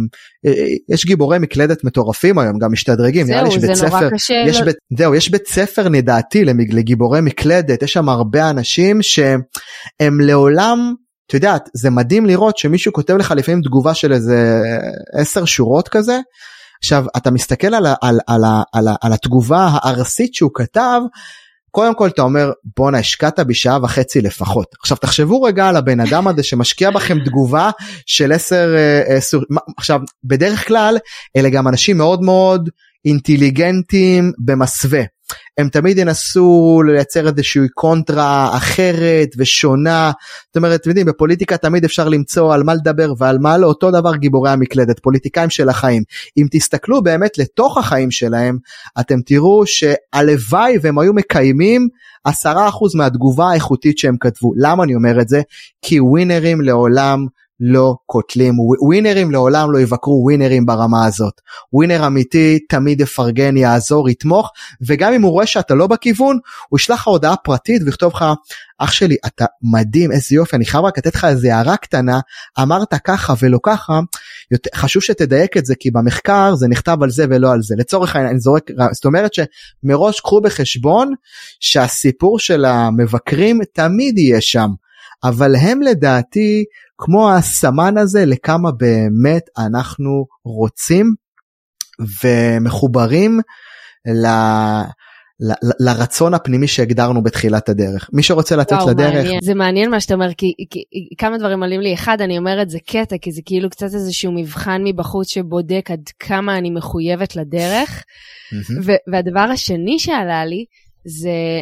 אה, 0.46 0.66
יש 0.90 1.06
גיבורי 1.06 1.40
מקלדת 1.40 1.84
מטורפים 1.84 2.40
היום 2.40 2.60
גם 2.60 2.72
משתדרגים 2.72 3.26
זהו, 3.26 3.36
נראה 3.36 3.44
לי 3.44 3.52
שבית 3.52 3.74
ספר 3.74 4.10
יש 4.48 4.62
בית, 4.62 4.76
זהו 4.98 5.16
יש 5.16 5.30
בית 5.30 5.48
ספר 5.48 5.88
לדעתי 5.88 6.46
לגיבורי 6.46 7.22
מקלדת 7.22 7.84
יש 7.84 7.94
שם 7.94 8.10
הרבה 8.10 8.50
אנשים 8.50 9.02
שהם 9.02 10.22
לעולם 10.22 10.94
את 11.28 11.34
יודעת 11.34 11.70
זה 11.74 11.90
מדהים 11.90 12.26
לראות 12.26 12.58
שמישהו 12.58 12.94
כותב 12.94 13.14
לך 13.14 13.34
לפעמים 13.38 13.62
תגובה 13.62 13.94
של 13.94 14.14
איזה 14.14 14.62
עשר 15.14 15.46
שורות 15.46 15.88
כזה. 15.88 16.20
עכשיו 16.80 17.06
אתה 17.18 17.32
מסתכל 17.32 17.74
על, 17.76 17.86
על, 17.86 17.96
על, 18.02 18.20
על, 18.28 18.44
על, 18.74 18.88
על 19.02 19.14
התגובה 19.14 19.70
הארסית 19.72 20.34
שהוא 20.34 20.52
כתב 20.54 21.02
קודם 21.72 21.96
כל 21.96 22.08
אתה 22.08 22.22
אומר 22.22 22.52
בואנה 22.78 22.98
השקעת 22.98 23.40
בשעה 23.40 23.80
וחצי 23.84 24.22
לפחות 24.22 24.68
עכשיו 24.80 24.98
תחשבו 24.98 25.42
רגע 25.42 25.68
על 25.68 25.76
הבן 25.76 26.00
אדם 26.00 26.28
הזה 26.28 26.44
שמשקיע 26.44 26.92
בכם 26.92 27.20
תגובה 27.26 27.70
של 28.06 28.32
עשר 28.32 28.76
אה, 28.78 29.18
עכשיו 29.78 30.00
בדרך 30.24 30.68
כלל 30.68 30.98
אלה 31.38 31.50
גם 31.50 31.68
אנשים 31.68 31.98
מאוד 31.98 32.22
מאוד 32.22 32.70
אינטליגנטים 33.06 34.32
במסווה 34.46 35.02
הם 35.58 35.70
תמיד 35.70 35.98
ינסו 35.98 36.82
לייצר 36.86 37.28
איזושהי 37.28 37.70
קונטרה 37.74 38.58
אחרת 38.58 39.30
ושונה. 39.38 40.12
זאת 40.48 40.58
אומרת, 40.58 40.82
אתם 40.82 40.90
יודעים, 40.90 41.08
בפוליטיקה 41.08 41.58
תמיד 41.58 41.86
אפשר 41.86 42.10
למצוא 42.10 42.54
על 42.54 42.64
מה 42.64 42.74
לדבר 42.74 43.14
ועל 43.18 43.38
מה 43.40 43.58
לא, 43.58 43.68
אותו 43.68 43.92
דבר 43.92 44.16
גיבורי 44.16 44.50
המקלדת, 44.50 45.00
פוליטיקאים 45.00 45.50
של 45.50 45.70
החיים. 45.70 46.04
אם 46.38 46.46
תסתכלו 46.52 47.04
באמת 47.04 47.38
לתוך 47.38 47.78
החיים 47.78 48.12
שלהם, 48.12 48.58
אתם 49.00 49.22
תראו 49.26 49.64
שהלוואי 49.66 50.78
והם 50.82 51.00
היו 51.00 51.14
מקיימים 51.14 51.88
10% 52.28 52.32
מהתגובה 52.96 53.50
האיכותית 53.52 53.98
שהם 53.98 54.16
כתבו. 54.20 54.54
למה 54.58 54.84
אני 54.84 54.96
אומר 54.96 55.22
את 55.22 55.28
זה? 55.28 55.42
כי 55.82 56.00
ווינרים 56.00 56.62
לעולם 56.62 57.26
לא 57.60 57.96
קוטלים. 58.06 58.56
ווינרים 58.82 59.32
לעולם 59.32 59.72
לא 59.72 59.80
יבקרו 59.80 60.22
ווינרים 60.24 60.66
ברמה 60.66 61.06
הזאת. 61.06 61.42
ווינר 61.74 62.08
אמיתי 62.08 62.60
תמיד 62.70 63.02
יפרגן, 63.02 63.58
יעזור, 63.58 64.10
יתמוך, 64.10 64.52
וגם 64.82 65.14
אם 65.14 65.22
הוא 65.22 65.32
רואה 65.32 65.46
שאתה 65.46 65.76
לא 65.76 65.88
בכיוון, 65.88 66.38
הוא 66.70 66.80
ישלח 66.80 67.00
לך 67.00 67.08
הודעה 67.08 67.36
פרטית 67.36 67.82
ויכתוב 67.86 68.14
לך, 68.14 68.26
אח 68.80 68.92
שלי, 68.92 69.16
אתה 69.26 69.46
מדהים, 69.62 70.12
איזה 70.12 70.36
יופי, 70.36 70.56
אני 70.56 70.66
חייב 70.66 70.86
רק 70.86 70.98
לתת 70.98 71.16
לך 71.16 71.26
איזה 71.26 71.56
הערה 71.56 71.78
קטנה, 71.78 72.20
אמרת 72.62 72.94
ככה 73.04 73.34
ולא 73.42 73.60
ככה, 73.64 74.00
חשוב 74.76 75.04
שתדייק 75.04 75.58
את 75.58 75.66
זה, 75.66 75.76
כי 75.80 75.92
במחקר 75.92 76.56
זה 76.56 76.68
נכתב 76.68 76.98
על 77.02 77.10
זה 77.10 77.26
ולא 77.30 77.52
על 77.52 77.62
זה. 77.62 77.76
לצורך 77.78 78.16
העניין, 78.16 78.32
אני 78.32 78.40
זורק, 78.40 78.72
זאת 78.92 79.06
אומרת 79.06 79.32
שמראש 79.34 80.20
קחו 80.20 80.42
בחשבון 80.42 81.14
שהסיפור 81.60 82.40
של 82.40 82.66
המבקרים 82.66 83.60
תמיד 83.74 84.18
יהיה 84.18 84.42
שם. 84.42 84.70
אבל 85.24 85.56
הם 85.56 85.82
לדעתי 85.82 86.64
כמו 86.98 87.32
הסמן 87.32 87.98
הזה 87.98 88.26
לכמה 88.26 88.72
באמת 88.72 89.44
אנחנו 89.58 90.26
רוצים 90.44 91.06
ומחוברים 92.24 93.40
ל... 94.06 94.28
ל- 95.40 95.90
לרצון 95.90 96.34
הפנימי 96.34 96.68
שהגדרנו 96.68 97.24
בתחילת 97.24 97.70
הדרך. 97.70 98.10
מי 98.14 98.24
שרוצה 98.24 98.56
לצאת 98.56 98.80
וואו, 98.80 98.90
לדרך... 98.90 99.14
מעניין. 99.14 99.42
זה 99.42 99.54
מעניין 99.54 99.92
מה 99.92 100.00
שאתה 100.00 100.14
אומר, 100.14 100.34
כי, 100.38 100.54
כי 100.70 100.84
כמה 101.18 101.38
דברים 101.38 101.64
עולים 101.64 101.82
לי. 101.82 101.94
אחד, 101.94 102.22
אני 102.22 102.38
אומרת 102.38 102.70
זה 102.70 102.78
קטע, 102.88 103.16
כי 103.22 103.32
זה 103.32 103.42
כאילו 103.46 103.70
קצת 103.70 103.94
איזשהו 103.94 104.32
מבחן 104.32 104.82
מבחוץ 104.86 105.34
שבודק 105.34 105.90
עד 105.92 106.02
כמה 106.20 106.58
אני 106.58 106.70
מחויבת 106.70 107.36
לדרך. 107.36 108.04
ו- 108.86 109.12
והדבר 109.12 109.40
השני 109.40 110.00
שעלה 110.00 110.46
לי, 110.46 110.66
זה 111.06 111.62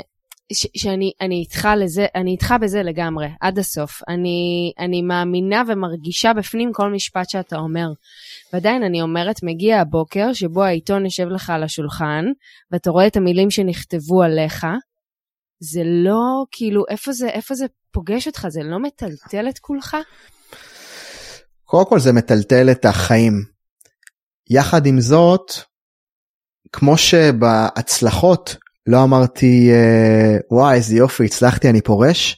שאני 0.54 1.12
אני 1.22 1.36
איתך 1.36 1.68
לזה, 1.78 2.06
אני 2.16 2.32
איתך 2.32 2.54
בזה 2.62 2.84
לגמרי, 2.84 3.28
עד 3.42 3.60
הסוף. 3.60 4.02
אני, 4.08 4.72
אני 4.80 5.02
מאמינה 5.02 5.64
ומרגישה 5.68 6.34
בפנים 6.34 6.74
כל 6.74 6.92
משפט 6.92 7.30
שאתה 7.30 7.56
אומר. 7.56 7.88
ועדיין 8.54 8.84
אני 8.84 9.02
אומרת, 9.02 9.44
מגיע 9.44 9.80
הבוקר 9.80 10.34
שבו 10.34 10.64
העיתון 10.64 11.06
יושב 11.06 11.28
לך 11.28 11.50
על 11.50 11.64
השולחן, 11.64 12.26
ואתה 12.72 12.90
רואה 12.90 13.08
את 13.08 13.18
המילים 13.18 13.52
שנכתבו 13.52 14.24
עליך, 14.24 14.68
זה 15.60 15.82
לא, 15.86 16.46
כאילו, 16.52 16.84
איפה 16.90 17.12
זה, 17.12 17.30
איפה 17.30 17.56
זה 17.56 17.66
פוגש 17.92 18.28
אותך? 18.28 18.48
זה 18.50 18.64
לא 18.64 18.80
מטלטל 18.80 19.50
את 19.50 19.60
כולך? 19.60 19.98
קודם 21.64 21.90
כל 21.90 22.00
זה 22.00 22.14
מטלטל 22.14 22.72
את 22.72 22.86
החיים. 22.86 23.34
יחד 24.50 24.86
עם 24.86 25.02
זאת, 25.02 25.52
כמו 26.72 26.98
שבהצלחות 26.98 28.56
לא 28.88 29.04
אמרתי 29.04 29.72
אה, 29.72 30.38
וואי 30.52 30.76
איזה 30.76 30.96
יופי 30.96 31.26
הצלחתי 31.26 31.70
אני 31.70 31.82
פורש. 31.82 32.38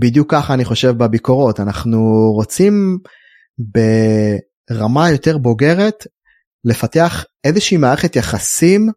בדיוק 0.00 0.30
ככה 0.30 0.54
אני 0.54 0.64
חושב 0.64 0.90
בביקורות 0.90 1.60
אנחנו 1.60 2.32
רוצים 2.34 2.98
ברמה 4.70 5.10
יותר 5.10 5.38
בוגרת 5.38 6.06
לפתח 6.64 7.24
איזושהי 7.44 7.76
מערכת 7.76 8.16
יחסים 8.16 8.90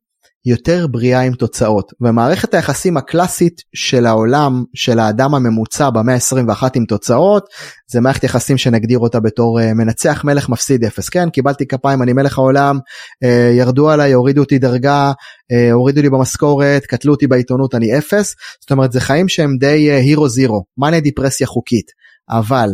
יותר 0.46 0.88
בריאה 0.88 1.22
עם 1.22 1.34
תוצאות. 1.34 1.92
ומערכת 2.02 2.54
היחסים 2.54 2.98
הקלאסית 2.98 3.62
של 3.76 4.06
העולם 4.06 4.64
של 4.74 5.00
האדם 5.00 5.36
הממוצע 5.36 5.90
במאה 5.90 6.16
ה-21 6.16 6.68
עם 6.76 6.86
תוצאות 6.86 7.46
זה 7.92 8.02
מערכת 8.02 8.24
יחסים 8.24 8.58
שנגדיר 8.58 9.00
אותה 9.00 9.20
בתור 9.20 9.60
uh, 9.60 9.64
מנצח 9.74 10.24
מלך 10.24 10.50
מפסיד 10.50 10.84
אפס. 10.84 11.10
כן 11.10 11.30
קיבלתי 11.30 11.68
כפיים 11.68 12.04
אני 12.04 12.14
מלך 12.14 12.38
העולם 12.38 12.78
uh, 13.24 13.28
ירדו 13.58 13.90
עליי 13.90 14.14
הורידו 14.14 14.42
אותי 14.42 14.60
דרגה 14.60 15.12
uh, 15.12 15.74
הורידו 15.74 16.02
לי 16.02 16.10
במשכורת 16.10 16.86
קטלו 16.86 17.14
אותי 17.14 17.28
בעיתונות 17.28 17.76
אני 17.76 17.98
אפס. 17.98 18.36
זאת 18.62 18.72
אומרת 18.72 18.92
זה 18.92 19.02
חיים 19.02 19.30
שהם 19.30 19.58
די 19.60 19.92
הירו 19.92 20.30
זירו 20.30 20.64
מאניה 20.78 21.00
דיפרסיה 21.00 21.48
חוקית. 21.48 21.92
אבל 22.30 22.70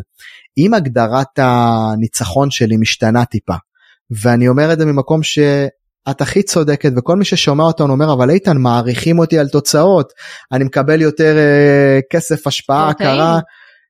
אם 0.58 0.74
הגדרת 0.74 1.40
הניצחון 1.40 2.52
שלי 2.52 2.78
משתנה 2.78 3.26
טיפה 3.26 3.54
ואני 4.22 4.48
אומר 4.48 4.74
את 4.74 4.80
זה 4.80 4.86
ממקום 4.86 5.24
ש... 5.24 5.40
את 6.10 6.22
הכי 6.22 6.44
צודקת 6.44 6.92
וכל 6.98 7.16
מי 7.16 7.26
ששומע 7.26 7.64
אותנו 7.64 7.94
אומר 7.94 8.14
אבל 8.14 8.30
איתן 8.30 8.58
מעריכים 8.58 9.20
אותי 9.20 9.40
על 9.40 9.48
תוצאות 9.48 10.14
אני 10.52 10.64
מקבל 10.64 11.02
יותר 11.02 11.38
אה, 11.38 12.00
כסף 12.12 12.48
השפעה 12.48 12.90
הכרה 12.90 13.40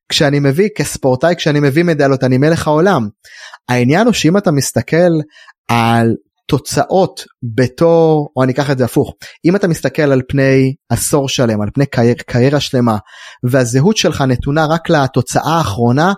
כשאני 0.09 0.39
מביא 0.39 0.69
כספורטאי 0.77 1.35
כשאני 1.35 1.59
מביא 1.59 1.83
מדליות 1.83 2.23
אני 2.23 2.37
מלך 2.37 2.67
העולם. 2.67 3.07
העניין 3.69 4.05
הוא 4.05 4.13
שאם 4.13 4.37
אתה 4.37 4.51
מסתכל 4.51 5.11
על 5.67 6.15
תוצאות 6.47 7.25
בתור 7.55 8.29
או 8.35 8.43
אני 8.43 8.53
אקח 8.53 8.71
את 8.71 8.77
זה 8.77 8.85
הפוך 8.85 9.13
אם 9.45 9.55
אתה 9.55 9.67
מסתכל 9.67 10.01
על 10.01 10.21
פני 10.27 10.73
עשור 10.89 11.29
שלם 11.29 11.61
על 11.61 11.69
פני 11.73 11.85
קרייר, 11.85 12.15
קריירה 12.27 12.59
שלמה 12.59 12.97
והזהות 13.43 13.97
שלך 13.97 14.21
נתונה 14.21 14.65
רק 14.65 14.89
לתוצאה 14.89 15.57
האחרונה 15.57 16.13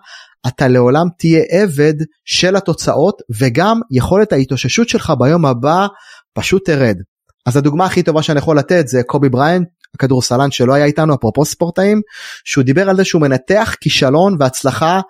אתה 0.47 0.67
לעולם 0.67 1.07
תהיה 1.17 1.43
עבד 1.49 1.93
של 2.25 2.55
התוצאות 2.55 3.21
וגם 3.39 3.79
יכולת 3.91 4.33
ההתאוששות 4.33 4.89
שלך 4.89 5.13
ביום 5.19 5.45
הבא 5.45 5.87
פשוט 6.33 6.65
תרד. 6.65 6.97
אז 7.45 7.57
הדוגמה 7.57 7.85
הכי 7.85 8.03
טובה 8.03 8.23
שאני 8.23 8.39
יכול 8.39 8.57
לתת 8.57 8.87
זה 8.87 9.03
קובי 9.03 9.29
בריינט 9.29 9.67
הכדורסלן 9.95 10.51
שלא 10.51 10.73
היה 10.73 10.85
איתנו 10.85 11.15
אפרופו 11.15 11.45
ספורטאים 11.45 12.01
שהוא 12.45 12.63
דיבר 12.63 12.89
על 12.89 12.95
זה 12.95 13.05
שהוא 13.05 13.21
מנתח 13.21 13.75
כישלון 13.81 14.35
והצלחה 14.39 15.01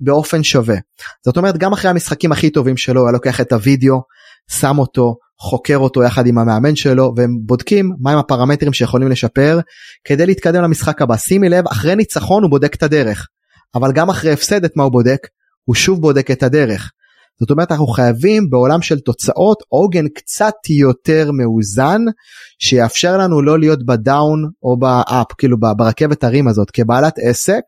באופן 0.00 0.42
שווה. 0.42 0.76
זאת 1.24 1.36
אומרת 1.36 1.58
גם 1.58 1.72
אחרי 1.72 1.90
המשחקים 1.90 2.32
הכי 2.32 2.50
טובים 2.50 2.76
שלו 2.76 3.00
הוא 3.00 3.08
היה 3.08 3.12
לוקח 3.12 3.40
את 3.40 3.52
הוידאו 3.52 4.02
שם 4.50 4.78
אותו 4.78 5.16
חוקר 5.40 5.76
אותו 5.76 6.02
יחד 6.02 6.26
עם 6.26 6.38
המאמן 6.38 6.76
שלו 6.76 7.12
והם 7.16 7.38
בודקים 7.40 7.92
מהם 8.00 8.18
הפרמטרים 8.18 8.72
שיכולים 8.72 9.08
לשפר 9.08 9.60
כדי 10.04 10.26
להתקדם 10.26 10.62
למשחק 10.62 11.02
הבא 11.02 11.16
שימי 11.16 11.48
לב 11.48 11.68
אחרי 11.68 11.96
ניצחון 11.96 12.42
הוא 12.42 12.50
בודק 12.50 12.74
את 12.74 12.82
הדרך 12.82 13.26
אבל 13.74 13.92
גם 13.92 14.10
אחרי 14.10 14.32
הפסד 14.32 14.64
את 14.64 14.76
מה 14.76 14.82
הוא 14.82 14.92
בודק? 14.92 15.28
הוא 15.64 15.74
שוב 15.74 16.00
בודק 16.00 16.30
את 16.30 16.42
הדרך. 16.42 16.90
זאת 17.40 17.50
אומרת 17.50 17.72
אנחנו 17.72 17.86
חייבים 17.86 18.50
בעולם 18.50 18.82
של 18.82 19.00
תוצאות 19.00 19.62
עוגן 19.68 20.08
קצת 20.08 20.54
יותר 20.70 21.30
מאוזן 21.32 22.00
שיאפשר 22.58 23.18
לנו 23.18 23.42
לא 23.42 23.58
להיות 23.58 23.86
ב 23.86 23.99
down 23.99 24.50
או 24.62 24.78
ב 24.78 24.96
up 24.96 25.32
כאילו 25.38 25.56
ברכבת 25.60 26.24
הרים 26.24 26.48
הזאת 26.48 26.70
כבעלת 26.70 27.14
עסק 27.18 27.60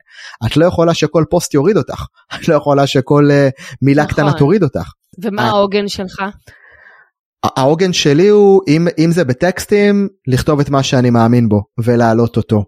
את 0.46 0.56
לא 0.56 0.66
יכולה 0.66 0.94
שכל 0.94 1.24
פוסט 1.30 1.54
יוריד 1.54 1.76
אותך 1.76 2.04
את 2.34 2.48
לא 2.48 2.54
יכולה 2.54 2.86
שכל 2.86 3.28
uh, 3.30 3.62
מילה 3.82 4.02
נכון. 4.02 4.14
קטנה 4.14 4.32
תוריד 4.38 4.62
אותך. 4.62 4.90
ומה 5.24 5.42
העוגן 5.42 5.88
שלך? 5.88 6.22
העוגן 7.56 7.92
שלי 7.92 8.28
הוא 8.28 8.62
אם 8.68 8.88
אם 8.98 9.10
זה 9.12 9.24
בטקסטים 9.24 10.08
לכתוב 10.26 10.60
את 10.60 10.70
מה 10.70 10.82
שאני 10.82 11.10
מאמין 11.10 11.48
בו 11.48 11.62
ולהעלות 11.84 12.36
אותו. 12.36 12.64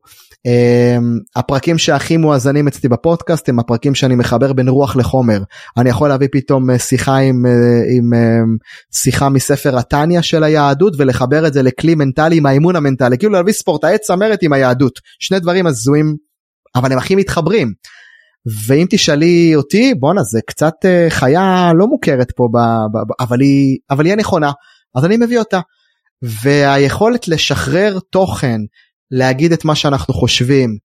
Um, 0.46 1.02
הפרקים 1.36 1.78
שהכי 1.78 2.16
מואזנים 2.16 2.68
אצלי 2.68 2.88
בפודקאסט 2.88 3.48
הם 3.48 3.58
הפרקים 3.58 3.94
שאני 3.94 4.14
מחבר 4.14 4.52
בין 4.52 4.68
רוח 4.68 4.96
לחומר. 4.96 5.42
אני 5.76 5.90
יכול 5.90 6.08
להביא 6.08 6.28
פתאום 6.32 6.70
אה, 6.70 6.78
שיחה 6.78 7.16
עם, 7.16 7.46
אה, 7.46 7.52
עם 7.96 8.12
um, 8.12 8.96
שיחה 8.96 9.28
מספר 9.28 9.78
התניא 9.78 10.20
של 10.20 10.42
היהדות 10.42 10.94
ולחבר 10.98 11.46
את 11.46 11.52
זה 11.52 11.62
לכלי 11.62 11.94
מנטלי 11.94 12.36
עם 12.36 12.46
האימון 12.46 12.76
המנטלי 12.76 13.18
כאילו 13.18 13.32
להביא 13.32 13.52
ספורטאי 13.52 13.98
צמרת 13.98 14.42
עם 14.42 14.52
היהדות 14.52 15.00
שני 15.18 15.40
דברים 15.40 15.66
הזויים 15.66 16.16
אבל 16.74 16.92
הם 16.92 16.98
הכי 16.98 17.14
מתחברים. 17.14 17.72
ואם 18.66 18.86
תשאלי 18.90 19.52
אותי 19.56 19.94
בואנה 19.94 20.22
זה 20.22 20.40
קצת 20.46 20.74
חיה 21.08 21.72
לא 21.74 21.86
מוכרת 21.86 22.32
פה 22.36 22.48
ב, 22.52 22.56
ב, 22.92 22.98
ב, 22.98 23.12
אבל 23.20 23.40
היא 23.40 23.78
אבל 23.90 24.04
היא 24.04 24.12
הנכונה 24.12 24.50
אז 24.96 25.04
אני 25.04 25.16
מביא 25.16 25.38
אותה. 25.38 25.60
והיכולת 26.22 27.28
לשחרר 27.28 27.98
תוכן 28.10 28.60
להגיד 29.10 29.52
את 29.52 29.64
מה 29.64 29.74
שאנחנו 29.74 30.14
חושבים 30.14 30.76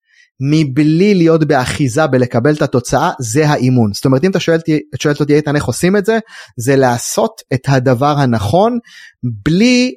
מבלי 0.51 1.15
להיות 1.15 1.43
באחיזה 1.43 2.07
בלקבל 2.07 2.53
את 2.53 2.61
התוצאה 2.61 3.11
זה 3.19 3.49
האימון. 3.49 3.93
זאת 3.93 4.05
אומרת 4.05 4.24
אם 4.24 4.32
אתה 4.32 4.39
שואל, 4.39 4.59
שואלת 4.99 5.19
אותי 5.19 5.36
איתן 5.36 5.55
איך 5.55 5.65
עושים 5.65 5.97
את 5.97 6.05
זה? 6.05 6.19
זה 6.57 6.76
לעשות 6.76 7.41
את 7.53 7.61
הדבר 7.67 8.15
הנכון 8.17 8.78
בלי, 9.45 9.91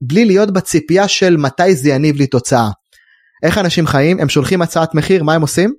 בלי 0.00 0.24
להיות 0.24 0.50
בציפייה 0.50 1.08
של 1.08 1.36
מתי 1.36 1.74
זה 1.74 1.88
יניב 1.88 2.16
לי 2.16 2.26
תוצאה. 2.26 2.70
איך 3.42 3.58
אנשים 3.58 3.86
חיים? 3.86 4.20
הם 4.20 4.28
שולחים 4.28 4.62
הצעת 4.62 4.94
מחיר 4.94 5.24
מה 5.24 5.34
הם 5.34 5.42
עושים? 5.42 5.74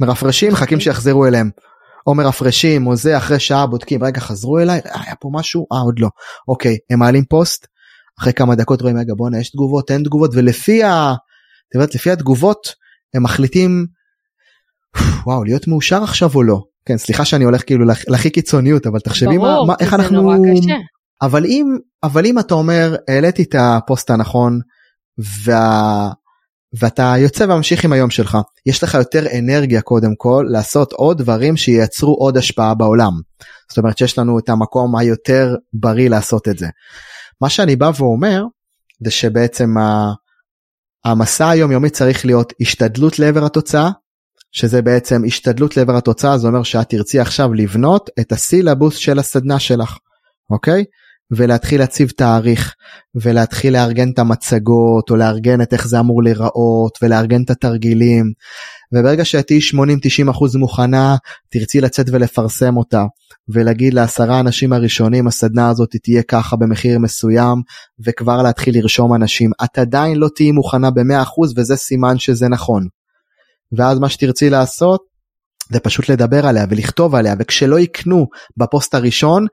מרפרשים 0.00 0.52
מחכים 0.52 0.80
שיחזרו 0.80 1.26
אליהם. 1.26 1.50
או 2.06 2.14
מרפרשים 2.14 2.86
או 2.86 2.96
זה 2.96 3.16
אחרי 3.16 3.40
שעה 3.40 3.66
בודקים 3.66 4.04
רגע 4.04 4.20
חזרו 4.20 4.58
אליי? 4.58 4.80
היה 4.84 5.14
פה 5.20 5.28
משהו? 5.32 5.66
אה 5.72 5.78
עוד 5.78 5.98
לא. 5.98 6.08
אוקיי 6.48 6.76
הם 6.90 6.98
מעלים 6.98 7.24
פוסט 7.24 7.66
אחרי 8.20 8.32
כמה 8.32 8.54
דקות 8.54 8.82
רואים 8.82 8.98
רגע 8.98 9.14
בואנה 9.16 9.40
יש 9.40 9.50
תגובות 9.50 9.90
אין 9.90 10.02
תגובות 10.02 10.30
ולפי 10.34 10.84
ה... 10.84 11.14
יודעת, 11.74 11.94
לפי 11.94 12.10
התגובות 12.10 12.74
הם 13.14 13.22
מחליטים 13.22 13.86
וואו 15.26 15.44
להיות 15.44 15.68
מאושר 15.68 16.02
עכשיו 16.02 16.30
או 16.34 16.42
לא 16.42 16.62
כן 16.84 16.96
סליחה 16.96 17.24
שאני 17.24 17.44
הולך 17.44 17.66
כאילו 17.66 17.84
להכי 18.08 18.30
קיצוניות 18.30 18.86
אבל 18.86 19.00
תחשבי 19.00 19.38
ברור, 19.38 19.66
מה, 19.66 19.74
איך 19.80 19.94
אנחנו 19.94 20.22
נורא 20.22 20.36
קשה. 20.36 20.74
אבל 21.22 21.44
אם 21.44 21.66
אבל 22.02 22.26
אם 22.26 22.38
אתה 22.38 22.54
אומר 22.54 22.96
העליתי 23.08 23.42
את 23.42 23.54
הפוסט 23.58 24.10
הנכון 24.10 24.60
וה... 25.44 26.10
ואתה 26.78 27.14
יוצא 27.18 27.44
וממשיך 27.44 27.84
עם 27.84 27.92
היום 27.92 28.10
שלך 28.10 28.38
יש 28.66 28.82
לך 28.82 28.94
יותר 28.94 29.38
אנרגיה 29.38 29.80
קודם 29.80 30.14
כל 30.16 30.46
לעשות 30.50 30.92
עוד 30.92 31.18
דברים 31.18 31.56
שייצרו 31.56 32.14
עוד 32.14 32.36
השפעה 32.36 32.74
בעולם 32.74 33.12
זאת 33.68 33.78
אומרת 33.78 33.98
שיש 33.98 34.18
לנו 34.18 34.38
את 34.38 34.48
המקום 34.48 34.96
היותר 34.96 35.54
בריא 35.72 36.10
לעשות 36.10 36.48
את 36.48 36.58
זה. 36.58 36.66
מה 37.40 37.48
שאני 37.48 37.76
בא 37.76 37.90
ואומר 37.98 38.42
זה 39.04 39.10
שבעצם 39.10 39.74
המסע 41.04 41.48
היומיומי 41.48 41.90
צריך 41.90 42.26
להיות 42.26 42.52
השתדלות 42.60 43.18
לעבר 43.18 43.44
התוצאה 43.44 43.90
שזה 44.56 44.82
בעצם 44.82 45.22
השתדלות 45.26 45.76
לעבר 45.76 45.96
התוצאה, 45.96 46.38
זה 46.38 46.48
אומר 46.48 46.62
שאת 46.62 46.88
תרצי 46.88 47.20
עכשיו 47.20 47.54
לבנות 47.54 48.10
את 48.20 48.32
הסילבוס 48.32 48.96
של 48.96 49.18
הסדנה 49.18 49.58
שלך, 49.58 49.98
אוקיי? 50.50 50.84
ולהתחיל 51.30 51.80
להציב 51.80 52.10
תאריך 52.10 52.74
ולהתחיל 53.14 53.72
לארגן 53.72 54.10
את 54.10 54.18
המצגות 54.18 55.10
או 55.10 55.16
לארגן 55.16 55.60
את 55.60 55.72
איך 55.72 55.88
זה 55.88 56.00
אמור 56.00 56.22
להיראות 56.22 56.98
ולארגן 57.02 57.42
את 57.42 57.50
התרגילים 57.50 58.32
וברגע 58.92 59.24
שאת 59.24 59.46
תהיי 59.46 59.60
80-90% 60.28 60.58
מוכנה 60.58 61.16
תרצי 61.50 61.80
לצאת 61.80 62.06
ולפרסם 62.12 62.76
אותה 62.76 63.04
ולהגיד 63.48 63.94
לעשרה 63.94 64.40
אנשים 64.40 64.72
הראשונים 64.72 65.26
הסדנה 65.26 65.68
הזאת 65.68 65.96
תהיה 66.02 66.22
ככה 66.22 66.56
במחיר 66.56 66.98
מסוים 66.98 67.62
וכבר 68.06 68.42
להתחיל 68.42 68.78
לרשום 68.78 69.14
אנשים 69.14 69.50
את 69.64 69.78
עדיין 69.78 70.16
לא 70.16 70.28
תהיי 70.36 70.52
מוכנה 70.52 70.90
ב-100% 70.90 71.52
וזה 71.56 71.76
סימן 71.76 72.18
שזה 72.18 72.48
נכון. 72.48 72.86
ואז 73.76 73.98
מה 73.98 74.08
שתרצי 74.08 74.50
לעשות 74.50 75.00
זה 75.72 75.80
פשוט 75.80 76.08
לדבר 76.08 76.46
עליה 76.46 76.66
ולכתוב 76.70 77.14
עליה 77.14 77.34
וכשלא 77.38 77.78
יקנו 77.78 78.26
בפוסט 78.56 78.94
הראשון 78.94 79.46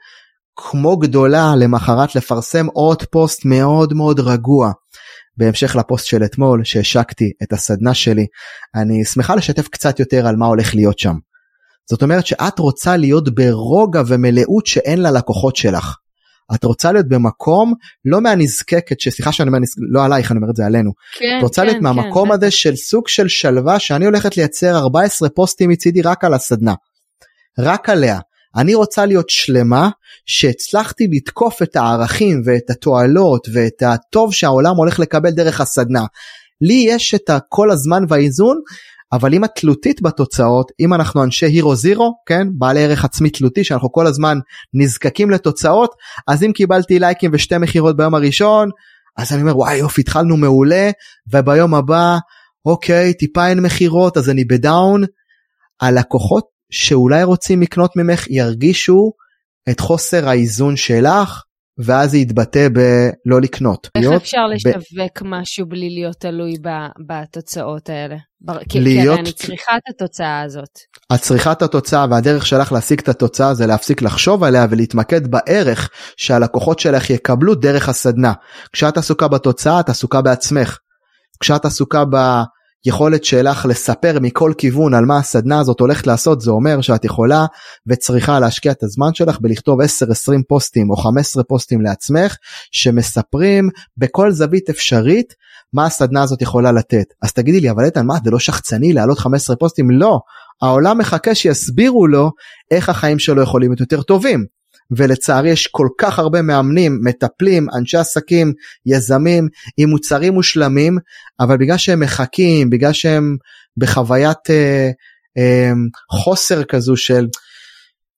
כמו 0.56 0.97
גדולה 0.97 1.56
למחרת 1.56 2.16
לפרסם 2.16 2.66
עוד 2.66 3.04
פוסט 3.04 3.45
מאוד 3.45 3.93
מאוד 3.93 4.20
רגוע. 4.20 4.72
בהמשך 5.38 5.76
לפוסט 5.76 6.06
של 6.06 6.24
אתמול 6.24 6.64
שהשקתי 6.64 7.32
את 7.43 7.54
הסדנה 7.54 7.93
שלי 7.93 8.26
אני 8.76 9.06
שמחה 9.06 9.36
לשתף 9.36 9.68
קצת 9.68 9.99
יותר 9.99 10.28
על 10.28 10.36
מה 10.36 10.45
הולך 10.45 10.76
להיות 10.76 10.99
שם. 10.99 11.16
זאת 11.89 12.04
אומרת 12.04 12.26
שאת 12.26 12.60
רוצה 12.60 12.97
להיות 12.97 13.36
ברוגע 13.36 14.01
ומלאות 14.08 14.66
שאין 14.66 15.01
ללקוחות 15.01 15.56
שלך. 15.56 15.95
את 16.56 16.64
רוצה 16.64 16.91
להיות 16.91 17.08
במקום 17.08 17.74
לא 18.06 18.22
מהנזקקת 18.22 18.99
שסליחה 18.99 19.32
שאני 19.32 19.47
אומר 19.47 19.60
לא 19.91 20.06
עלייך 20.06 20.32
אני 20.32 20.38
אומר 20.38 20.49
את 20.49 20.56
זה 20.56 20.66
עלינו. 20.66 20.91
כן, 21.20 21.26
את 21.38 21.43
רוצה 21.43 21.62
כן, 21.62 21.68
להיות 21.68 21.78
כן, 21.78 21.84
מהמקום 21.84 22.30
כן. 22.30 22.36
הזה 22.36 22.51
של 22.51 22.76
סוג 22.76 23.08
של 23.08 23.28
שלווה 23.28 23.80
שאני 23.80 24.06
הולכת 24.06 24.38
לייצר 24.38 24.78
14 24.78 25.30
פוסטים 25.30 25.70
מצידי 25.70 26.01
רק 26.01 26.24
על 26.24 26.34
הסדנה. 26.34 26.74
רק 27.60 27.89
עליה. 27.89 28.20
אני 28.56 28.76
רוצה 28.76 29.06
להיות 29.06 29.30
שלמה 29.30 29.89
שהצלחתי 30.26 31.08
לתקוף 31.12 31.62
את 31.62 31.76
הערכים 31.76 32.41
ואת 32.45 32.70
התועלות 32.70 33.47
ואת 33.54 33.84
הטוב 33.86 34.34
שהעולם 34.34 34.76
הולך 34.76 34.99
לקבל 34.99 35.32
דרך 35.32 35.62
הסדנה. 35.62 36.06
לי 36.62 36.86
יש 36.88 37.16
את 37.16 37.30
כל 37.49 37.72
הזמן 37.72 38.04
והאיזון 38.10 38.58
אבל 39.14 39.34
אם 39.34 39.43
את 39.43 39.49
תלותית 39.56 40.01
בתוצאות 40.01 40.72
אם 40.80 40.93
אנחנו 40.93 41.24
אנשי 41.24 41.45
הירו 41.45 41.76
זירו 41.76 42.14
כן 42.26 42.47
בעלי 42.58 42.84
ערך 42.84 43.06
עצמי 43.06 43.30
תלותי 43.30 43.64
שאנחנו 43.64 43.91
כל 43.91 44.08
הזמן 44.08 44.38
נזקקים 44.74 45.32
לתוצאות 45.32 45.95
אז 46.28 46.43
אם 46.43 46.51
קיבלתי 46.51 46.99
לייקים 46.99 47.32
ושתי 47.34 47.58
מכירות 47.58 47.97
ביום 47.97 48.16
הראשון 48.16 48.70
אז 49.18 49.34
אני 49.34 49.41
אומר 49.41 49.58
וואי 49.58 49.76
יופי 49.76 50.01
התחלנו 50.01 50.38
מעולה 50.38 50.91
וביום 51.34 51.76
הבא 51.76 52.18
אוקיי 52.66 53.14
טיפה 53.14 53.47
אין 53.47 53.60
מכירות 53.60 54.18
אז 54.18 54.30
אני 54.30 54.45
בדאון. 54.45 55.04
הלקוחות 55.82 56.45
שאולי 56.74 57.24
רוצים 57.24 57.61
לקנות 57.61 57.91
ממך 57.95 58.28
ירגישו 58.30 59.11
את 59.69 59.80
חוסר 59.80 60.30
האיזון 60.30 60.76
שלך 60.76 61.41
ואז 61.78 62.11
זה 62.11 62.17
יתבטא 62.17 62.67
בלא 62.74 63.41
לקנות. 63.41 63.89
איך 63.95 64.05
להיות 64.05 64.21
אפשר 64.21 64.38
ב- 64.49 64.53
לשווק 64.53 65.21
משהו 65.26 65.65
בלי 65.65 65.89
להיות 65.89 66.15
תלוי 66.19 66.53
ב- 66.61 66.88
בתוצאות 67.07 67.89
האלה? 67.89 68.15
בר- 68.41 68.59
כי- 68.59 68.65
כי 68.69 68.80
להיות- 68.82 69.13
הרי 69.17 69.19
אני 69.19 69.32
צריכה 69.32 69.71
את 69.78 69.82
התוצאה 69.95 70.41
הזאת. 70.41 70.69
את 71.15 71.19
צריכה 71.21 71.51
את 71.51 71.61
התוצאה 71.61 72.05
והדרך 72.11 72.45
שלך 72.45 72.71
להשיג 72.71 72.99
את 72.99 73.09
התוצאה 73.09 73.53
זה 73.53 73.65
להפסיק 73.67 74.01
לחשוב 74.01 74.43
עליה 74.43 74.67
ולהתמקד 74.69 75.28
בערך 75.28 75.89
שהלקוחות 76.17 76.80
שלך 76.80 77.09
יקבלו 77.09 77.55
דרך 77.55 77.89
הסדנה. 77.89 78.34
כשאת 78.74 78.97
עסוקה 78.97 79.28
בתוצאה 79.28 79.80
את 79.80 79.89
עסוקה 79.89 80.21
בעצמך. 80.21 80.78
כשאת 81.39 81.65
עסוקה 81.65 82.03
ביכולת 82.86 83.23
שלך 83.23 83.65
לספר 83.65 84.17
מכל 84.21 84.53
כיוון 84.57 84.93
על 84.93 85.05
מה 85.05 85.17
הסדנה 85.17 85.59
הזאת 85.59 85.79
הולכת 85.79 86.07
לעשות 86.07 86.41
זה 86.41 86.51
אומר 86.51 86.81
שאת 86.81 87.05
יכולה 87.05 87.45
וצריכה 87.88 88.39
להשקיע 88.39 88.71
את 88.71 88.84
הזמן 88.84 89.13
שלך 89.13 89.38
בלכתוב 89.41 89.81
10-20 89.81 89.86
פוסטים 90.47 90.89
או 90.89 90.95
15 90.95 91.43
פוסטים 91.43 91.81
לעצמך 91.81 92.36
שמספרים 92.71 93.69
בכל 93.97 94.31
זווית 94.31 94.69
אפשרית 94.69 95.34
מה 95.73 95.86
הסדנה 95.86 96.23
הזאת 96.23 96.41
יכולה 96.41 96.71
לתת. 96.71 97.05
אז 97.21 97.34
תגידי 97.34 97.59
לי 97.59 97.69
אבל 97.69 97.86
איתן 97.86 98.05
מה 98.05 98.15
זה 98.23 98.31
לא 98.31 98.39
שחצני 98.39 98.93
להעלות 98.93 99.19
15 99.19 99.55
פוסטים? 99.55 99.91
לא. 99.91 100.19
העולם 100.61 100.97
מחכה 100.97 101.36
שיסבירו 101.36 102.07
לו 102.07 102.31
איך 102.71 102.89
החיים 102.89 103.19
שלו 103.19 103.41
יכולים 103.41 103.69
להיות 103.69 103.79
יותר 103.79 104.01
טובים. 104.01 104.45
ולצערי 104.91 105.49
יש 105.49 105.67
כל 105.67 105.88
כך 105.97 106.19
הרבה 106.19 106.41
מאמנים, 106.41 106.99
מטפלים, 107.03 107.67
אנשי 107.77 107.97
עסקים, 107.97 108.53
יזמים 108.86 109.47
עם 109.77 109.89
מוצרים 109.89 110.34
מושלמים, 110.34 110.97
אבל 111.39 111.57
בגלל 111.57 111.77
שהם 111.77 111.99
מחכים, 111.99 112.69
בגלל 112.69 112.93
שהם 112.93 113.38
בחוויית 113.77 114.49
אה, 114.49 114.89
אה, 115.38 115.71
חוסר 116.11 116.63
כזו 116.63 116.97
של 116.97 117.27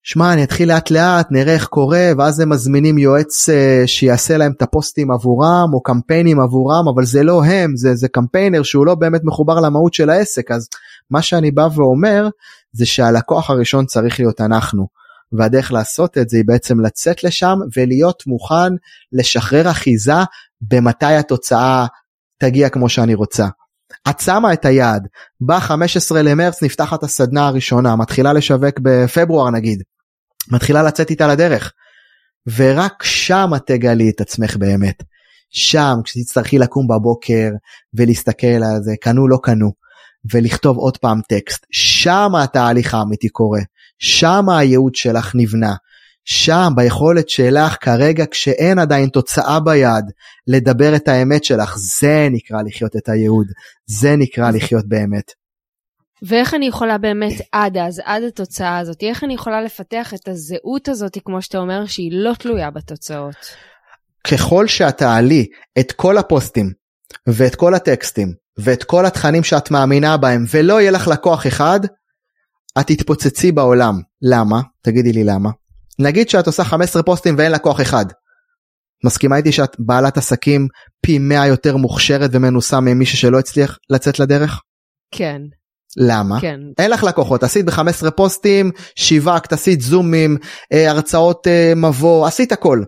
שמע 0.07 0.33
אני 0.33 0.43
אתחיל 0.43 0.69
לאט 0.69 0.91
לאט 0.91 1.27
נראה 1.31 1.53
איך 1.53 1.65
קורה 1.65 2.11
ואז 2.17 2.39
הם 2.39 2.49
מזמינים 2.49 2.97
יועץ 2.97 3.49
אה, 3.49 3.83
שיעשה 3.85 4.37
להם 4.37 4.51
את 4.57 4.61
הפוסטים 4.61 5.11
עבורם 5.11 5.69
או 5.73 5.83
קמפיינים 5.83 6.39
עבורם 6.39 6.87
אבל 6.95 7.05
זה 7.05 7.23
לא 7.23 7.43
הם 7.45 7.75
זה 7.75 7.95
זה 7.95 8.07
קמפיינר 8.07 8.63
שהוא 8.63 8.85
לא 8.85 8.95
באמת 8.95 9.21
מחובר 9.23 9.59
למהות 9.59 9.93
של 9.93 10.09
העסק. 10.09 10.51
אז 10.51 10.67
מה 11.11 11.21
שאני 11.21 11.51
בא 11.51 11.67
ואומר 11.75 12.29
זה 12.71 12.85
שהלקוח 12.85 13.49
הראשון 13.49 13.85
צריך 13.85 14.19
להיות 14.19 14.41
אנחנו 14.41 14.87
והדרך 15.31 15.71
לעשות 15.71 16.17
את 16.17 16.29
זה 16.29 16.37
היא 16.37 16.45
בעצם 16.47 16.79
לצאת 16.79 17.23
לשם 17.23 17.57
ולהיות 17.77 18.23
מוכן 18.27 18.73
לשחרר 19.11 19.71
אחיזה 19.71 20.13
במתי 20.61 21.05
התוצאה 21.05 21.85
תגיע 22.39 22.69
כמו 22.69 22.89
שאני 22.89 23.13
רוצה. 23.13 23.47
את 24.09 24.19
שמה 24.19 24.53
את 24.53 24.65
היעד, 24.65 25.07
ב-15 25.41 26.15
למרץ 26.23 26.63
נפתחת 26.63 27.03
הסדנה 27.03 27.47
הראשונה, 27.47 27.95
מתחילה 27.95 28.33
לשווק 28.33 28.79
בפברואר 28.81 29.51
נגיד, 29.51 29.83
מתחילה 30.51 30.83
לצאת 30.83 31.09
איתה 31.09 31.27
לדרך, 31.27 31.73
ורק 32.55 33.03
שם 33.03 33.49
את 33.55 33.61
תגלי 33.65 34.09
את 34.09 34.21
עצמך 34.21 34.55
באמת. 34.57 35.03
שם 35.49 35.95
כשתצטרכי 36.03 36.59
לקום 36.59 36.87
בבוקר 36.87 37.49
ולהסתכל 37.93 38.47
על 38.47 38.81
זה, 38.83 38.91
קנו 39.01 39.27
לא 39.27 39.37
קנו, 39.43 39.71
ולכתוב 40.33 40.77
עוד 40.77 40.97
פעם 40.97 41.21
טקסט, 41.29 41.65
שם 41.71 42.31
התהליך 42.35 42.93
האמיתי 42.93 43.29
קורה, 43.29 43.61
שם 43.99 44.49
הייעוד 44.49 44.95
שלך 44.95 45.31
נבנה, 45.35 45.75
שם 46.25 46.73
ביכולת 46.75 47.29
שלך 47.29 47.77
כרגע 47.81 48.25
כשאין 48.31 48.79
עדיין 48.79 49.09
תוצאה 49.09 49.59
ביד 49.59 50.05
לדבר 50.47 50.95
את 50.95 51.07
האמת 51.07 51.43
שלך 51.43 51.75
זה 51.77 52.27
נקרא 52.31 52.61
לחיות 52.61 52.95
את 52.95 53.09
הייעוד 53.09 53.47
זה 53.85 54.15
נקרא 54.15 54.51
לחיות 54.51 54.87
באמת. 54.87 55.31
ואיך 56.21 56.53
אני 56.53 56.67
יכולה 56.67 56.97
באמת 56.97 57.41
עד 57.51 57.77
אז, 57.77 58.01
עד 58.05 58.23
התוצאה 58.23 58.77
הזאת, 58.77 59.03
איך 59.03 59.23
אני 59.23 59.33
יכולה 59.33 59.61
לפתח 59.61 60.13
את 60.13 60.27
הזהות 60.27 60.87
הזאת, 60.87 61.17
כמו 61.25 61.41
שאתה 61.41 61.57
אומר, 61.57 61.85
שהיא 61.85 62.11
לא 62.13 62.33
תלויה 62.33 62.71
בתוצאות? 62.71 63.35
ככל 64.31 64.67
שאת 64.67 64.97
תעלי 64.97 65.45
את 65.79 65.91
כל 65.91 66.17
הפוסטים 66.17 66.73
ואת 67.27 67.55
כל 67.55 67.73
הטקסטים 67.73 68.33
ואת 68.57 68.83
כל 68.83 69.05
התכנים 69.05 69.43
שאת 69.43 69.71
מאמינה 69.71 70.17
בהם 70.17 70.45
ולא 70.51 70.81
יהיה 70.81 70.91
לך 70.91 71.07
לקוח 71.07 71.47
אחד, 71.47 71.79
את 72.79 72.87
תתפוצצי 72.87 73.51
בעולם. 73.51 74.01
למה? 74.21 74.61
תגידי 74.81 75.11
לי 75.11 75.23
למה. 75.23 75.49
נגיד 75.99 76.29
שאת 76.29 76.47
עושה 76.47 76.63
15 76.63 77.03
פוסטים 77.03 77.35
ואין 77.37 77.51
לקוח 77.51 77.81
אחד. 77.81 78.05
מסכימה 79.03 79.37
איתי 79.37 79.51
שאת 79.51 79.75
בעלת 79.79 80.17
עסקים 80.17 80.67
פי 81.01 81.19
100 81.19 81.47
יותר 81.47 81.77
מוכשרת 81.77 82.29
ומנוסה 82.33 82.79
ממישהו 82.79 83.17
שלא 83.17 83.39
הצליח 83.39 83.77
לצאת 83.89 84.19
לדרך? 84.19 84.61
כן, 85.11 85.41
למה? 85.97 86.41
כן. 86.41 86.59
אין 86.77 86.91
לך 86.91 87.03
לקוחות, 87.03 87.43
עשית 87.43 87.65
ב-15 87.65 88.11
פוסטים, 88.11 88.71
שיווקת, 88.95 89.53
עשית 89.53 89.81
זומים, 89.81 90.37
אה, 90.73 90.91
הרצאות 90.91 91.47
אה, 91.47 91.73
מבוא, 91.75 92.27
עשית 92.27 92.51
הכל. 92.51 92.83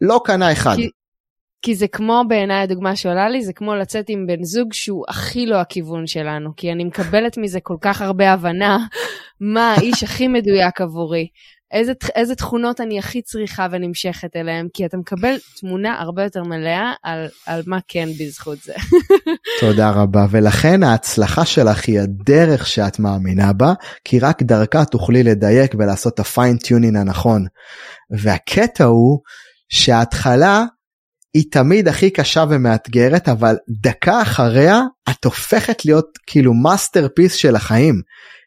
לא 0.00 0.20
קנה 0.24 0.52
אחד. 0.52 0.76
כי, 0.76 0.88
כי 1.62 1.74
זה 1.74 1.88
כמו 1.88 2.22
בעיניי 2.28 2.62
הדוגמה 2.62 2.96
שעולה 2.96 3.28
לי, 3.28 3.44
זה 3.44 3.52
כמו 3.52 3.74
לצאת 3.74 4.04
עם 4.08 4.26
בן 4.26 4.44
זוג 4.44 4.72
שהוא 4.72 5.04
הכי 5.08 5.46
לא 5.46 5.56
הכיוון 5.56 6.06
שלנו, 6.06 6.50
כי 6.56 6.72
אני 6.72 6.84
מקבלת 6.84 7.38
מזה 7.38 7.60
כל 7.62 7.76
כך 7.80 8.02
הרבה 8.02 8.32
הבנה 8.32 8.78
מה 9.42 9.74
האיש 9.74 10.02
הכי 10.02 10.28
מדויק 10.28 10.80
עבורי. 10.80 11.28
איזה, 11.72 11.92
איזה 12.14 12.34
תכונות 12.34 12.80
אני 12.80 12.98
הכי 12.98 13.22
צריכה 13.22 13.66
ונמשכת 13.72 14.36
אליהם, 14.36 14.66
כי 14.74 14.86
אתה 14.86 14.96
מקבל 14.96 15.36
תמונה 15.60 16.00
הרבה 16.00 16.22
יותר 16.22 16.42
מלאה 16.42 16.92
על, 17.02 17.26
על 17.46 17.62
מה 17.66 17.78
כן 17.88 18.08
בזכות 18.20 18.58
זה. 18.62 18.72
תודה 19.60 19.90
רבה, 19.90 20.26
ולכן 20.30 20.82
ההצלחה 20.82 21.44
שלך 21.44 21.88
היא 21.88 22.00
הדרך 22.00 22.66
שאת 22.66 22.98
מאמינה 22.98 23.52
בה, 23.52 23.72
כי 24.04 24.18
רק 24.18 24.42
דרכה 24.42 24.84
תוכלי 24.84 25.22
לדייק 25.22 25.74
ולעשות 25.78 26.14
את 26.14 26.20
ה 26.20 26.27
fine 26.27 26.55
tuning 26.55 26.96
הנכון. 26.96 27.46
והקטע 28.10 28.84
הוא 28.84 29.20
שההתחלה 29.68 30.64
היא 31.34 31.44
תמיד 31.50 31.88
הכי 31.88 32.10
קשה 32.10 32.44
ומאתגרת, 32.50 33.28
אבל 33.28 33.56
דקה 33.80 34.22
אחריה 34.22 34.80
את 35.10 35.24
הופכת 35.24 35.84
להיות 35.84 36.18
כאילו 36.26 36.54
masterpiece 36.54 37.34
של 37.34 37.56
החיים. 37.56 38.02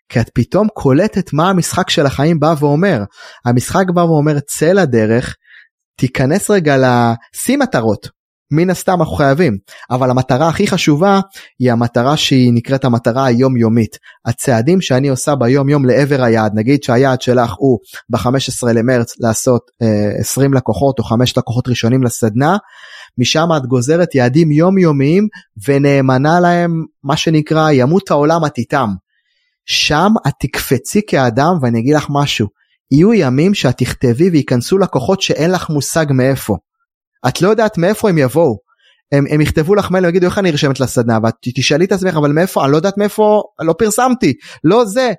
כי 0.10 0.20
את 0.22 0.30
פתאום 0.34 0.68
קולטת 0.74 1.34
מה 1.34 1.50
המשחק 1.50 1.90
של 1.90 2.06
החיים 2.06 2.40
בא 2.40 2.56
ואומר. 2.60 3.04
המשחק 3.46 3.86
בא 3.94 4.02
ואומר 4.02 4.40
צא 4.40 4.72
לדרך, 4.72 5.36
תיכנס 6.00 6.52
רגע 6.52 6.78
ל... 6.78 7.14
שים 7.36 7.60
מטרות. 7.60 8.16
מן 8.52 8.70
הסתם 8.70 9.00
אנחנו 9.00 9.16
חייבים 9.16 9.58
אבל 9.92 10.10
המטרה 10.10 10.48
הכי 10.50 10.68
חשובה 10.68 11.20
היא 11.60 11.72
המטרה 11.72 12.18
שהיא 12.18 12.54
נקראת 12.54 12.86
המטרה 12.86 13.26
היומיומית 13.26 13.98
הצעדים 14.26 14.82
שאני 14.82 15.08
עושה 15.08 15.36
ביום 15.36 15.70
יום 15.70 15.86
לעבר 15.86 16.24
היעד 16.24 16.52
נגיד 16.56 16.84
שהיעד 16.84 17.22
שלך 17.22 17.54
הוא 17.58 17.80
ב-15 18.10 18.74
למרץ 18.74 19.20
לעשות 19.20 19.62
אה, 19.82 20.20
20 20.20 20.54
לקוחות 20.54 21.00
או 21.00 21.04
5 21.04 21.38
לקוחות 21.38 21.68
ראשונים 21.68 22.04
לסדנה 22.04 22.58
משם 23.18 23.48
את 23.58 23.66
גוזרת 23.66 24.16
יעדים 24.16 24.52
יומיומיים 24.52 25.28
ונאמנה 25.68 26.40
להם 26.40 26.86
מה 27.04 27.18
שנקרא 27.18 27.72
ימות 27.72 28.12
העולם 28.12 28.46
את 28.46 28.58
איתם. 28.58 28.90
שם 29.66 30.12
את 30.28 30.34
תקפצי 30.40 31.02
כאדם 31.08 31.58
ואני 31.62 31.80
אגיד 31.80 31.96
לך 31.96 32.08
משהו. 32.10 32.48
יהיו 32.92 33.14
ימים 33.14 33.54
שאת 33.54 33.78
תכתבי 33.78 34.30
וייכנסו 34.30 34.78
לקוחות 34.78 35.22
שאין 35.22 35.52
לך 35.52 35.70
מושג 35.70 36.06
מאיפה. 36.10 36.58
את 37.28 37.42
לא 37.42 37.50
יודעת 37.50 37.78
מאיפה 37.78 38.10
הם 38.10 38.18
יבואו. 38.18 38.58
הם, 39.12 39.26
הם 39.30 39.42
יכתבו 39.42 39.76
לך 39.76 39.92
מייל 39.92 40.06
ויגידו 40.06 40.26
איך 40.26 40.38
אני 40.38 40.52
נרשמת 40.52 40.80
לסדנה? 40.80 41.18
ואת 41.24 41.34
תשאלי 41.56 41.86
את 41.86 41.92
עצמך 41.92 42.16
אבל 42.16 42.32
מאיפה? 42.32 42.64
אני 42.64 42.72
לא 42.72 42.78
יודעת 42.78 42.98
מאיפה 42.98 43.44
לא 43.62 43.74
פרסמתי. 43.78 44.34
לא 44.64 44.86
זה. 44.86 45.14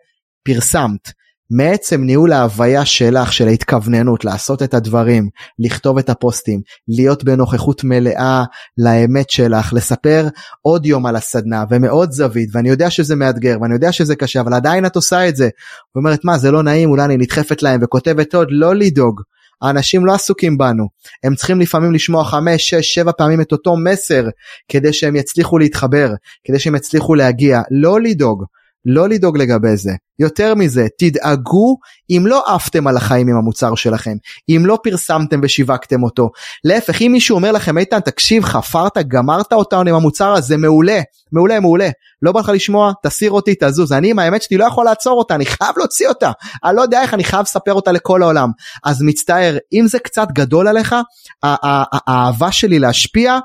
פרסמת 0.44 1.11
מעצם 1.51 2.05
ניהול 2.05 2.32
ההוויה 2.32 2.84
שלך 2.84 3.32
של 3.32 3.49
ההתכווננות 3.49 4.24
לעשות 4.24 4.62
את 4.62 4.74
הדברים 4.74 5.28
לכתוב 5.59 5.99
את 5.99 6.11
הפוסטים 6.11 6.61
להיות 6.88 7.24
בנוכחות 7.24 7.84
מלאה 7.84 8.44
לאמת 8.78 9.30
שלך 9.30 9.72
לספר 9.72 10.28
עוד 10.62 10.86
יום 10.86 11.07
על 11.07 11.16
הסדנה 11.16 11.64
ומאוד 11.70 12.12
זווית 12.12 12.49
ואני 12.53 12.68
יודע 12.68 12.90
שזה 12.90 13.16
מאתגר 13.16 13.57
ואני 13.62 13.74
יודע 13.74 13.92
שזה 13.92 14.16
קשה 14.16 14.40
אבל 14.40 14.55
עדיין 14.55 14.86
את 14.86 14.97
עושה 14.97 15.28
את 15.28 15.36
זה. 15.36 15.49
ואומרת 15.94 16.24
מה 16.24 16.38
זה 16.38 16.51
לא 16.51 16.62
נעים? 16.62 16.90
אולי 16.90 17.05
אני 17.05 17.16
נדחפת 17.16 17.62
להם 17.62 17.80
וכותבת 17.82 18.34
עוד 18.34 18.49
לא 18.51 18.74
לדאוג 18.74 19.20
האנשים 19.62 20.07
לא 20.07 20.14
עסוקים 20.14 20.59
בנו. 20.59 20.84
הם 21.24 21.34
צריכים 21.34 21.61
לפעמים 21.61 21.92
לשמוע 21.92 22.24
5 22.24 22.70
6 22.70 22.94
7 22.94 23.12
פעמים 23.12 23.40
את 23.40 23.53
אותו 23.53 23.76
מסר 23.76 24.24
כדי 24.68 24.92
שהם 24.92 25.16
יצליחו 25.16 25.59
להתחבר 25.59 26.11
כדי 26.44 26.59
שהם 26.59 26.74
יצליחו 26.74 27.14
להגיע. 27.14 27.61
לא 27.70 28.01
לדאוג 28.01 28.44
לא 28.87 29.09
לדאוג 29.09 29.39
לגבי 29.39 29.76
זה. 29.76 29.93
יותר 30.18 30.55
מזה, 30.55 30.87
תדאגו 30.99 31.76
אם 32.11 32.24
לא 32.26 32.43
עפתם 32.47 32.87
על 32.87 32.97
החיים 32.97 33.28
עם 33.28 33.37
המוצר 33.37 33.74
שלכם, 33.74 34.14
אם 34.49 34.62
לא 34.66 34.78
פרסמתם 34.82 35.41
ושיווקתם 35.43 36.03
אותו. 36.03 36.30
להפך, 36.64 37.03
אם 37.03 37.11
מישהו 37.12 37.37
אומר 37.37 37.53
לכם, 37.53 37.78
איתן, 37.78 38.01
תקשיב, 38.01 38.45
חפרת, 38.45 38.99
גמרת 39.09 39.53
אותנו 39.53 39.91
עם 39.91 39.95
המוצר 39.95 40.32
הזה, 40.32 40.57
מעולה, 40.57 41.01
מעולה, 41.32 41.61
מעולה. 41.61 41.89
לא 42.22 42.32
בא 42.32 42.41
לך 42.41 42.49
לשמוע, 42.49 42.93
תסיר 43.03 43.30
אותי, 43.30 43.55
תזוז. 43.61 43.93
אני 43.93 44.11
עם 44.11 44.18
האמת 44.18 44.43
שלי 44.43 44.57
לא 44.57 44.64
יכול 44.64 44.84
לעצור 44.84 45.18
אותה, 45.18 45.34
אני 45.34 45.47
חייב 45.47 45.74
להוציא 45.76 46.09
אותה. 46.09 46.30
אני 46.64 46.76
לא 46.76 46.82
יודע 46.82 47.03
איך, 47.03 47.14
אני 47.14 47.24
חייב 47.24 47.43
לספר 47.43 47.72
אותה 47.72 47.93
לכל 47.93 48.22
העולם. 48.22 48.49
אז 48.84 49.03
מצטער, 49.03 49.57
אם 49.72 49.87
זה 49.87 49.99
קצת 49.99 50.28
גדול 50.32 50.68
עליך, 50.68 50.95
האהבה 51.43 52.53
שלי 52.53 52.78
להשפיע, 52.78 53.39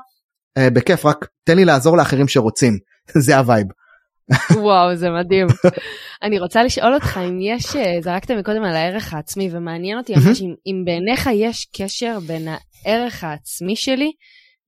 אה, 0.58 0.70
בכיף, 0.70 1.06
רק 1.06 1.26
תן 1.44 1.56
לי 1.56 1.64
לעזור 1.64 1.96
לאחרים 1.96 2.28
שרוצים. 2.28 2.78
זה 3.24 3.38
ה 3.38 3.43
vibe. 3.43 3.66
וואו, 4.64 4.96
זה 4.96 5.10
מדהים. 5.10 5.46
אני 6.22 6.38
רוצה 6.38 6.62
לשאול 6.62 6.94
אותך 6.94 7.20
אם 7.28 7.40
יש, 7.40 7.76
אה, 7.76 8.00
זרקת 8.02 8.30
מקודם 8.30 8.64
על 8.64 8.76
הערך 8.76 9.14
העצמי, 9.14 9.48
ומעניין 9.52 9.98
אותי 9.98 10.12
ממש 10.16 10.42
אם, 10.42 10.54
אם 10.66 10.82
בעיניך 10.84 11.28
יש 11.34 11.68
קשר 11.76 12.18
בין 12.26 12.48
הערך 12.48 13.24
העצמי 13.24 13.76
שלי 13.76 14.12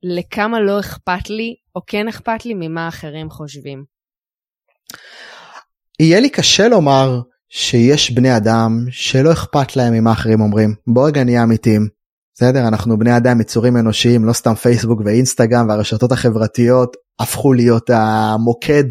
לכמה 0.03 0.61
לא 0.61 0.81
אכפת 0.81 1.31
לי, 1.31 1.55
או 1.77 1.81
כן 1.87 2.09
אכפת 2.09 2.45
לי 2.45 2.55
ממה 2.55 2.89
אחרים 2.89 3.31
חושבים. 3.31 3.85
יהיה 6.01 6.21
לי 6.21 6.31
קשה 6.31 6.69
לומר 6.69 7.21
שיש 7.49 8.11
בני 8.11 8.37
אדם 8.37 8.71
שלא 8.91 9.33
אכפת 9.33 9.77
להם 9.77 9.93
ממה 9.93 10.13
אחרים 10.13 10.41
אומרים. 10.41 10.75
בוא 10.87 11.07
רגע 11.07 11.25
נהיה 11.25 11.43
אמיתיים. 11.43 11.89
בסדר 12.35 12.69
אנחנו 12.69 12.99
בני 12.99 13.17
אדם 13.17 13.41
יצורים 13.41 13.77
אנושיים 13.77 14.25
לא 14.25 14.33
סתם 14.33 14.55
פייסבוק 14.55 15.01
ואינסטגרם 15.05 15.69
והרשתות 15.69 16.13
החברתיות 16.13 16.97
הפכו 17.21 17.53
להיות 17.53 17.91
המוקד 17.93 18.85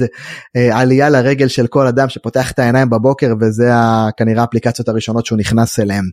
אה, 0.55 0.79
עלייה 0.79 1.09
לרגל 1.09 1.47
של 1.47 1.67
כל 1.67 1.87
אדם 1.87 2.09
שפותח 2.09 2.51
את 2.51 2.59
העיניים 2.59 2.89
בבוקר 2.89 3.33
וזה 3.41 3.71
כנראה 4.17 4.41
האפליקציות 4.41 4.89
הראשונות 4.89 5.25
שהוא 5.25 5.37
נכנס 5.37 5.79
אליהם. 5.79 6.05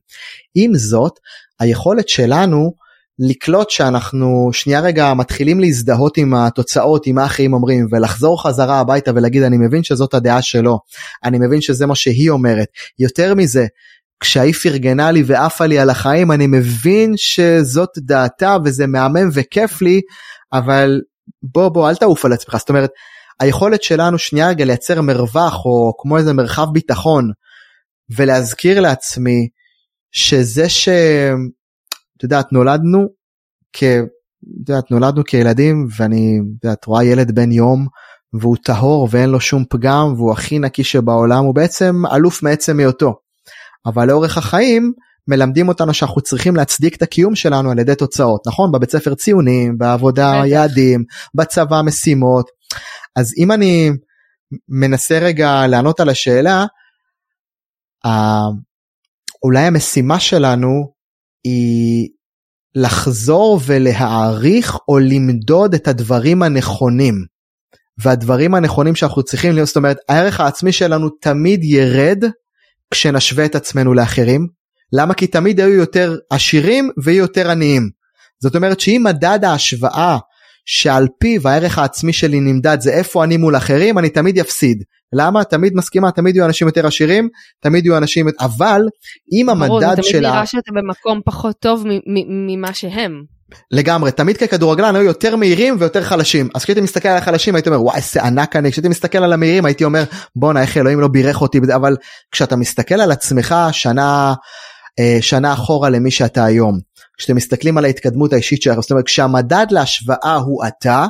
עם 0.54 0.74
זאת 0.74 1.12
היכולת 1.60 2.08
שלנו 2.08 2.72
לקלוט 3.18 3.70
שאנחנו 3.70 4.50
שנייה 4.52 4.80
רגע 4.80 5.14
מתחילים 5.14 5.60
להזדהות 5.60 6.16
עם 6.16 6.34
התוצאות 6.34 7.06
עם 7.06 7.14
מה 7.14 7.24
אחרים 7.24 7.52
אומרים 7.52 7.86
ולחזור 7.90 8.42
חזרה 8.42 8.80
הביתה 8.80 9.10
ולהגיד 9.14 9.42
אני 9.42 9.56
מבין 9.56 9.82
שזאת 9.82 10.14
הדעה 10.14 10.42
שלו 10.42 10.78
אני 11.24 11.38
מבין 11.38 11.60
שזה 11.60 11.86
מה 11.86 11.94
שהיא 11.94 12.30
אומרת 12.30 12.68
יותר 12.98 13.34
מזה 13.34 13.66
כשהיא 14.20 14.52
פרגנה 14.52 15.10
לי 15.10 15.22
ועפה 15.26 15.66
לי 15.66 15.78
על 15.78 15.90
החיים 15.90 16.32
אני 16.32 16.46
מבין 16.46 17.12
שזאת 17.16 17.90
דעתה 17.98 18.56
וזה 18.64 18.86
מהמם 18.86 19.28
וכיף 19.32 19.82
לי 19.82 20.00
אבל 20.52 21.00
בוא 21.42 21.68
בוא 21.68 21.88
אל 21.88 21.96
תעוף 21.96 22.24
על 22.24 22.32
עצמך 22.32 22.56
זאת 22.56 22.68
אומרת 22.68 22.90
היכולת 23.40 23.82
שלנו 23.82 24.18
שנייה 24.18 24.48
רגע 24.48 24.64
לייצר 24.64 25.00
מרווח 25.00 25.64
או 25.64 25.92
כמו 25.98 26.18
איזה 26.18 26.32
מרחב 26.32 26.66
ביטחון 26.72 27.30
ולהזכיר 28.16 28.80
לעצמי 28.80 29.48
שזה 30.12 30.68
שאת 30.68 32.22
יודעת 32.22 32.52
נולדנו 32.52 33.08
כ... 33.72 33.82
את 34.62 34.68
יודעת 34.68 34.90
נולדנו 34.90 35.24
כילדים 35.24 35.86
ואני 35.96 36.38
את 36.58 36.64
יודעת 36.64 36.84
רואה 36.84 37.04
ילד 37.04 37.34
בן 37.34 37.52
יום 37.52 37.86
והוא 38.40 38.56
טהור 38.64 39.08
ואין 39.10 39.30
לו 39.30 39.40
שום 39.40 39.64
פגם 39.70 40.12
והוא 40.16 40.32
הכי 40.32 40.58
נקי 40.58 40.84
שבעולם 40.84 41.44
הוא 41.44 41.54
בעצם 41.54 42.02
אלוף 42.14 42.42
מעצם 42.42 42.78
היותו. 42.78 43.14
אבל 43.86 44.08
לאורך 44.08 44.38
החיים 44.38 44.92
מלמדים 45.28 45.68
אותנו 45.68 45.94
שאנחנו 45.94 46.20
צריכים 46.20 46.56
להצדיק 46.56 46.96
את 46.96 47.02
הקיום 47.02 47.34
שלנו 47.34 47.70
על 47.70 47.78
ידי 47.78 47.94
תוצאות 47.94 48.46
נכון 48.46 48.72
בבית 48.72 48.90
ספר 48.90 49.14
ציונים 49.14 49.78
בעבודה 49.78 50.42
יעדים 50.46 51.04
בצבא 51.34 51.82
משימות 51.82 52.46
אז 53.16 53.34
אם 53.38 53.52
אני 53.52 53.90
מנסה 54.68 55.18
רגע 55.18 55.66
לענות 55.66 56.00
על 56.00 56.08
השאלה 56.08 56.66
אולי 59.42 59.60
המשימה 59.60 60.20
שלנו 60.20 60.92
היא 61.44 62.08
לחזור 62.74 63.60
ולהעריך 63.66 64.76
או 64.88 64.98
למדוד 64.98 65.74
את 65.74 65.88
הדברים 65.88 66.42
הנכונים. 66.42 67.14
והדברים 67.98 68.54
הנכונים 68.54 68.94
שאנחנו 68.94 69.22
צריכים 69.22 69.52
להיות, 69.54 69.66
זאת 69.66 69.76
אומרת 69.76 69.96
הערך 70.08 70.40
העצמי 70.40 70.72
שלנו 70.72 71.08
תמיד 71.10 71.64
ירד 71.64 72.24
כשנשווה 72.90 73.44
את 73.44 73.54
עצמנו 73.54 73.94
לאחרים. 73.94 74.59
למה? 74.92 75.14
כי 75.14 75.26
תמיד 75.26 75.60
היו 75.60 75.74
יותר 75.74 76.16
עשירים 76.30 76.90
ויהיו 77.04 77.20
יותר 77.22 77.50
עניים. 77.50 77.90
זאת 78.42 78.56
אומרת 78.56 78.80
שאם 78.80 79.02
מדד 79.04 79.44
ההשוואה 79.44 80.18
שעל 80.66 81.06
פיו 81.20 81.48
הערך 81.48 81.78
העצמי 81.78 82.12
שלי 82.12 82.40
נמדד 82.40 82.80
זה 82.80 82.90
איפה 82.90 83.24
אני 83.24 83.36
מול 83.36 83.56
אחרים 83.56 83.98
אני 83.98 84.08
תמיד 84.08 84.36
יפסיד. 84.36 84.82
למה? 85.12 85.44
תמיד 85.44 85.72
מסכימה 85.74 86.10
תמיד 86.10 86.36
יהיו 86.36 86.46
אנשים 86.46 86.66
יותר 86.66 86.86
עשירים 86.86 87.28
תמיד 87.62 87.86
יהיו 87.86 87.96
אנשים 87.96 88.26
אבל 88.40 88.82
אם 89.32 89.48
המדד 89.48 89.70
שלה... 89.70 89.80
ברור, 89.80 90.02
תמיד 90.02 90.22
נראה 90.22 90.46
שאתה 90.46 90.70
במקום 90.74 91.20
פחות 91.24 91.56
טוב 91.60 91.84
ממה 92.46 92.74
שהם. 92.74 93.22
לגמרי 93.70 94.12
תמיד 94.12 94.36
ככדורגלן 94.36 94.96
היו 94.96 95.04
יותר 95.04 95.36
מהירים 95.36 95.76
ויותר 95.78 96.02
חלשים 96.02 96.48
אז 96.54 96.62
כשהייתי 96.62 96.80
מסתכל 96.80 97.08
על 97.08 97.16
החלשים 97.16 97.54
הייתי 97.54 97.68
אומר 97.68 97.82
וואי 97.82 97.96
איזה 97.96 98.22
ענק 98.22 98.56
אני 98.56 98.70
כשהייתי 98.72 98.88
מסתכל 98.88 99.18
על 99.18 99.32
המהירים 99.32 99.64
הייתי 99.64 99.84
אומר 99.84 100.04
בואנה 100.36 100.62
איך 100.62 100.76
אלוהים 100.76 101.00
לא 101.00 101.08
בירך 101.08 101.42
אותי 101.42 101.60
אבל 101.74 101.96
כשאתה 102.32 102.56
מסתכל 102.56 102.94
על 102.94 103.12
עצמך 103.12 103.54
שנה 103.72 104.34
שנה 105.20 105.52
אחורה 105.52 105.90
למי 105.90 106.10
שאתה 106.10 106.44
היום. 106.44 106.78
כשאתם 107.18 107.36
מסתכלים 107.36 107.78
על 107.78 107.84
ההתקדמות 107.84 108.32
האישית 108.32 108.62
שלך 108.62 108.80
זאת 108.80 108.90
אומרת 108.90 109.04
כשהמדד 109.04 109.66
להשוואה 109.70 110.36
הוא 110.36 110.64
אתה 110.66 111.06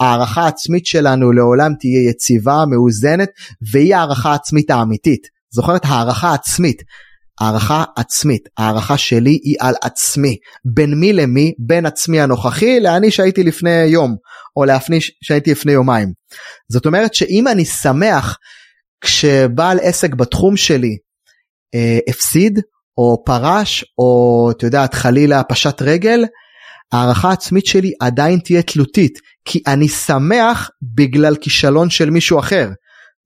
הערכה 0.00 0.46
עצמית 0.46 0.86
שלנו 0.86 1.32
לעולם 1.32 1.72
תהיה 1.80 2.10
יציבה 2.10 2.64
מאוזנת 2.70 3.28
והיא 3.72 3.96
הערכה 3.96 4.34
עצמית 4.34 4.70
האמיתית. 4.70 5.26
זוכרת? 5.54 5.84
הערכה 5.84 6.34
עצמית. 6.34 6.82
הערכה 7.40 7.84
עצמית, 7.96 8.48
הערכה 8.58 8.98
שלי 8.98 9.38
היא 9.42 9.56
על 9.60 9.74
עצמי, 9.82 10.36
בין 10.74 10.94
מי 10.94 11.12
למי, 11.12 11.52
בין 11.58 11.86
עצמי 11.86 12.20
הנוכחי 12.20 12.80
לאני 12.80 13.10
שהייתי 13.10 13.42
לפני 13.42 13.84
יום, 13.84 14.16
או 14.56 14.64
לאפני 14.64 14.98
שהייתי 15.22 15.50
לפני 15.50 15.72
יומיים. 15.72 16.12
זאת 16.72 16.86
אומרת 16.86 17.14
שאם 17.14 17.48
אני 17.48 17.64
שמח 17.64 18.38
כשבעל 19.00 19.78
עסק 19.82 20.14
בתחום 20.14 20.56
שלי 20.56 20.96
אה, 21.74 21.98
הפסיד, 22.08 22.60
או 22.98 23.22
פרש, 23.24 23.84
או 23.98 24.48
את 24.50 24.62
יודעת 24.62 24.94
חלילה 24.94 25.42
פשט 25.42 25.82
רגל, 25.82 26.24
הערכה 26.92 27.32
עצמית 27.32 27.66
שלי 27.66 27.92
עדיין 28.00 28.38
תהיה 28.38 28.62
תלותית, 28.62 29.18
כי 29.44 29.62
אני 29.66 29.88
שמח 29.88 30.70
בגלל 30.94 31.36
כישלון 31.36 31.90
של 31.90 32.10
מישהו 32.10 32.38
אחר. 32.38 32.68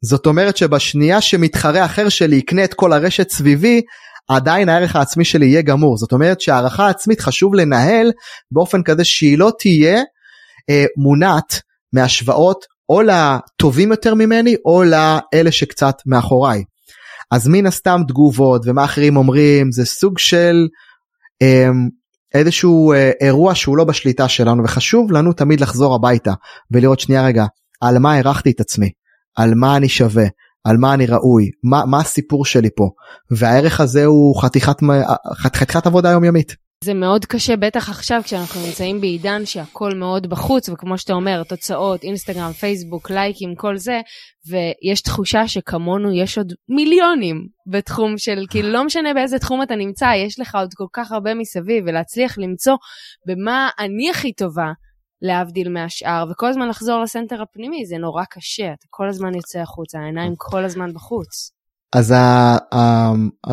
זאת 0.04 0.26
אומרת 0.26 0.56
שבשנייה 0.56 1.20
שמתחרה 1.20 1.84
אחר 1.84 2.08
שלי 2.08 2.36
יקנה 2.36 2.64
את 2.64 2.74
כל 2.74 2.92
הרשת 2.92 3.30
סביבי, 3.30 3.80
עדיין 4.28 4.68
הערך 4.68 4.96
העצמי 4.96 5.24
שלי 5.24 5.46
יהיה 5.46 5.62
גמור. 5.62 5.96
זאת 5.96 6.12
אומרת 6.12 6.40
שהערכה 6.40 6.88
עצמית 6.88 7.20
חשוב 7.20 7.54
לנהל 7.54 8.12
באופן 8.50 8.82
כזה 8.82 9.04
שהיא 9.04 9.38
לא 9.38 9.52
תהיה 9.58 10.02
אה, 10.70 10.84
מונעת 10.96 11.60
מהשוואות 11.92 12.64
או 12.88 13.02
לטובים 13.02 13.90
יותר 13.90 14.14
ממני 14.14 14.54
או 14.64 14.82
לאלה 14.84 15.52
שקצת 15.52 15.94
מאחוריי. 16.06 16.62
אז 17.30 17.48
מן 17.48 17.66
הסתם 17.66 18.00
תגובות 18.08 18.62
ומה 18.66 18.84
אחרים 18.84 19.16
אומרים 19.16 19.72
זה 19.72 19.84
סוג 19.84 20.18
של 20.18 20.66
אה, 21.42 21.68
איזשהו 22.34 22.92
אירוע 23.20 23.54
שהוא 23.54 23.76
לא 23.76 23.84
בשליטה 23.84 24.28
שלנו 24.28 24.64
וחשוב 24.64 25.12
לנו 25.12 25.32
תמיד 25.32 25.60
לחזור 25.60 25.94
הביתה 25.94 26.32
ולראות 26.70 27.00
שנייה 27.00 27.26
רגע 27.26 27.44
על 27.80 27.98
מה 27.98 28.12
הערכתי 28.12 28.50
את 28.50 28.60
עצמי, 28.60 28.90
על 29.36 29.54
מה 29.54 29.76
אני 29.76 29.88
שווה, 29.88 30.26
על 30.64 30.76
מה 30.76 30.94
אני 30.94 31.06
ראוי, 31.06 31.50
מה, 31.64 31.84
מה 31.86 32.00
הסיפור 32.00 32.44
שלי 32.44 32.68
פה? 32.76 32.88
והערך 33.30 33.80
הזה 33.80 34.04
הוא 34.04 34.42
חתיכת, 34.42 34.76
חתיכת 35.34 35.86
עבודה 35.86 36.10
יומיומית. 36.10 36.65
זה 36.86 36.94
מאוד 36.94 37.24
קשה, 37.24 37.56
בטח 37.56 37.88
עכשיו 37.90 38.20
כשאנחנו 38.24 38.60
נמצאים 38.66 39.00
בעידן 39.00 39.46
שהכל 39.46 39.94
מאוד 39.94 40.26
בחוץ, 40.26 40.68
וכמו 40.68 40.98
שאתה 40.98 41.12
אומר, 41.12 41.42
תוצאות, 41.42 42.02
אינסטגרם, 42.02 42.52
פייסבוק, 42.52 43.10
לייקים, 43.10 43.54
כל 43.54 43.76
זה, 43.76 44.00
ויש 44.48 45.00
תחושה 45.00 45.48
שכמונו 45.48 46.12
יש 46.12 46.38
עוד 46.38 46.52
מיליונים 46.68 47.46
בתחום 47.66 48.18
של, 48.18 48.44
כאילו 48.50 48.68
לא 48.68 48.84
משנה 48.84 49.14
באיזה 49.14 49.38
תחום 49.38 49.62
אתה 49.62 49.76
נמצא, 49.76 50.06
יש 50.16 50.40
לך 50.40 50.54
עוד 50.54 50.74
כל 50.74 50.86
כך 50.92 51.12
הרבה 51.12 51.34
מסביב, 51.34 51.84
ולהצליח 51.86 52.38
למצוא 52.38 52.76
במה 53.26 53.68
אני 53.78 54.10
הכי 54.10 54.32
טובה, 54.32 54.72
להבדיל 55.22 55.68
מהשאר, 55.68 56.24
וכל 56.30 56.48
הזמן 56.48 56.68
לחזור 56.68 57.02
לסנטר 57.02 57.42
הפנימי, 57.42 57.86
זה 57.86 57.96
נורא 57.98 58.24
קשה, 58.30 58.66
אתה 58.66 58.86
כל 58.90 59.08
הזמן 59.08 59.34
יוצא 59.34 59.58
החוצה, 59.58 59.98
העיניים 59.98 60.34
כל 60.36 60.64
הזמן 60.64 60.92
בחוץ. 60.92 61.50
אז 61.92 62.14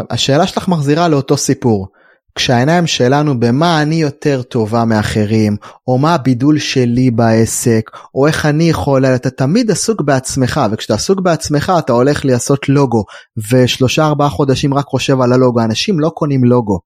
השאלה 0.10 0.48
שלך 0.48 0.68
מחזירה 0.68 1.08
לאותו 1.08 1.38
סיפור. 1.38 1.88
כשהעיניים 2.36 2.88
שלנו 2.88 3.40
במה 3.40 3.82
אני 3.82 3.96
יותר 3.96 4.42
טובה 4.42 4.86
מאחרים, 4.86 5.58
או 5.88 5.98
מה 5.98 6.14
הבידול 6.16 6.60
שלי 6.60 7.12
בעסק, 7.12 7.90
או 8.16 8.28
איך 8.28 8.46
אני 8.46 8.64
יכול, 8.64 9.06
אתה 9.06 9.30
תמיד 9.30 9.72
עסוק 9.72 10.02
בעצמך, 10.02 10.62
וכשאתה 10.72 10.94
עסוק 10.94 11.20
בעצמך 11.20 11.74
אתה 11.80 11.94
הולך 11.94 12.26
לעשות 12.26 12.70
לוגו, 12.70 13.04
ושלושה 13.52 14.06
ארבעה 14.06 14.30
חודשים 14.30 14.74
רק 14.74 14.86
חושב 14.86 15.22
על 15.22 15.34
הלוגו, 15.34 15.62
אנשים 15.62 16.00
לא 16.00 16.10
קונים 16.10 16.44
לוגו. 16.44 16.80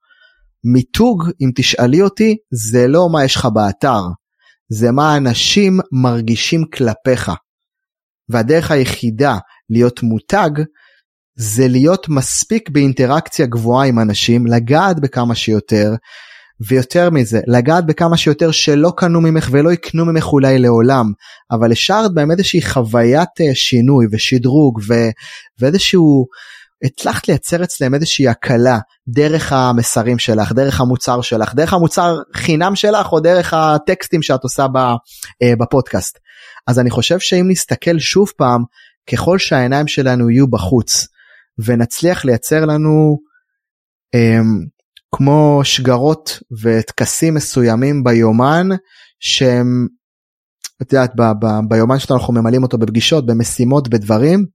מיתוג, 0.63 1.23
אם 1.41 1.51
תשאלי 1.55 2.01
אותי, 2.01 2.37
זה 2.51 2.87
לא 2.87 3.09
מה 3.11 3.23
יש 3.23 3.35
לך 3.35 3.45
באתר, 3.45 4.01
זה 4.69 4.91
מה 4.91 5.17
אנשים 5.17 5.79
מרגישים 5.91 6.65
כלפיך. 6.73 7.31
והדרך 8.29 8.71
היחידה 8.71 9.37
להיות 9.69 10.03
מותג 10.03 10.49
זה 11.37 11.67
להיות 11.67 12.09
מספיק 12.09 12.69
באינטראקציה 12.69 13.45
גבוהה 13.45 13.87
עם 13.87 13.99
אנשים, 13.99 14.47
לגעת 14.47 14.99
בכמה 14.99 15.35
שיותר, 15.35 15.93
ויותר 16.67 17.09
מזה, 17.09 17.39
לגעת 17.47 17.85
בכמה 17.85 18.17
שיותר 18.17 18.51
שלא 18.51 18.93
קנו 18.97 19.21
ממך 19.21 19.49
ולא 19.51 19.71
יקנו 19.71 20.05
ממך 20.05 20.25
אולי 20.25 20.59
לעולם, 20.59 21.05
אבל 21.51 21.71
השארת 21.71 22.13
בהם 22.13 22.31
איזושהי 22.31 22.61
חוויית 22.61 23.29
אה, 23.41 23.55
שינוי 23.55 24.05
ושדרוג 24.11 24.79
ו... 24.87 24.93
ואיזשהו, 25.59 26.25
הצלחת 26.83 27.27
לייצר 27.27 27.63
אצלם 27.63 27.93
איזושהי 27.93 28.27
הקלה 28.27 28.79
דרך 29.07 29.53
המסרים 29.53 30.19
שלך, 30.19 30.51
דרך 30.51 30.81
המוצר 30.81 31.21
שלך, 31.21 31.55
דרך 31.55 31.73
המוצר 31.73 32.17
חינם 32.35 32.75
שלך 32.75 33.11
או 33.11 33.19
דרך 33.19 33.53
הטקסטים 33.53 34.21
שאת 34.21 34.43
עושה 34.43 34.65
אה, 35.43 35.53
בפודקאסט. 35.59 36.19
אז 36.67 36.79
אני 36.79 36.89
חושב 36.89 37.19
שאם 37.19 37.45
נסתכל 37.49 37.99
שוב 37.99 38.31
פעם, 38.37 38.63
ככל 39.11 39.39
שהעיניים 39.39 39.87
שלנו 39.87 40.29
יהיו 40.29 40.47
בחוץ, 40.47 41.07
ונצליח 41.65 42.25
לייצר 42.25 42.65
לנו 42.65 43.17
um, 44.15 44.67
כמו 45.15 45.61
שגרות 45.63 46.39
וטקסים 46.61 47.33
מסוימים 47.33 48.03
ביומן 48.03 48.67
שהם, 49.19 49.87
את 50.81 50.93
יודעת, 50.93 51.11
ב- 51.15 51.45
ב- 51.45 51.69
ביומן 51.69 51.99
שלנו 51.99 52.19
אנחנו 52.19 52.33
ממלאים 52.33 52.63
אותו 52.63 52.77
בפגישות, 52.77 53.25
במשימות, 53.25 53.87
בדברים, 53.87 54.45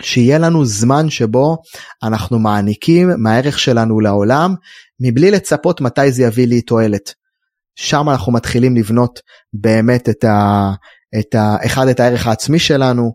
שיהיה 0.00 0.38
לנו 0.38 0.64
זמן 0.64 1.10
שבו 1.10 1.56
אנחנו 2.02 2.38
מעניקים 2.38 3.10
מהערך 3.18 3.58
שלנו 3.58 4.00
לעולם 4.00 4.54
מבלי 5.00 5.30
לצפות 5.30 5.80
מתי 5.80 6.12
זה 6.12 6.22
יביא 6.22 6.46
לי 6.46 6.60
תועלת. 6.60 7.14
שם 7.74 8.10
אנחנו 8.10 8.32
מתחילים 8.32 8.76
לבנות 8.76 9.20
באמת 9.52 10.08
את 10.08 10.24
ה... 10.24 10.70
את 11.18 11.34
ה... 11.34 11.56
אחד 11.66 11.88
את 11.88 12.00
הערך 12.00 12.26
העצמי 12.26 12.58
שלנו, 12.58 13.12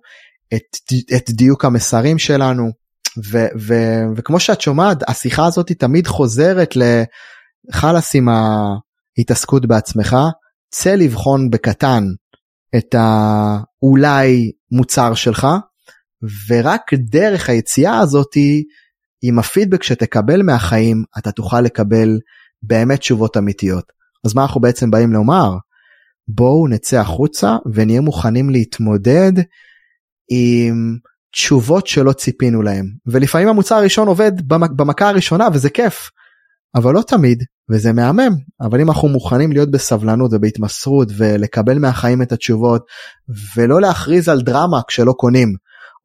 את, 0.53 0.93
את 1.15 1.29
דיוק 1.29 1.65
המסרים 1.65 2.17
שלנו, 2.17 2.71
וכמו 4.15 4.39
שאת 4.39 4.61
שומעת 4.61 5.09
השיחה 5.09 5.45
הזאת 5.45 5.71
תמיד 5.71 6.07
חוזרת 6.07 6.73
לחלאס 6.75 8.15
עם 8.15 8.27
ההתעסקות 8.29 9.65
בעצמך 9.65 10.17
צא 10.71 10.95
לבחון 10.95 11.49
בקטן 11.49 12.03
את 12.77 12.95
האולי 12.97 14.51
מוצר 14.71 15.13
שלך 15.13 15.47
ורק 16.49 16.93
דרך 16.93 17.49
היציאה 17.49 17.99
הזאתי 17.99 18.63
עם 19.21 19.39
הפידבק 19.39 19.83
שתקבל 19.83 20.41
מהחיים 20.41 21.03
אתה 21.17 21.31
תוכל 21.31 21.61
לקבל 21.61 22.19
באמת 22.61 22.99
תשובות 22.99 23.37
אמיתיות. 23.37 23.91
אז 24.25 24.35
מה 24.35 24.41
אנחנו 24.41 24.61
בעצם 24.61 24.91
באים 24.91 25.13
לומר? 25.13 25.51
בואו 26.27 26.67
נצא 26.67 26.99
החוצה 26.99 27.57
ונהיה 27.73 28.01
מוכנים 28.01 28.49
להתמודד 28.49 29.31
עם 30.29 30.97
תשובות 31.37 31.87
שלא 31.87 32.11
ציפינו 32.11 32.61
להם. 32.61 32.85
ולפעמים 33.05 33.47
המוצר 33.47 33.75
הראשון 33.75 34.07
עובד 34.07 34.31
במכה 34.47 35.09
הראשונה 35.09 35.47
וזה 35.53 35.69
כיף. 35.69 36.09
אבל 36.75 36.93
לא 36.93 37.01
תמיד 37.01 37.43
וזה 37.71 37.93
מהמם. 37.93 38.35
אבל 38.61 38.81
אם 38.81 38.89
אנחנו 38.89 39.07
מוכנים 39.07 39.51
להיות 39.51 39.71
בסבלנות 39.71 40.31
ובהתמסרות 40.33 41.07
ולקבל 41.17 41.79
מהחיים 41.79 42.21
את 42.21 42.31
התשובות 42.31 42.85
ולא 43.55 43.81
להכריז 43.81 44.29
על 44.29 44.41
דרמה 44.41 44.81
כשלא 44.87 45.11
קונים 45.11 45.55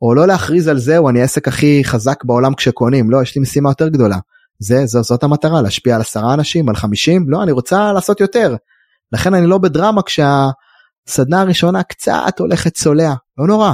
או 0.03 0.15
לא 0.15 0.27
להכריז 0.27 0.69
על 0.69 0.79
זהו 0.79 1.09
אני 1.09 1.21
העסק 1.21 1.49
הכי 1.49 1.83
חזק 1.85 2.25
בעולם 2.25 2.55
כשקונים 2.55 3.11
לא 3.11 3.23
יש 3.23 3.37
לי 3.37 3.43
משימה 3.43 3.71
יותר 3.71 3.89
גדולה. 3.89 4.19
זה 4.59 4.87
זו, 4.87 5.03
זאת 5.03 5.23
המטרה 5.23 5.63
להשפיע 5.63 5.95
על 5.95 6.01
עשרה 6.01 6.35
אנשים 6.35 6.69
על 6.69 6.77
חמישים? 6.77 7.25
לא 7.29 7.43
אני 7.43 7.53
רוצה 7.53 7.93
לעשות 7.93 8.21
יותר. 8.21 8.57
לכן 9.13 9.35
אני 9.35 9.47
לא 9.47 9.59
בדרמה 9.59 10.03
כשהסדנה 10.03 11.41
הראשונה 11.41 11.83
קצת 11.83 12.39
הולכת 12.39 12.75
צולע. 12.75 13.15
לא 13.39 13.47
נורא 13.47 13.73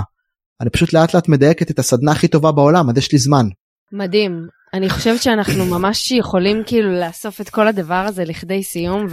אני 0.61 0.71
פשוט 0.71 0.93
לאט 0.93 1.15
לאט 1.15 1.29
מדייקת 1.29 1.71
את 1.71 1.79
הסדנה 1.79 2.13
הכי 2.13 2.29
טובה 2.29 2.53
בעולם, 2.53 2.91
אז 2.91 2.99
יש 2.99 3.13
לי 3.13 3.19
זמן. 3.19 3.47
מדהים. 3.93 4.47
אני 4.75 4.91
חושבת 4.91 5.23
שאנחנו 5.23 5.65
ממש 5.79 6.13
יכולים 6.13 6.63
כאילו 6.67 6.93
לאסוף 6.93 7.41
את 7.41 7.49
כל 7.49 7.69
הדבר 7.69 8.05
הזה 8.09 8.25
לכדי 8.25 8.63
סיום, 8.63 9.07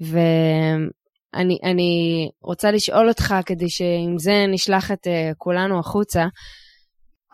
ואני 0.00 1.58
אני 1.64 2.28
רוצה 2.42 2.70
לשאול 2.70 3.08
אותך 3.08 3.34
כדי 3.46 3.68
שעם 3.68 4.18
זה 4.18 4.44
נשלח 4.48 4.90
את 4.90 5.06
uh, 5.06 5.34
כולנו 5.38 5.78
החוצה. 5.78 6.26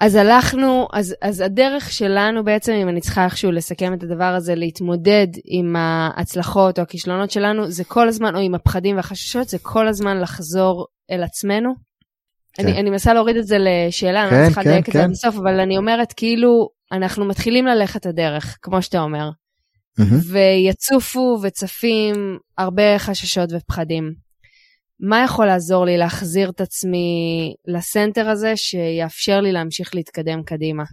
אז 0.01 0.15
הלכנו, 0.15 0.89
אז, 0.93 1.15
אז 1.23 1.41
הדרך 1.41 1.93
שלנו 1.93 2.45
בעצם, 2.45 2.73
אם 2.73 2.89
אני 2.89 3.01
צריכה 3.01 3.25
איכשהו 3.25 3.53
לסכם 3.53 3.95
את 3.95 4.03
הדבר 4.03 4.35
הזה, 4.37 4.55
להתמודד 4.55 5.27
עם 5.45 5.77
ההצלחות 5.77 6.79
או 6.79 6.83
הכישלונות 6.83 7.31
שלנו, 7.31 7.71
זה 7.71 7.85
כל 7.85 8.09
הזמן, 8.09 8.35
או 8.37 8.41
עם 8.41 8.55
הפחדים 8.55 8.97
והחששות, 8.97 9.49
זה 9.49 9.59
כל 9.63 9.89
הזמן 9.89 10.21
לחזור 10.21 10.87
אל 11.11 11.23
עצמנו 11.23 11.71
אני, 11.71 11.86
כן. 12.63 12.69
אני 12.69 12.91
מנסה 12.91 13.15
להוריד 13.15 13.37
את 13.37 13.47
זה 13.47 13.57
לשאלה, 13.59 14.27
כן, 14.31 14.35
אני 14.35 14.43
לא 14.43 14.47
צריכה 14.47 14.63
כן, 14.63 14.69
לדייק 14.71 14.85
כן. 14.85 14.91
את 14.91 14.97
זה 14.97 15.05
עד 15.05 15.11
הסוף, 15.11 15.35
אבל 15.35 15.61
אני 15.61 15.79
אומרת 15.79 16.13
כאילו, 16.13 16.69
אנחנו 16.93 17.25
מתחילים 17.25 17.67
ללכת 17.67 18.07
הדרך, 18.07 18.59
כמו 18.63 18.83
שאתה 18.83 19.01
אומר, 19.01 19.31
mm-hmm. 20.01 20.33
ויצופו 20.33 21.39
וצפים 21.43 22.39
הרבה 22.59 22.99
חששות 22.99 23.53
ופחדים. 23.53 24.13
מה 25.01 25.25
יכול 25.25 25.47
לעזור 25.47 25.85
לי 25.85 25.97
להחזיר 25.97 26.51
את 26.51 26.61
עצמי 26.61 27.55
לסנטר 27.67 28.29
הזה, 28.29 28.53
שיאפשר 28.57 29.41
לי 29.41 29.53
להמשיך 29.53 29.95
להתקדם 29.95 30.43
קדימה? 30.43 30.85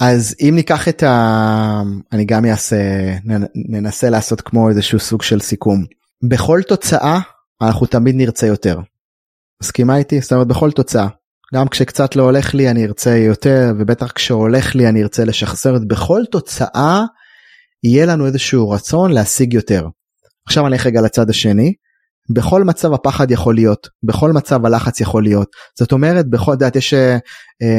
אז 0.00 0.36
אם 0.40 0.52
ניקח 0.54 0.88
את 0.88 1.02
ה... 1.02 1.82
אני 2.12 2.24
גם 2.24 2.44
אעשה, 2.44 2.76
ננסה 3.54 4.10
לעשות 4.10 4.40
כמו 4.40 4.68
איזשהו 4.68 4.98
סוג 4.98 5.22
של 5.22 5.40
סיכום. 5.40 5.84
בכל 6.30 6.60
תוצאה 6.68 7.18
אנחנו 7.62 7.86
תמיד 7.86 8.14
נרצה 8.14 8.46
יותר. 8.46 8.78
מסכימה 9.62 9.96
איתי? 9.96 10.20
זאת 10.20 10.32
אומרת 10.32 10.46
בכל 10.46 10.70
תוצאה. 10.70 11.06
גם 11.54 11.68
כשקצת 11.68 12.16
לא 12.16 12.22
הולך 12.22 12.54
לי 12.54 12.70
אני 12.70 12.86
ארצה 12.86 13.16
יותר 13.16 13.72
ובטח 13.78 14.12
כשהולך 14.12 14.74
לי 14.74 14.88
אני 14.88 15.02
ארצה 15.02 15.24
לשחזר 15.24 15.76
את 15.76 15.88
בכל 15.88 16.22
תוצאה 16.30 17.04
יהיה 17.84 18.06
לנו 18.06 18.26
איזשהו 18.26 18.70
רצון 18.70 19.12
להשיג 19.12 19.54
יותר. 19.54 19.86
עכשיו 20.46 20.66
אני 20.66 20.74
אלך 20.74 20.86
רגע 20.86 21.00
לצד 21.00 21.30
השני. 21.30 21.74
בכל 22.34 22.64
מצב 22.64 22.92
הפחד 22.92 23.30
יכול 23.30 23.54
להיות 23.54 23.88
בכל 24.02 24.32
מצב 24.32 24.66
הלחץ 24.66 25.00
יכול 25.00 25.22
להיות 25.22 25.48
זאת 25.78 25.92
אומרת 25.92 26.30
בכל 26.30 26.56
דעת 26.56 26.76
יש 26.76 26.94
אה, 26.94 27.18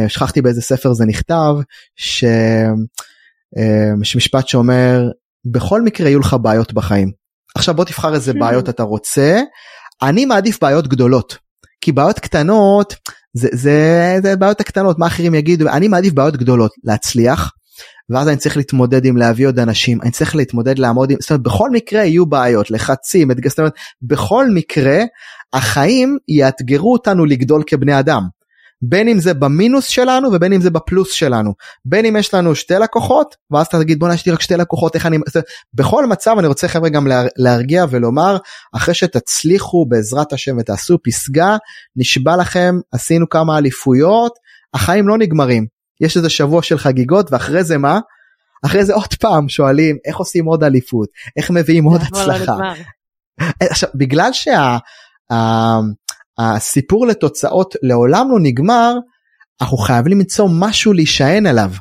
שכחתי 0.08 0.42
באיזה 0.42 0.62
ספר 0.62 0.94
זה 0.94 1.06
נכתב 1.06 1.54
ש... 1.96 2.24
אה, 3.58 3.92
יש 4.02 4.16
משפט 4.16 4.48
שאומר 4.48 5.02
בכל 5.52 5.82
מקרה 5.82 6.10
יהיו 6.10 6.20
לך 6.20 6.36
בעיות 6.42 6.74
בחיים. 6.74 7.12
עכשיו 7.56 7.76
בוא 7.76 7.86
תבחר 7.86 8.14
איזה 8.14 8.34
בעיות 8.34 8.70
אתה 8.70 8.84
רוצה 8.84 9.42
אני 10.02 10.26
מעדיף 10.26 10.62
בעיות 10.62 10.88
גדולות 10.88 11.38
כי 11.82 11.92
בעיות 11.92 12.20
קטנות 12.20 12.96
זה, 13.34 13.50
זה, 13.52 14.20
זה 14.24 14.36
בעיות 14.36 14.62
הקטנות 14.62 15.00
מה 15.00 15.08
אחרים 15.08 15.36
יגידו? 15.36 15.70
אני 15.70 15.88
מעדיף 15.88 16.14
בעיות 16.14 16.38
גדולות 16.38 16.72
להצליח 16.84 17.52
ואז 18.10 18.28
אני 18.28 18.38
צריך 18.38 18.58
להתמודד 18.58 19.06
עם 19.06 19.18
להביא 19.18 19.48
עוד 19.48 19.60
אנשים 19.60 20.02
אני 20.02 20.12
צריך 20.12 20.36
להתמודד 20.36 20.80
לעמוד 20.80 21.12
עם 21.12 21.18
זאת 21.20 21.30
אומרת 21.30 21.44
בכל 21.44 21.70
מקרה 21.70 22.04
יהיו 22.04 22.26
בעיות 22.26 22.72
לחצים 22.72 23.28
זאת 23.48 23.60
אומרת 23.60 23.74
בכל 24.02 24.50
מקרה 24.50 25.00
החיים 25.54 26.18
יאתגרו 26.28 26.94
אותנו 26.94 27.26
לגדול 27.26 27.64
כבני 27.68 28.00
אדם 28.00 28.22
בין 28.82 29.08
אם 29.08 29.20
זה 29.20 29.34
במינוס 29.34 29.88
שלנו 29.88 30.34
ובין 30.34 30.54
אם 30.54 30.62
זה 30.62 30.70
בפלוס 30.70 31.12
שלנו. 31.12 31.54
בין 31.86 32.06
אם 32.06 32.16
יש 32.16 32.34
לנו 32.34 32.56
שתי 32.56 32.74
לקוחות 32.74 33.36
ואז 33.52 33.66
אתה 33.68 33.80
תגיד 33.80 34.00
בוא'נה 34.00 34.14
יש 34.14 34.26
לי 34.26 34.32
רק 34.32 34.42
שתי 34.42 34.58
לקוחות 34.58 34.96
איך 34.96 35.06
אני 35.06 35.18
בכל 35.74 36.06
מצב 36.06 36.36
אני 36.40 36.48
רוצה 36.48 36.68
חבר'ה 36.68 36.90
גם 36.90 37.08
להרגיע 37.38 37.86
ולומר 37.90 38.38
אחרי 38.76 38.94
שתצליחו 38.94 39.86
בעזרת 39.86 40.34
השם 40.34 40.58
ותעשו 40.60 40.98
פסגה 41.04 41.58
נשבע 41.96 42.38
לכם 42.38 42.76
עשינו 42.92 43.30
כמה 43.30 43.58
אליפויות 43.58 44.34
החיים 44.74 45.08
לא 45.08 45.18
נגמרים. 45.18 45.66
יש 46.02 46.18
איזה 46.18 46.30
שבוע 46.30 46.62
של 46.62 46.78
חגיגות 46.78 47.32
ואחרי 47.32 47.64
זה 47.64 47.78
מה? 47.78 48.00
אחרי 48.66 48.86
זה 48.86 48.94
עוד 48.94 49.14
פעם 49.20 49.50
שואלים 49.50 49.98
איך 50.06 50.18
עושים 50.18 50.46
עוד 50.46 50.64
אליפות? 50.64 51.10
איך 51.38 51.52
מביאים 51.52 51.84
עוד 51.84 52.02
לא 52.02 52.22
הצלחה. 52.22 52.54
עכשיו 53.62 53.90
בגלל 53.96 54.34
שה... 54.34 54.78
הסיפור 56.40 57.08
לתוצאות 57.08 57.76
לעולם 57.84 58.28
לא 58.32 58.38
נגמר, 58.42 58.94
אנחנו 59.62 59.78
חייבים 59.78 60.12
למצוא 60.12 60.50
משהו 60.52 60.94
להישען 60.94 61.46
עליו. 61.46 61.72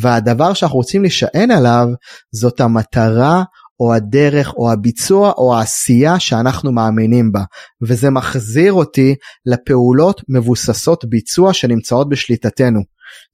והדבר 0.00 0.54
שאנחנו 0.54 0.76
רוצים 0.76 1.02
להישען 1.02 1.50
עליו 1.50 1.88
זאת 2.34 2.60
המטרה 2.60 3.42
או 3.80 3.94
הדרך 3.94 4.54
או 4.56 4.72
הביצוע 4.72 5.32
או 5.36 5.56
העשייה 5.56 6.20
שאנחנו 6.20 6.72
מאמינים 6.72 7.32
בה. 7.32 7.42
וזה 7.88 8.10
מחזיר 8.10 8.72
אותי 8.72 9.14
לפעולות 9.46 10.20
מבוססות 10.28 11.04
ביצוע 11.04 11.52
שנמצאות 11.52 12.08
בשליטתנו. 12.08 12.80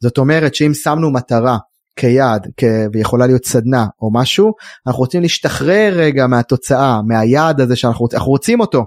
זאת 0.02 0.18
אומרת 0.18 0.54
שאם 0.54 0.74
שמנו 0.74 1.12
מטרה 1.12 1.58
כיעד 1.96 2.46
כ... 2.56 2.64
ויכולה 2.92 3.26
להיות 3.26 3.44
סדנה 3.44 3.86
או 4.02 4.12
משהו 4.12 4.52
אנחנו 4.86 5.00
רוצים 5.00 5.22
להשתחרר 5.22 5.92
רגע 5.96 6.26
מהתוצאה 6.26 7.00
מהיעד 7.08 7.60
הזה 7.60 7.76
שאנחנו 7.76 8.06
אנחנו 8.14 8.30
רוצים 8.30 8.60
אותו 8.60 8.84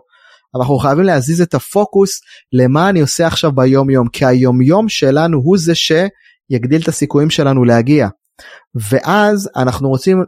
אנחנו 0.55 0.77
חייבים 0.77 1.03
להזיז 1.03 1.41
את 1.41 1.53
הפוקוס 1.53 2.21
למה 2.53 2.89
אני 2.89 2.99
עושה 2.99 3.27
עכשיו 3.27 3.51
ביום 3.51 3.89
יום 3.89 4.07
כי 4.07 4.25
היום 4.25 4.61
יום 4.61 4.89
שלנו 4.89 5.37
הוא 5.37 5.57
זה 5.57 5.73
שיגדיל 5.75 6.81
את 6.81 6.87
הסיכויים 6.87 7.29
שלנו 7.29 7.65
להגיע 7.65 8.07
ואז 8.89 9.49
אנחנו 9.55 9.89
רוצים 9.89 10.23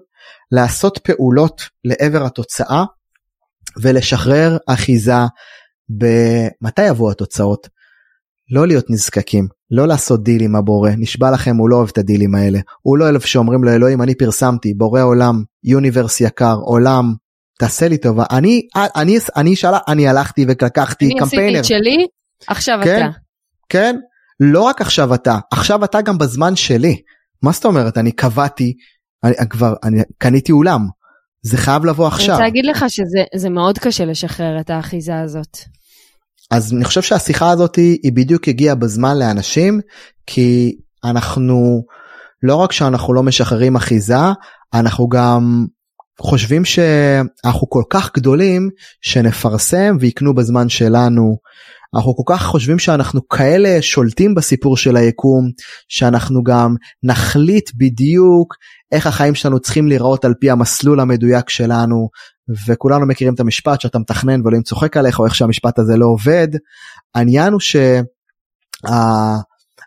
לעשות 0.51 0.97
פעולות 0.97 1.61
לעבר 1.84 2.26
התוצאה 2.26 2.84
ולשחרר 3.82 4.57
אחיזה 4.68 5.13
במתי 5.89 6.88
יבואו 6.88 7.11
התוצאות. 7.11 7.68
לא 8.51 8.68
להיות 8.68 8.89
נזקקים, 8.89 9.47
לא 9.72 9.88
לעשות 9.88 10.24
דיל 10.24 10.41
עם 10.41 10.55
הבורא, 10.55 10.91
נשבע 10.97 11.32
לכם 11.32 11.55
הוא 11.55 11.70
לא 11.70 11.76
אוהב 11.76 11.89
את 11.91 11.97
הדילים 11.97 12.36
האלה, 12.36 12.59
הוא 12.82 12.97
לא 12.97 13.09
אוהב 13.09 13.22
שאומרים 13.22 13.63
לו 13.63 13.72
אלוהים 13.72 14.01
אני 14.01 14.15
פרסמתי, 14.15 14.74
בורא 14.74 15.01
עולם, 15.01 15.43
universe 15.63 16.21
יקר, 16.22 16.55
עולם, 16.55 17.13
תעשה 17.59 17.87
לי 17.87 17.97
טובה 17.97 18.23
אני 18.31 18.61
אני 18.75 19.17
אני 19.35 19.55
שאלה 19.55 19.79
אני 19.87 20.07
הלכתי 20.07 20.45
ולקחתי 20.47 21.09
קמפיינר. 21.19 21.49
אני 21.49 21.59
עשיתי 21.59 21.75
את 21.75 21.81
שלי 21.83 22.07
עכשיו 22.47 22.79
כן, 22.83 23.05
אתה. 23.09 23.17
כן 23.69 23.95
לא 24.39 24.61
רק 24.61 24.81
עכשיו 24.81 25.13
אתה 25.13 25.37
עכשיו 25.51 25.83
אתה 25.83 26.01
גם 26.01 26.17
בזמן 26.17 26.55
שלי 26.55 27.01
מה 27.41 27.51
זאת 27.51 27.65
אומרת 27.65 27.97
אני 27.97 28.11
קבעתי 28.11 28.73
אני 29.23 29.49
כבר 29.49 29.73
אני 29.83 30.01
קניתי 30.17 30.51
אולם 30.51 30.81
זה 31.41 31.57
חייב 31.57 31.85
לבוא 31.85 32.07
עכשיו. 32.07 32.25
אני 32.25 32.31
רוצה 32.31 32.43
להגיד 32.43 32.65
לך 32.65 32.85
שזה 32.89 33.49
מאוד 33.49 33.79
קשה 33.79 34.05
לשחרר 34.05 34.59
את 34.59 34.69
האחיזה 34.69 35.19
הזאת. 35.19 35.57
אז 36.51 36.73
אני 36.73 36.85
חושב 36.85 37.01
שהשיחה 37.01 37.49
הזאת 37.49 37.75
היא 37.75 38.11
בדיוק 38.13 38.47
הגיעה 38.47 38.75
בזמן 38.75 39.17
לאנשים 39.19 39.79
כי 40.27 40.77
אנחנו 41.03 41.85
לא 42.43 42.55
רק 42.55 42.71
שאנחנו 42.71 43.13
לא 43.13 43.23
משחררים 43.23 43.75
אחיזה 43.75 44.15
אנחנו 44.73 45.07
גם 45.07 45.65
חושבים 46.22 46.65
שאנחנו 46.65 47.70
כל 47.70 47.84
כך 47.89 48.11
גדולים 48.15 48.70
שנפרסם 49.01 49.97
ויקנו 49.99 50.36
בזמן 50.36 50.70
שלנו. 50.70 51.38
אנחנו 51.95 52.15
כל 52.15 52.34
כך 52.34 52.43
חושבים 52.43 52.80
שאנחנו 52.80 53.28
כאלה 53.28 53.82
שולטים 53.82 54.36
בסיפור 54.36 54.78
של 54.78 54.95
היקום 54.95 55.51
שאנחנו 55.88 56.43
גם 56.43 56.76
נחליט 57.03 57.72
בדיוק 57.78 58.55
איך 58.91 59.07
החיים 59.07 59.36
שלנו 59.36 59.59
צריכים 59.59 59.88
להיראות 59.88 60.26
על 60.26 60.34
פי 60.39 60.49
המסלול 60.49 60.99
המדויק 60.99 61.49
שלנו 61.49 62.09
וכולנו 62.68 63.07
מכירים 63.07 63.34
את 63.34 63.39
המשפט 63.39 63.82
שאתה 63.82 63.99
מתכנן 63.99 64.41
ואלוהים 64.41 64.63
צוחק 64.63 64.97
עליך 64.97 65.20
או 65.20 65.26
איך 65.26 65.36
שהמשפט 65.36 65.80
הזה 65.80 65.97
לא 65.97 66.05
עובד. 66.05 66.47
העניין 67.15 67.53
הוא 67.53 67.61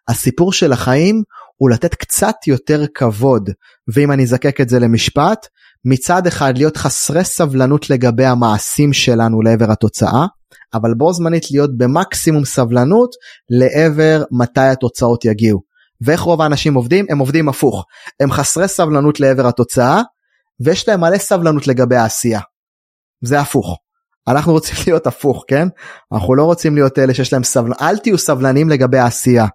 שהסיפור 0.08 0.52
של 0.52 0.72
החיים 0.72 1.22
הוא 1.56 1.70
לתת 1.70 1.94
קצת 1.94 2.36
יותר 2.46 2.84
כבוד 2.94 3.50
ואם 3.94 4.12
אני 4.12 4.22
אזקק 4.22 4.60
את 4.60 4.68
זה 4.68 4.78
למשפט 4.78 5.46
מצד 5.84 6.26
אחד 6.26 6.58
להיות 6.58 6.76
חסרי 6.76 7.24
סבלנות 7.24 7.90
לגבי 7.90 8.24
המעשים 8.24 8.92
שלנו 8.92 9.42
לעבר 9.42 9.72
התוצאה, 9.72 10.26
אבל 10.74 10.94
בו 10.94 11.12
זמנית 11.12 11.50
להיות 11.50 11.78
במקסימום 11.78 12.44
סבלנות 12.44 13.10
לעבר 13.50 14.22
מתי 14.30 14.60
התוצאות 14.60 15.24
יגיעו. 15.24 15.60
ואיך 16.00 16.20
רוב 16.20 16.42
האנשים 16.42 16.74
עובדים? 16.74 17.06
הם 17.08 17.18
עובדים 17.18 17.48
הפוך. 17.48 17.84
הם 18.20 18.32
חסרי 18.32 18.68
סבלנות 18.68 19.20
לעבר 19.20 19.46
התוצאה, 19.46 20.02
ויש 20.60 20.88
להם 20.88 21.00
מלא 21.00 21.18
סבלנות 21.18 21.66
לגבי 21.66 21.96
העשייה. 21.96 22.40
זה 23.24 23.40
הפוך. 23.40 23.78
אנחנו 24.28 24.52
רוצים 24.52 24.76
להיות 24.86 25.06
הפוך, 25.06 25.44
כן? 25.48 25.68
אנחנו 26.12 26.34
לא 26.34 26.44
רוצים 26.44 26.74
להיות 26.74 26.98
אלה 26.98 27.14
שיש 27.14 27.32
להם 27.32 27.44
סבלנות, 27.44 27.82
אל 27.82 27.98
תהיו 27.98 28.18
סבלנים 28.18 28.68
לגבי 28.68 28.98
העשייה, 28.98 29.46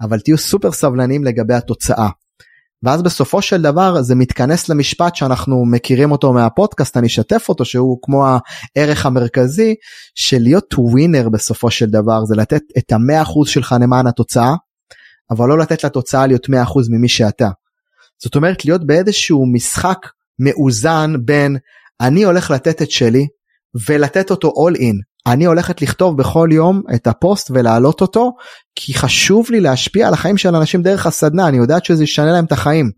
אבל 0.00 0.20
תהיו 0.20 0.38
סופר 0.38 0.72
סבלנים 0.72 1.24
לגבי 1.24 1.54
התוצאה. 1.54 2.08
ואז 2.82 3.02
בסופו 3.02 3.42
של 3.42 3.62
דבר 3.62 4.02
זה 4.02 4.14
מתכנס 4.14 4.68
למשפט 4.68 5.14
שאנחנו 5.14 5.64
מכירים 5.66 6.12
אותו 6.12 6.32
מהפודקאסט 6.32 6.96
אני 6.96 7.06
אשתף 7.06 7.48
אותו 7.48 7.64
שהוא 7.64 7.98
כמו 8.02 8.26
הערך 8.26 9.06
המרכזי 9.06 9.74
של 10.14 10.38
להיות 10.38 10.74
ווינר 10.78 11.28
בסופו 11.28 11.70
של 11.70 11.86
דבר 11.86 12.24
זה 12.24 12.36
לתת 12.36 12.62
את 12.78 12.92
המאה 12.92 13.22
אחוז 13.22 13.48
שלך 13.48 13.74
למען 13.80 14.06
התוצאה 14.06 14.54
אבל 15.30 15.48
לא 15.48 15.58
לתת 15.58 15.84
לתוצאה 15.84 16.26
להיות 16.26 16.48
מאה 16.48 16.62
אחוז 16.62 16.88
ממי 16.88 17.08
שאתה. 17.08 17.48
זאת 18.22 18.36
אומרת 18.36 18.64
להיות 18.64 18.86
באיזשהו 18.86 19.52
משחק 19.52 19.98
מאוזן 20.38 21.12
בין 21.24 21.56
אני 22.00 22.22
הולך 22.24 22.50
לתת 22.50 22.82
את 22.82 22.90
שלי 22.90 23.26
ולתת 23.88 24.30
אותו 24.30 24.48
all 24.48 24.76
in 24.76 25.11
אני 25.26 25.44
הולכת 25.44 25.82
לכתוב 25.82 26.16
בכל 26.16 26.48
יום 26.52 26.82
את 26.94 27.06
הפוסט 27.06 27.50
ולהעלות 27.50 28.00
אותו 28.00 28.32
כי 28.74 28.94
חשוב 28.94 29.46
לי 29.50 29.60
להשפיע 29.60 30.08
על 30.08 30.14
החיים 30.14 30.36
של 30.36 30.56
אנשים 30.56 30.82
דרך 30.82 31.06
הסדנה 31.06 31.48
אני 31.48 31.56
יודעת 31.56 31.84
שזה 31.84 32.04
ישנה 32.04 32.32
להם 32.32 32.44
את 32.44 32.52
החיים. 32.52 32.90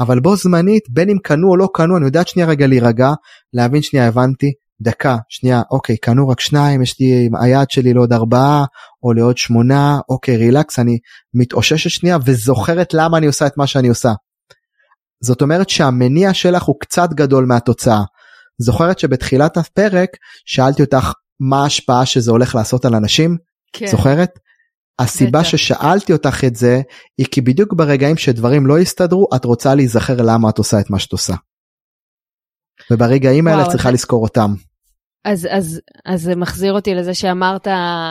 אבל 0.00 0.20
בו 0.20 0.36
זמנית 0.36 0.82
בין 0.90 1.10
אם 1.10 1.16
קנו 1.24 1.48
או 1.50 1.56
לא 1.56 1.68
קנו 1.74 1.96
אני 1.96 2.04
יודעת 2.04 2.28
שנייה 2.28 2.48
רגע 2.48 2.66
להירגע 2.66 3.12
להבין 3.52 3.82
שנייה 3.82 4.08
הבנתי 4.08 4.52
דקה 4.80 5.16
שנייה 5.28 5.62
אוקיי 5.70 5.96
קנו 5.96 6.28
רק 6.28 6.40
שניים 6.40 6.82
יש 6.82 7.00
לי 7.00 7.28
היעד 7.40 7.70
שלי 7.70 7.94
לעוד 7.94 8.12
ארבעה 8.12 8.64
או 9.02 9.12
לעוד 9.12 9.38
שמונה 9.38 9.98
אוקיי 10.08 10.36
רילקס 10.36 10.78
אני 10.78 10.98
מתאוששת 11.34 11.90
שנייה 11.90 12.18
וזוכרת 12.24 12.94
למה 12.94 13.18
אני 13.18 13.26
עושה 13.26 13.46
את 13.46 13.56
מה 13.56 13.66
שאני 13.66 13.88
עושה. 13.88 14.12
זאת 15.22 15.42
אומרת 15.42 15.68
שהמניע 15.68 16.34
שלך 16.34 16.62
הוא 16.62 16.76
קצת 16.80 17.08
גדול 17.12 17.46
מהתוצאה. 17.46 18.02
זוכרת 18.58 18.98
שבתחילת 18.98 19.56
הפרק 19.56 20.10
שאלתי 20.46 20.82
אותך 20.82 21.12
מה 21.50 21.62
ההשפעה 21.62 22.06
שזה 22.06 22.30
הולך 22.30 22.54
לעשות 22.54 22.84
על 22.84 22.94
אנשים? 22.94 23.36
כן. 23.72 23.86
זוכרת? 23.86 24.38
הסיבה 24.98 25.38
בטח. 25.38 25.48
ששאלתי 25.48 26.12
אותך 26.12 26.44
את 26.44 26.56
זה 26.56 26.80
היא 27.18 27.26
כי 27.30 27.40
בדיוק 27.40 27.72
ברגעים 27.72 28.16
שדברים 28.16 28.66
לא 28.66 28.78
יסתדרו 28.78 29.26
את 29.36 29.44
רוצה 29.44 29.74
להיזכר 29.74 30.16
למה 30.22 30.50
את 30.50 30.58
עושה 30.58 30.80
את 30.80 30.90
מה 30.90 30.98
שאת 30.98 31.12
עושה. 31.12 31.34
וברגעים 32.90 33.48
האלה 33.48 33.68
צריכה 33.68 33.90
לזכור 33.90 34.22
אותם. 34.22 34.54
אז 35.24 35.48
אז 35.50 35.80
אז 36.04 36.22
זה 36.22 36.36
מחזיר 36.36 36.72
אותי 36.72 36.94
לזה 36.94 37.14
שאמרת 37.14 37.68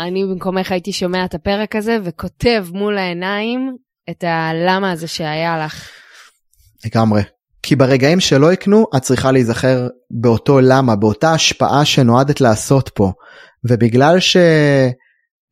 אני 0.08 0.26
במקומך 0.26 0.72
הייתי 0.72 0.92
שומע 0.94 1.26
את 1.26 1.34
הפרק 1.34 1.76
הזה 1.76 1.98
וכותב 2.04 2.66
מול 2.72 2.98
העיניים 2.98 3.76
את 4.10 4.24
הלמה 4.24 4.92
הזה 4.92 5.08
שהיה 5.08 5.66
לך. 5.66 5.90
לגמרי. 6.86 7.22
כי 7.64 7.76
ברגעים 7.76 8.20
שלא 8.20 8.54
יקנו 8.54 8.86
את 8.98 9.02
צריכה 9.02 9.32
להיזכר 9.32 9.88
באותו 10.12 10.60
למה 10.62 10.96
באותה 10.96 11.34
השפעה 11.34 11.86
שנועדת 11.86 12.42
לעשות 12.42 12.90
פה. 12.94 13.12
ובגלל 13.70 14.18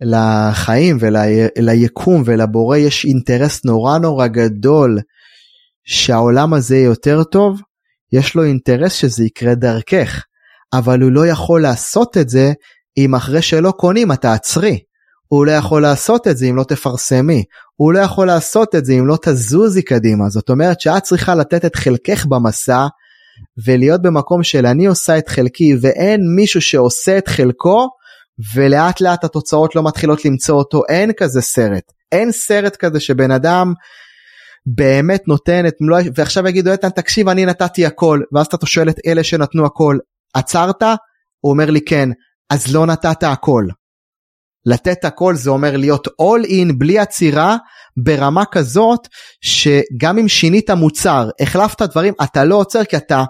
שלחיים 0.01 0.97
וליקום 0.99 2.23
ולבורא 2.25 2.77
יש 2.77 3.05
אינטרס 3.05 3.65
נורא 3.65 3.97
נורא 3.97 4.27
גדול 4.27 4.99
שהעולם 5.83 6.53
הזה 6.53 6.75
יהיה 6.75 6.85
יותר 6.85 7.23
טוב 7.23 7.61
יש 8.13 8.35
לו 8.35 8.43
אינטרס 8.43 8.93
שזה 8.93 9.23
יקרה 9.23 9.55
דרכך. 9.55 10.23
אבל 10.73 11.01
הוא 11.01 11.11
לא 11.11 11.27
יכול 11.27 11.61
לעשות 11.61 12.17
את 12.17 12.29
זה 12.29 12.53
אם 12.97 13.15
אחרי 13.15 13.41
שלא 13.41 13.71
קונים 13.71 14.11
את 14.11 14.21
תעצרי. 14.21 14.79
הוא 15.27 15.45
לא 15.45 15.51
יכול 15.51 15.81
לעשות 15.81 16.27
את 16.27 16.37
זה 16.37 16.45
אם 16.45 16.55
לא 16.55 16.63
תפרסמי, 16.63 17.43
הוא 17.81 17.93
לא 17.93 17.99
יכול 17.99 18.27
לעשות 18.27 18.75
את 18.75 18.85
זה 18.85 18.93
אם 18.93 19.07
לא 19.07 19.17
תזוזי 19.21 19.81
קדימה, 19.81 20.29
זאת 20.29 20.49
אומרת 20.49 20.81
שאת 20.81 21.03
צריכה 21.03 21.35
לתת 21.35 21.65
את 21.65 21.75
חלקך 21.75 22.25
במסע 22.25 22.87
ולהיות 23.65 24.01
במקום 24.01 24.43
של 24.43 24.65
אני 24.65 24.85
עושה 24.85 25.17
את 25.17 25.29
חלקי 25.29 25.75
ואין 25.81 26.21
מישהו 26.35 26.61
שעושה 26.61 27.17
את 27.17 27.27
חלקו 27.27 27.89
ולאט 28.55 29.01
לאט 29.01 29.23
התוצאות 29.23 29.75
לא 29.75 29.83
מתחילות 29.83 30.25
למצוא 30.25 30.55
אותו, 30.55 30.81
אין 30.89 31.11
כזה 31.17 31.41
סרט, 31.41 31.83
אין 32.11 32.31
סרט 32.31 32.75
כזה 32.75 32.99
שבן 32.99 33.31
אדם 33.31 33.73
באמת 34.65 35.27
נותן 35.27 35.65
את 35.67 35.75
מלוא, 35.81 35.99
ועכשיו 36.15 36.47
יגידו 36.47 36.71
איתן 36.71 36.89
תקשיב 36.89 37.29
אני 37.29 37.45
נתתי 37.45 37.85
הכל, 37.85 38.21
ואז 38.33 38.45
אתה 38.45 38.65
שואל 38.65 38.89
את 38.89 38.99
אלה 39.05 39.23
שנתנו 39.23 39.65
הכל, 39.65 39.97
עצרת? 40.33 40.83
הוא 41.39 41.51
אומר 41.51 41.69
לי 41.69 41.81
כן, 41.81 42.09
אז 42.49 42.73
לא 42.75 42.85
נתת 42.85 43.23
הכל. 43.23 43.63
לתת 44.65 45.05
הכל 45.05 45.35
זה 45.35 45.49
אומר 45.49 45.77
להיות 45.77 46.07
all 46.07 46.47
in 46.47 46.73
בלי 46.77 46.99
עצירה 46.99 47.57
ברמה 47.97 48.45
כזאת 48.45 49.07
שגם 49.41 50.17
אם 50.17 50.27
שינית 50.27 50.69
מוצר 50.69 51.29
החלפת 51.39 51.81
דברים 51.81 52.13
אתה 52.23 52.43
לא 52.43 52.55
עוצר 52.55 52.83
כי 52.83 52.97
אתה 52.97 53.23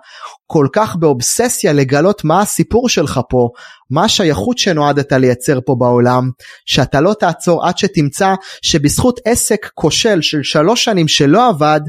כל 0.47 0.67
כך 0.73 0.95
באובססיה 0.95 1.73
לגלות 1.73 2.23
מה 2.23 2.41
הסיפור 2.41 2.89
שלך 2.89 3.19
פה 3.29 3.49
מה 3.89 4.03
השייכות 4.03 4.57
שנועדת 4.57 5.13
לייצר 5.13 5.59
פה 5.65 5.75
בעולם 5.79 6.29
שאתה 6.65 7.01
לא 7.01 7.13
תעצור 7.19 7.67
עד 7.67 7.77
שתמצא 7.77 8.33
שבזכות 8.61 9.19
עסק 9.25 9.69
כושל 9.73 10.21
של 10.21 10.43
שלוש 10.43 10.83
שנים 10.83 11.07
שלא 11.07 11.49
עבד 11.49 11.81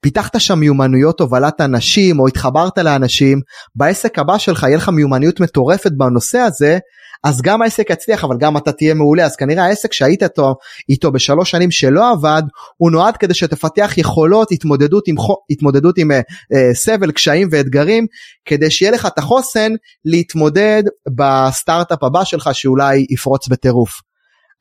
פיתחת 0.00 0.40
שם 0.40 0.58
מיומנויות 0.58 1.20
הובלת 1.20 1.60
אנשים 1.60 2.20
או 2.20 2.26
התחברת 2.28 2.78
לאנשים 2.78 3.40
בעסק 3.74 4.18
הבא 4.18 4.38
שלך 4.38 4.62
יהיה 4.62 4.76
לך 4.76 4.88
מיומנויות 4.88 5.40
מטורפת 5.40 5.92
בנושא 5.96 6.38
הזה 6.38 6.78
אז 7.24 7.42
גם 7.42 7.62
העסק 7.62 7.90
יצליח 7.90 8.24
אבל 8.24 8.36
גם 8.38 8.56
אתה 8.56 8.72
תהיה 8.72 8.94
מעולה 8.94 9.24
אז 9.24 9.36
כנראה 9.36 9.64
העסק 9.64 9.92
שהיית 9.92 10.22
איתו, 10.22 10.54
איתו 10.88 11.12
בשלוש 11.12 11.50
שנים 11.50 11.70
שלא 11.70 12.12
עבד 12.12 12.42
הוא 12.76 12.90
נועד 12.90 13.16
כדי 13.16 13.34
שתפתח 13.34 13.92
יכולות 13.96 14.52
התמודדות 14.52 15.08
עם, 15.08 15.14
התמודדות 15.50 15.98
עם 15.98 16.10
uh, 16.10 16.14
uh, 16.14 16.74
סבל 16.74 17.12
קשיים 17.12 17.48
ואתגרים 17.52 18.06
כדי 18.44 18.70
שיהיה 18.70 18.92
לך 18.92 19.06
את 19.06 19.18
החוסן 19.18 19.72
להתמודד 20.04 20.82
בסטארט-אפ 21.16 22.04
הבא 22.04 22.24
שלך 22.24 22.50
שאולי 22.52 23.06
יפרוץ 23.10 23.48
בטירוף. 23.48 24.00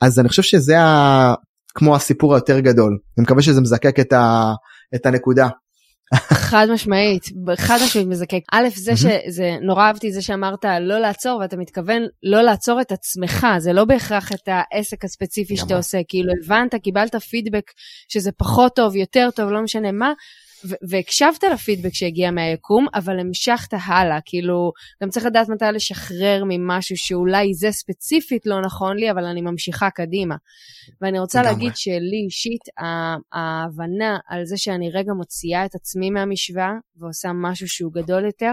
אז 0.01 0.19
אני 0.19 0.29
חושב 0.29 0.41
שזה 0.41 0.79
ה... 0.79 1.33
כמו 1.75 1.95
הסיפור 1.95 2.35
היותר 2.35 2.59
גדול 2.59 2.97
אני 3.17 3.23
מקווה 3.23 3.41
שזה 3.41 3.61
מזקק 3.61 3.99
את, 3.99 4.13
ה... 4.13 4.53
את 4.95 5.05
הנקודה. 5.05 5.47
חד 6.13 6.67
משמעית, 6.73 7.23
חד 7.57 7.77
משמעית 7.85 8.07
מזקק. 8.07 8.39
א', 8.53 8.67
זה 8.75 8.97
שזה, 8.97 9.57
נורא 9.61 9.83
אהבתי 9.83 10.11
זה 10.11 10.21
שאמרת 10.21 10.65
לא 10.65 10.99
לעצור, 10.99 11.39
ואתה 11.39 11.57
מתכוון 11.57 12.01
לא 12.23 12.41
לעצור 12.41 12.81
את 12.81 12.91
עצמך, 12.91 13.47
זה 13.57 13.73
לא 13.73 13.85
בהכרח 13.85 14.31
את 14.31 14.47
העסק 14.47 15.05
הספציפי 15.05 15.57
שאתה 15.57 15.77
עושה, 15.77 15.97
כאילו 16.07 16.31
הבנת, 16.43 16.75
קיבלת 16.75 17.15
פידבק 17.15 17.71
שזה 18.09 18.31
פחות 18.31 18.75
טוב, 18.75 18.95
יותר 18.95 19.29
טוב, 19.35 19.49
לא 19.51 19.61
משנה 19.61 19.91
מה, 19.91 20.13
והקשבת 20.89 21.43
לפידבק 21.53 21.93
שהגיע 21.93 22.31
מהיקום, 22.31 22.87
אבל 22.93 23.19
המשכת 23.19 23.73
הלאה, 23.85 24.19
כאילו, 24.25 24.71
גם 25.03 25.09
צריך 25.09 25.25
לדעת 25.25 25.49
מתי 25.49 25.65
לשחרר 25.73 26.43
ממשהו 26.47 26.97
שאולי 26.97 27.53
זה 27.53 27.71
ספציפית 27.71 28.45
לא 28.45 28.61
נכון 28.61 28.97
לי, 28.97 29.11
אבל 29.11 29.25
אני 29.25 29.41
ממשיכה 29.41 29.89
קדימה. 29.89 30.35
ואני 31.01 31.19
רוצה 31.19 31.39
לגמרי. 31.39 31.53
להגיד 31.53 31.71
שלי 31.75 32.21
אישית, 32.25 32.61
ההבנה 33.33 34.17
על 34.27 34.45
זה 34.45 34.57
שאני 34.57 34.91
רגע 34.91 35.13
מוציאה 35.13 35.65
את 35.65 35.75
עצמי 35.75 36.09
מהמשוואה 36.09 36.73
ועושה 36.97 37.29
משהו 37.33 37.67
שהוא 37.67 37.93
גדול 37.93 38.25
יותר, 38.25 38.51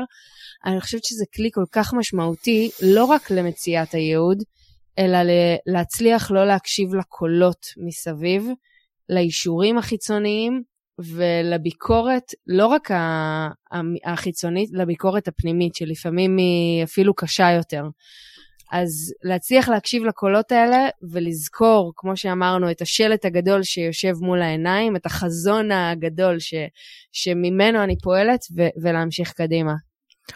אני 0.67 0.81
חושבת 0.81 1.05
שזה 1.05 1.25
כלי 1.35 1.51
כל 1.53 1.65
כך 1.73 1.95
משמעותי, 1.95 2.71
לא 2.83 3.05
רק 3.05 3.31
למציאת 3.31 3.95
הייעוד, 3.95 4.43
אלא 4.99 5.19
להצליח 5.67 6.31
לא 6.31 6.47
להקשיב 6.47 6.95
לקולות 6.95 7.67
מסביב, 7.77 8.47
לאישורים 9.09 9.79
החיצוניים, 9.79 10.63
ולביקורת, 10.99 12.33
לא 12.47 12.67
רק 12.67 12.91
החיצונית, 14.05 14.71
לביקורת 14.73 15.29
הפנימית, 15.29 15.75
שלפעמים 15.75 16.37
היא 16.37 16.85
אפילו 16.85 17.15
קשה 17.15 17.51
יותר. 17.57 17.85
אז 18.73 19.15
להצליח 19.23 19.69
להקשיב 19.69 20.05
לקולות 20.05 20.53
האלה 20.53 20.89
ולזכור, 21.11 21.93
כמו 21.97 22.17
שאמרנו, 22.17 22.71
את 22.71 22.81
השלט 22.83 23.25
הגדול 23.25 23.63
שיושב 23.63 24.13
מול 24.21 24.43
העיניים, 24.43 24.97
את 24.97 25.07
החזון 25.07 25.73
הגדול 25.73 26.39
ש, 26.39 26.55
שממנו 27.13 27.85
אני 27.85 27.99
פועלת, 27.99 28.41
ו- 28.57 28.83
ולהמשיך 28.83 29.33
קדימה. 29.33 29.73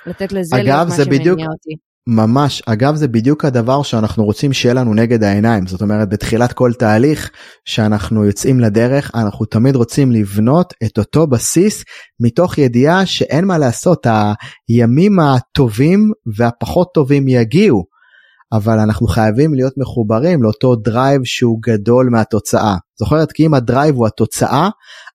לתת 0.06 0.32
לזה 0.32 0.56
להיות 0.56 0.88
מה 0.88 0.94
שמניע 0.96 1.20
בדיוק, 1.20 1.38
אותי. 1.38 1.76
ממש 2.08 2.62
אגב 2.66 2.94
זה 2.94 3.08
בדיוק 3.08 3.44
הדבר 3.44 3.82
שאנחנו 3.82 4.24
רוצים 4.24 4.52
שיהיה 4.52 4.74
לנו 4.74 4.94
נגד 4.94 5.24
העיניים. 5.24 5.66
זאת 5.66 5.82
אומרת 5.82 6.08
בתחילת 6.08 6.52
כל 6.52 6.72
תהליך 6.72 7.30
שאנחנו 7.64 8.24
יוצאים 8.24 8.60
לדרך 8.60 9.10
אנחנו 9.14 9.44
תמיד 9.44 9.76
רוצים 9.76 10.12
לבנות 10.12 10.74
את 10.84 10.98
אותו 10.98 11.26
בסיס 11.26 11.84
מתוך 12.20 12.58
ידיעה 12.58 13.06
שאין 13.06 13.44
מה 13.44 13.58
לעשות 13.58 14.06
הימים 14.68 15.18
הטובים 15.20 16.12
והפחות 16.36 16.88
טובים 16.94 17.28
יגיעו. 17.28 17.96
אבל 18.52 18.78
אנחנו 18.78 19.06
חייבים 19.06 19.54
להיות 19.54 19.72
מחוברים 19.76 20.42
לאותו 20.42 20.76
drive 20.76 21.20
שהוא 21.24 21.58
גדול 21.62 22.08
מהתוצאה. 22.10 22.76
זוכרת 22.98 23.32
כי 23.32 23.46
אם 23.46 23.54
ה 23.54 23.61
drive 23.61 23.94
הוא 23.94 24.06
התוצאה 24.06 24.68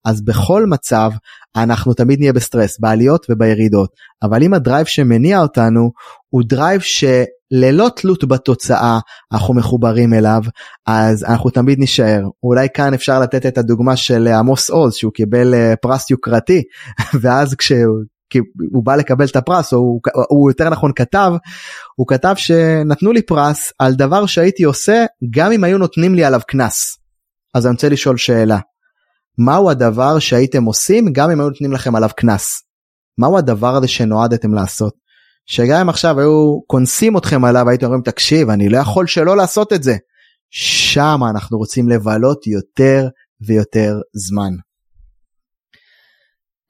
אז 0.05 0.21
בכל 0.25 0.65
מצב 0.65 1.11
אנחנו 1.55 1.93
תמיד 1.93 2.19
נהיה 2.19 2.33
בסטרס 2.33 2.79
בעליות 2.79 3.25
ובירידות. 3.29 3.89
אבל 4.23 4.43
אם 4.43 4.53
ה 4.53 4.58
drive 4.58 4.85
שמניע 4.85 5.41
אותנו 5.41 5.91
הוא 6.29 6.41
drive 6.45 6.81
שללא 6.81 7.89
תלות 7.95 8.23
בתוצאה 8.23 8.99
אנחנו 9.33 9.53
מחוברים 9.53 10.13
אליו 10.13 10.41
אז 10.87 11.23
אנחנו 11.23 11.49
תמיד 11.49 11.77
נשאר 11.81 12.21
אולי 12.43 12.67
כאן 12.73 12.93
אפשר 12.93 13.19
לתת 13.19 13.45
את 13.45 13.57
הדוגמה 13.57 13.95
של 13.95 14.27
עמוס 14.27 14.69
עוז 14.69 14.93
שהוא 14.93 15.13
קיבל 15.13 15.53
אה, 15.53 15.73
פרס 15.81 16.09
יוקרתי 16.09 16.63
ואז 17.21 17.55
כשהוא 17.55 17.99
כי 18.29 18.39
הוא 18.71 18.85
בא 18.85 18.95
לקבל 18.95 19.25
את 19.25 19.35
הפרס 19.35 19.73
או 19.73 19.77
הוא, 19.77 20.01
הוא 20.29 20.51
יותר 20.51 20.69
נכון 20.69 20.91
כתב 20.95 21.31
הוא 21.95 22.07
כתב 22.07 22.33
שנתנו 22.37 23.11
לי 23.11 23.21
פרס 23.21 23.73
על 23.79 23.93
דבר 23.93 24.25
שהייתי 24.25 24.63
עושה 24.63 25.05
גם 25.29 25.51
אם 25.51 25.63
היו 25.63 25.77
נותנים 25.77 26.15
לי 26.15 26.23
עליו 26.23 26.41
קנס. 26.47 26.97
אז 27.55 27.65
אני 27.65 27.73
רוצה 27.73 27.89
לשאול 27.89 28.17
שאלה 28.17 28.57
מהו 29.37 29.69
הדבר 29.69 30.19
שהייתם 30.19 30.63
עושים 30.63 31.13
גם 31.13 31.31
אם 31.31 31.39
היו 31.39 31.49
נותנים 31.49 31.71
לכם 31.71 31.95
עליו 31.95 32.09
קנס? 32.17 32.63
מהו 33.17 33.37
הדבר 33.37 33.75
הזה 33.75 33.87
שנועדתם 33.87 34.53
לעשות? 34.53 34.93
שגם 35.45 35.79
אם 35.81 35.89
עכשיו 35.89 36.19
היו 36.19 36.59
קונסים 36.67 37.17
אתכם 37.17 37.45
עליו 37.45 37.69
הייתם 37.69 37.85
אומרים 37.85 38.01
תקשיב 38.01 38.49
אני 38.49 38.69
לא 38.69 38.77
יכול 38.77 39.07
שלא 39.07 39.37
לעשות 39.37 39.73
את 39.73 39.83
זה. 39.83 39.95
שם 40.49 41.19
אנחנו 41.29 41.57
רוצים 41.57 41.89
לבלות 41.89 42.47
יותר 42.47 43.07
ויותר 43.47 43.99
זמן. 44.13 44.51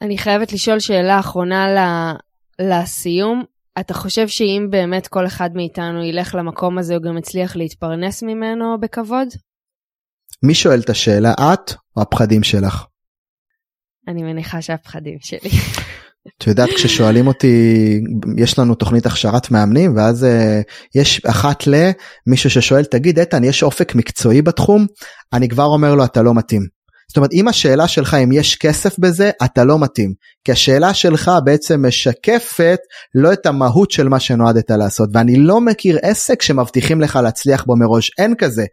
אני 0.02 0.18
חייבת 0.18 0.54
לשאול 0.54 0.80
שאלה 0.80 1.20
אחרונה 1.20 1.66
לסיום. 2.60 3.44
אתה 3.80 3.94
חושב 3.94 4.28
שאם 4.28 4.68
באמת 4.70 5.08
כל 5.08 5.28
אחד 5.28 5.50
מאיתנו 5.54 6.04
ילך 6.04 6.36
למקום 6.36 6.78
הזה 6.78 6.96
הוא 6.96 7.04
גם 7.04 7.18
יצליח 7.18 7.56
להתפרנס 7.56 8.24
ממנו 8.24 8.78
בכבוד? 8.80 9.28
מי 10.44 10.54
שואל 10.54 10.80
את 10.80 10.90
השאלה, 10.90 11.34
את 11.34 11.74
או 11.98 12.02
הפחדים 12.02 12.44
שלך? 12.44 12.86
אני 14.08 14.24
מניחה 14.24 14.62
שהפחדים 14.62 15.18
שלי. 15.22 15.50
את 16.38 16.48
יודעת 16.48 16.70
כששואלים 16.70 17.28
אותי 17.28 17.54
יש 18.38 18.60
לנו 18.60 18.76
תוכנית 18.76 19.06
הכשרת 19.06 19.52
מאמנים 19.52 19.96
ואז 19.96 20.24
uh, 20.24 20.98
יש 21.00 21.26
אחת 21.26 21.64
למישהו 21.68 22.50
ששואל 22.50 22.84
תגיד 22.84 23.20
איתן 23.20 23.44
יש 23.44 23.64
אופק 23.64 23.96
מקצועי 23.96 24.42
בתחום 24.42 24.86
אני 25.34 25.50
כבר 25.50 25.66
אומר 25.66 25.96
לו 25.96 26.06
אתה 26.06 26.22
לא 26.22 26.34
מתאים. 26.34 26.62
זאת 27.08 27.18
אומרת 27.18 27.34
אם 27.34 27.48
השאלה 27.48 27.88
שלך 27.88 28.14
אם 28.14 28.32
יש 28.32 28.56
כסף 28.56 29.00
בזה 29.00 29.32
אתה 29.46 29.64
לא 29.64 29.80
מתאים 29.80 30.14
כי 30.44 30.52
השאלה 30.52 30.94
שלך 30.94 31.32
בעצם 31.46 31.86
משקפת 31.88 32.80
לא 33.16 33.34
את 33.34 33.46
המהות 33.46 33.92
של 33.92 34.10
מה 34.10 34.20
שנועדת 34.20 34.72
לעשות 34.72 35.10
ואני 35.14 35.36
לא 35.36 35.62
מכיר 35.62 35.98
עסק 36.02 36.42
שמבטיחים 36.42 37.02
לך 37.02 37.20
להצליח 37.24 37.64
בו 37.66 37.76
מראש 37.76 38.12
אין 38.18 38.36
כזה 38.38 38.66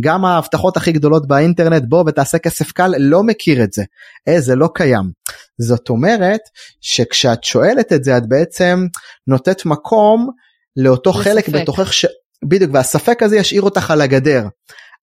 גם 0.00 0.24
ההבטחות 0.24 0.76
הכי 0.76 0.92
גדולות 0.92 1.28
באינטרנט 1.28 1.82
בוא 1.88 2.04
ותעשה 2.06 2.38
כסף 2.38 2.72
קל 2.72 2.94
לא 2.98 3.22
מכיר 3.22 3.64
את 3.64 3.72
זה 3.72 3.84
אה, 4.28 4.40
זה 4.40 4.54
לא 4.54 4.68
קיים 4.74 5.10
זאת 5.58 5.88
אומרת 5.88 6.40
שכשאת 6.80 7.44
שואלת 7.44 7.92
את 7.92 8.04
זה 8.04 8.16
את 8.16 8.28
בעצם 8.28 8.86
נותנת 9.26 9.66
מקום 9.66 10.30
לאותו 10.76 11.10
לספק. 11.10 11.24
חלק 11.24 11.48
בתוכך 11.48 11.92
ש... 11.92 12.06
בדיוק 12.44 12.70
והספק 12.74 13.22
הזה 13.22 13.36
ישאיר 13.36 13.62
אותך 13.62 13.90
על 13.90 14.00
הגדר. 14.00 14.48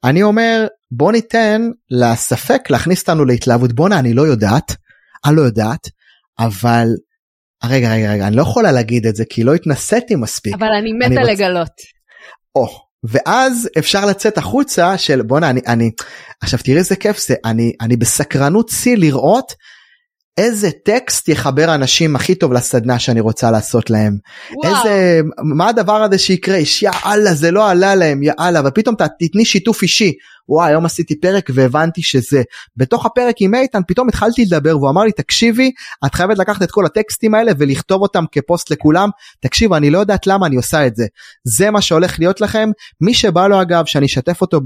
אני 0.04 0.24
אומר 0.24 0.68
בוא 0.92 1.12
ניתן 1.12 1.70
לספק 1.90 2.70
להכניס 2.70 3.02
אותנו 3.02 3.26
להתלהבות 3.26 3.74
בואנה 3.74 4.00
אני 4.00 4.14
לא 4.14 4.22
יודעת 4.22 4.76
אני 5.26 5.36
לא 5.36 5.42
יודעת 5.42 5.90
אבל 6.40 6.88
רגע 7.64 7.94
רגע 7.94 8.12
רגע 8.12 8.28
אני 8.28 8.36
לא 8.36 8.42
יכולה 8.42 8.72
להגיד 8.72 9.06
את 9.08 9.16
זה 9.16 9.24
כי 9.30 9.44
לא 9.44 9.54
התנסיתי 9.54 10.16
מספיק. 10.16 10.54
אבל 10.54 10.68
אני 10.80 10.94
מתה 10.94 11.06
אני 11.22 11.34
לגלות. 11.34 11.72
או 12.56 12.83
ואז 13.04 13.70
אפשר 13.78 14.06
לצאת 14.06 14.38
החוצה 14.38 14.98
של 14.98 15.22
בואנה 15.22 15.50
אני 15.50 15.62
אני 15.68 15.92
עכשיו 16.42 16.60
תראי 16.64 16.78
איזה 16.78 16.96
כיף 16.96 17.28
זה 17.28 17.36
אני 17.46 17.74
אני 17.82 17.98
בסקרנות 17.98 18.70
שיא 18.70 18.98
לראות 18.98 19.54
איזה 20.38 20.70
טקסט 20.86 21.30
יחבר 21.30 21.76
אנשים 21.76 22.16
הכי 22.16 22.36
טוב 22.36 22.54
לסדנה 22.54 23.00
שאני 23.00 23.20
רוצה 23.20 23.52
לעשות 23.52 23.90
להם. 23.90 24.18
וואו. 24.56 24.76
איזה 24.76 25.22
מה 25.56 25.70
הדבר 25.70 26.04
הזה 26.04 26.18
שיקרה 26.18 26.58
יאללה 26.82 27.34
זה 27.34 27.52
לא 27.52 27.70
עלה 27.70 27.96
להם 27.96 28.24
יאללה 28.24 28.62
ופתאום 28.66 28.96
תתני 29.20 29.46
שיתוף 29.46 29.82
אישי 29.82 30.14
וואי 30.50 30.70
היום 30.70 30.86
עשיתי 30.86 31.20
פרק 31.20 31.50
והבנתי 31.54 32.02
שזה 32.04 32.44
בתוך 32.78 33.06
הפרק 33.06 33.36
עם 33.40 33.56
איתן 33.56 33.80
פתאום 33.88 34.10
התחלתי 34.10 34.46
לדבר 34.46 34.78
והוא 34.78 34.90
אמר 34.90 35.04
לי 35.04 35.12
תקשיבי 35.12 35.72
את 36.06 36.16
חייבת 36.16 36.38
לקחת 36.38 36.64
את 36.64 36.72
כל 36.72 36.86
הטקסטים 36.86 37.36
האלה 37.36 37.52
ולכתוב 37.58 38.02
אותם 38.02 38.24
כפוסט 38.32 38.72
לכולם 38.72 39.10
תקשיב 39.40 39.74
אני 39.74 39.90
לא 39.90 39.98
יודעת 39.98 40.28
למה 40.28 40.46
אני 40.46 40.56
עושה 40.56 40.88
את 40.88 40.96
זה 40.96 41.06
זה 41.44 41.72
מה 41.72 41.82
שהולך 41.82 42.20
להיות 42.20 42.42
לכם 42.42 42.70
מי 43.02 43.14
שבא 43.14 43.48
לו 43.48 43.62
אגב 43.62 43.86
שאני 43.86 44.06
אשתף 44.06 44.42
אותו 44.42 44.62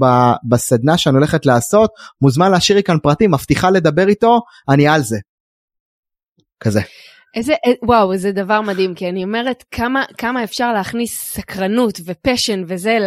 בסדנה 0.48 0.98
שאני 0.98 1.16
הולכת 1.16 1.46
לעשות 1.46 1.90
מוזמן 2.22 2.50
להשאיר 2.50 2.76
לי 2.76 2.82
כאן 2.82 2.96
פרטים 3.02 3.30
מבטיחה 3.30 3.70
לדבר 3.70 4.08
איתו 4.08 4.40
אני 4.68 4.88
על 4.88 5.02
זה. 5.02 5.16
כזה. 6.60 6.80
איזה, 7.34 7.52
אה, 7.52 7.72
וואו, 7.82 8.16
זה 8.16 8.32
דבר 8.32 8.60
מדהים, 8.60 8.94
כי 8.94 9.08
אני 9.08 9.24
אומרת 9.24 9.64
כמה, 9.70 10.04
כמה 10.18 10.44
אפשר 10.44 10.72
להכניס 10.72 11.34
סקרנות 11.34 12.00
ופשן 12.04 12.62
וזה 12.66 12.98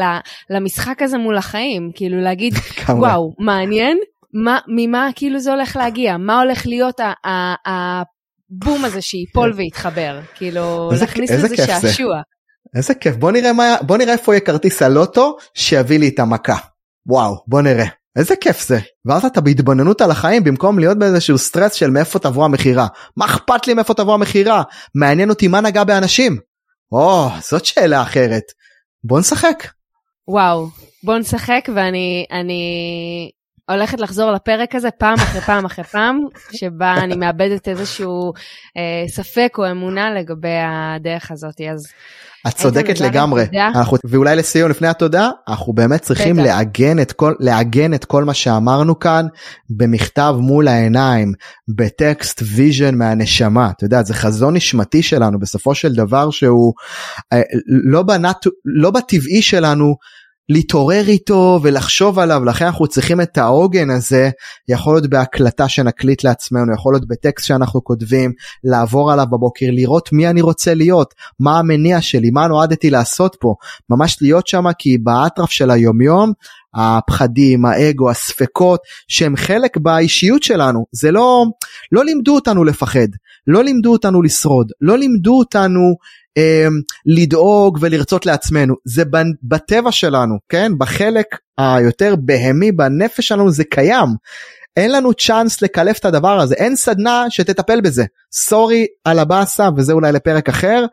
למשחק 0.50 1.02
הזה 1.02 1.18
מול 1.18 1.38
החיים, 1.38 1.92
כאילו 1.96 2.22
להגיד, 2.22 2.54
וואו, 3.00 3.34
מעניין, 3.40 3.98
מה, 4.34 4.60
ממה 4.68 5.10
כאילו 5.16 5.40
זה 5.40 5.52
הולך 5.52 5.76
להגיע, 5.76 6.18
מה 6.18 6.42
הולך 6.42 6.68
להיות 6.68 7.00
הבום 7.66 8.86
הזה 8.86 9.02
שייפול 9.02 9.54
ויתחבר, 9.56 10.20
כאילו 10.36 10.90
להכניס 11.02 11.32
לזה 11.32 11.58
שעשוע. 11.58 12.22
איזה 12.76 12.96
כיף, 12.96 13.16
בוא 13.16 13.32
נראה, 13.32 13.54
מה, 13.54 13.76
בוא 13.82 13.98
נראה 13.98 14.14
איפה 14.14 14.34
יהיה 14.34 14.40
כרטיס 14.40 14.82
הלוטו 14.82 15.38
שיביא 15.54 16.00
לי 16.00 16.08
את 16.08 16.20
המכה. 16.20 16.58
וואו, 17.06 17.36
בוא 17.48 17.62
נראה. 17.62 17.86
איזה 18.16 18.36
כיף 18.36 18.68
זה. 18.68 18.80
ואז 19.06 19.26
אתה 19.26 19.42
בהתבוננות 19.42 20.02
על 20.02 20.12
החיים 20.12 20.44
במקום 20.44 20.80
להיות 20.80 20.98
באיזשהו 21.00 21.38
סטרס 21.38 21.74
של 21.74 21.90
מאיפה 21.90 22.20
תבוא 22.20 22.46
המכירה. 22.46 22.88
מה 23.18 23.26
אכפת 23.26 23.68
לי 23.68 23.74
מאיפה 23.74 23.94
תבוא 23.94 24.14
המכירה? 24.14 24.64
מעניין 24.96 25.30
אותי 25.30 25.48
מה 25.48 25.62
נגע 25.62 25.84
באנשים. 25.84 26.40
או, 26.92 27.30
זאת 27.42 27.66
שאלה 27.66 28.02
אחרת. 28.02 28.44
בוא 29.04 29.20
נשחק. 29.20 29.68
וואו, 30.28 30.68
בוא 31.04 31.18
נשחק 31.18 31.70
ואני 31.76 32.26
אני 32.32 32.62
הולכת 33.70 34.00
לחזור 34.00 34.32
לפרק 34.32 34.76
הזה 34.76 34.92
פעם 34.92 35.14
אחרי 35.14 35.42
פעם 35.42 35.66
אחרי 35.66 35.84
פעם, 35.84 36.20
שבה 36.60 36.94
אני 36.94 37.16
מאבדת 37.16 37.68
איזשהו 37.68 38.34
אה, 38.78 39.08
ספק 39.08 39.56
או 39.58 39.72
אמונה 39.72 40.14
לגבי 40.14 40.58
הדרך 40.68 41.32
הזאת. 41.32 41.62
אז 41.72 41.88
את 42.48 42.54
צודקת 42.54 43.00
לגמרי. 43.00 43.46
אנחנו, 43.76 43.98
ואולי 44.06 44.36
לסיום 44.36 44.70
לפני 44.70 44.88
התודה, 44.88 45.30
אנחנו 45.48 45.74
באמת 45.74 46.02
צריכים 46.02 46.40
לעגן 46.40 47.00
את, 47.00 47.12
כל, 47.12 47.34
לעגן 47.40 47.94
את 47.94 48.06
כל 48.06 48.24
מה 48.24 48.34
שאמרנו 48.34 49.00
כאן 49.00 49.26
במכתב 49.70 50.36
מול 50.40 50.68
העיניים, 50.68 51.34
בטקסט 51.76 52.42
vision 52.56 52.96
מהנשמה. 52.96 53.70
אתה 53.78 53.86
יודע, 53.86 54.04
זה 54.04 54.14
חזון 54.14 54.56
נשמתי 54.56 55.04
שלנו 55.04 55.40
בסופו 55.40 55.76
של 55.76 55.94
דבר 55.94 56.32
שהוא 56.32 56.74
אה, 57.34 57.42
לא, 57.92 58.02
בנת, 58.02 58.48
לא 58.66 58.92
בטבעי 58.92 59.42
שלנו. 59.42 59.96
להתעורר 60.54 61.04
איתו 61.08 61.60
ולחשוב 61.64 62.20
עליו 62.20 62.46
לכן 62.46 62.66
אנחנו 62.66 62.88
צריכים 62.88 63.22
את 63.22 63.38
העוגן 63.38 63.90
הזה 63.90 64.30
יכול 64.68 64.96
להיות 64.96 65.10
בהקלטה 65.10 65.70
שנקליט 65.70 66.24
לעצמנו 66.24 66.74
יכול 66.74 66.94
להיות 66.94 67.08
בטקסט 67.08 67.46
שאנחנו 67.46 67.84
כותבים 67.84 68.32
לעבור 68.64 69.12
עליו 69.12 69.26
בבוקר 69.32 69.66
לראות 69.70 70.10
מי 70.12 70.28
אני 70.28 70.42
רוצה 70.42 70.74
להיות 70.74 71.14
מה 71.40 71.60
המניע 71.60 72.02
שלי 72.02 72.30
מה 72.32 72.48
נועדתי 72.48 72.90
לעשות 72.90 73.38
פה 73.40 73.56
ממש 73.90 74.18
להיות 74.22 74.48
שם 74.48 74.66
כי 74.78 74.98
באטרף 74.98 75.50
של 75.50 75.72
היומיום 75.72 76.32
הפחדים, 76.74 77.66
האגו, 77.66 78.10
הספקות, 78.10 78.80
שהם 79.08 79.36
חלק 79.36 79.78
באישיות 79.78 80.44
שלנו. 80.44 80.86
זה 80.92 81.12
לא, 81.12 81.46
לא 81.92 82.06
לימדו 82.06 82.36
אותנו 82.36 82.64
לפחד, 82.64 83.08
לא 83.48 83.64
לימדו 83.64 83.92
אותנו 83.92 84.22
לשרוד, 84.22 84.72
לא 84.82 84.98
לימדו 84.98 85.38
אותנו 85.38 85.96
לדאוג 87.06 87.78
ולרצות 87.82 88.26
לעצמנו. 88.26 88.76
זה 88.86 89.04
בטבע 89.44 89.92
שלנו, 89.92 90.36
כן? 90.50 90.72
בחלק 90.78 91.26
היותר 91.58 92.16
בהמי, 92.20 92.72
בנפש 92.72 93.28
שלנו 93.28 93.52
זה 93.52 93.64
קיים. 93.64 94.08
אין 94.78 94.92
לנו 94.92 95.14
צ'אנס 95.14 95.62
לקלף 95.62 96.00
את 96.00 96.06
הדבר 96.06 96.40
הזה, 96.40 96.56
אין 96.56 96.76
סדנה 96.76 97.26
שתטפל 97.30 97.82
בזה. 97.82 98.06
סורי 98.34 98.86
על 99.06 99.20
הבאסה 99.20 99.70
וזה 99.78 99.94
אולי 99.94 100.12
לפרק 100.12 100.50
אחר, 100.50 100.86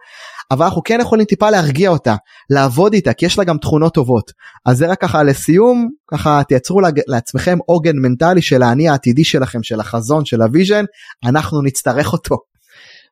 אבל 0.51 0.65
אנחנו 0.65 0.83
כן 0.83 0.99
יכולים 1.01 1.27
טיפה 1.27 1.51
להרגיע 1.51 1.91
אותה, 1.91 2.15
לעבוד 2.51 2.93
איתה, 2.93 3.13
כי 3.13 3.27
יש 3.27 3.39
לה 3.39 3.45
גם 3.45 3.59
תכונות 3.59 3.95
טובות. 3.95 4.33
אז 4.67 4.79
זה 4.79 4.87
רק 4.87 5.01
ככה 5.01 5.23
לסיום, 5.23 5.89
ככה 6.11 6.43
תייצרו 6.49 6.81
לעצמכם 7.07 7.59
עוגן 7.67 7.97
מנטלי 7.97 8.43
של 8.43 8.63
האני 8.63 8.89
העתידי 8.89 9.25
שלכם, 9.25 9.63
של 9.63 9.81
החזון, 9.81 10.25
של 10.25 10.43
הוו 10.43 10.55
vision, 10.55 10.85
אנחנו 11.25 11.63
נצטרך 11.63 12.13
אותו. 12.13 12.37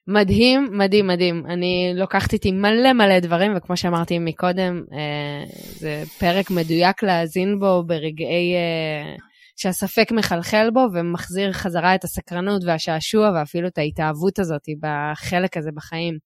מדהים, 0.08 0.68
מדהים, 0.72 1.06
מדהים. 1.06 1.46
אני 1.46 1.92
לוקחת 1.94 2.32
איתי 2.32 2.52
מלא 2.52 2.92
מלא 2.92 3.18
דברים, 3.18 3.52
וכמו 3.56 3.76
שאמרתי 3.76 4.18
מקודם, 4.18 4.82
אה, 4.92 5.44
זה 5.78 6.02
פרק 6.18 6.50
מדויק 6.50 7.02
להאזין 7.02 7.58
בו 7.58 7.82
ברגעי 7.86 8.54
אה, 8.54 9.16
שהספק 9.56 10.12
מחלחל 10.12 10.70
בו 10.72 10.86
ומחזיר 10.92 11.52
חזרה 11.52 11.94
את 11.94 12.04
הסקרנות 12.04 12.62
והשעשוע 12.64 13.30
ואפילו 13.34 13.68
את 13.68 13.78
ההתאהבות 13.78 14.38
הזאת 14.38 14.62
בחלק 14.80 15.56
הזה 15.56 15.70
בחיים. 15.74 16.18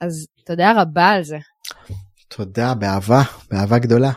אז 0.00 0.26
תודה 0.46 0.82
רבה 0.82 1.08
על 1.08 1.22
זה. 1.22 1.38
תודה, 2.28 2.74
באהבה, 2.74 3.22
באהבה 3.50 3.78
גדולה. 3.78 4.10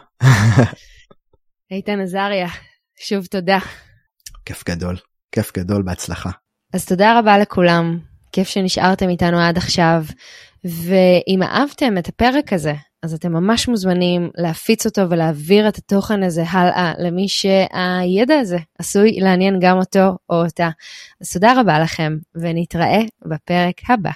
איתן 1.71 1.99
עזריה, 1.99 2.47
שוב 2.99 3.25
תודה. 3.25 3.59
כיף 4.45 4.63
גדול, 4.69 4.97
כיף 5.31 5.57
גדול, 5.57 5.83
בהצלחה. 5.83 6.29
אז 6.73 6.85
תודה 6.85 7.19
רבה 7.19 7.37
לכולם, 7.37 7.99
כיף 8.33 8.47
שנשארתם 8.47 9.09
איתנו 9.09 9.39
עד 9.39 9.57
עכשיו, 9.57 10.03
ואם 10.63 11.43
אהבתם 11.43 11.97
את 11.97 12.07
הפרק 12.07 12.53
הזה, 12.53 12.73
אז 13.03 13.13
אתם 13.13 13.33
ממש 13.33 13.67
מוזמנים 13.67 14.29
להפיץ 14.37 14.85
אותו 14.85 15.09
ולהעביר 15.09 15.67
את 15.67 15.77
התוכן 15.77 16.23
הזה 16.23 16.43
הלאה 16.49 16.93
למי 16.97 17.27
שהידע 17.27 18.39
הזה 18.39 18.57
עשוי 18.79 19.19
לעניין 19.19 19.59
גם 19.61 19.77
אותו 19.77 20.17
או 20.29 20.43
אותה. 20.43 20.69
אז 21.21 21.31
תודה 21.31 21.59
רבה 21.59 21.79
לכם, 21.79 22.17
ונתראה 22.35 23.01
בפרק 23.25 23.81
הבא. 23.89 24.11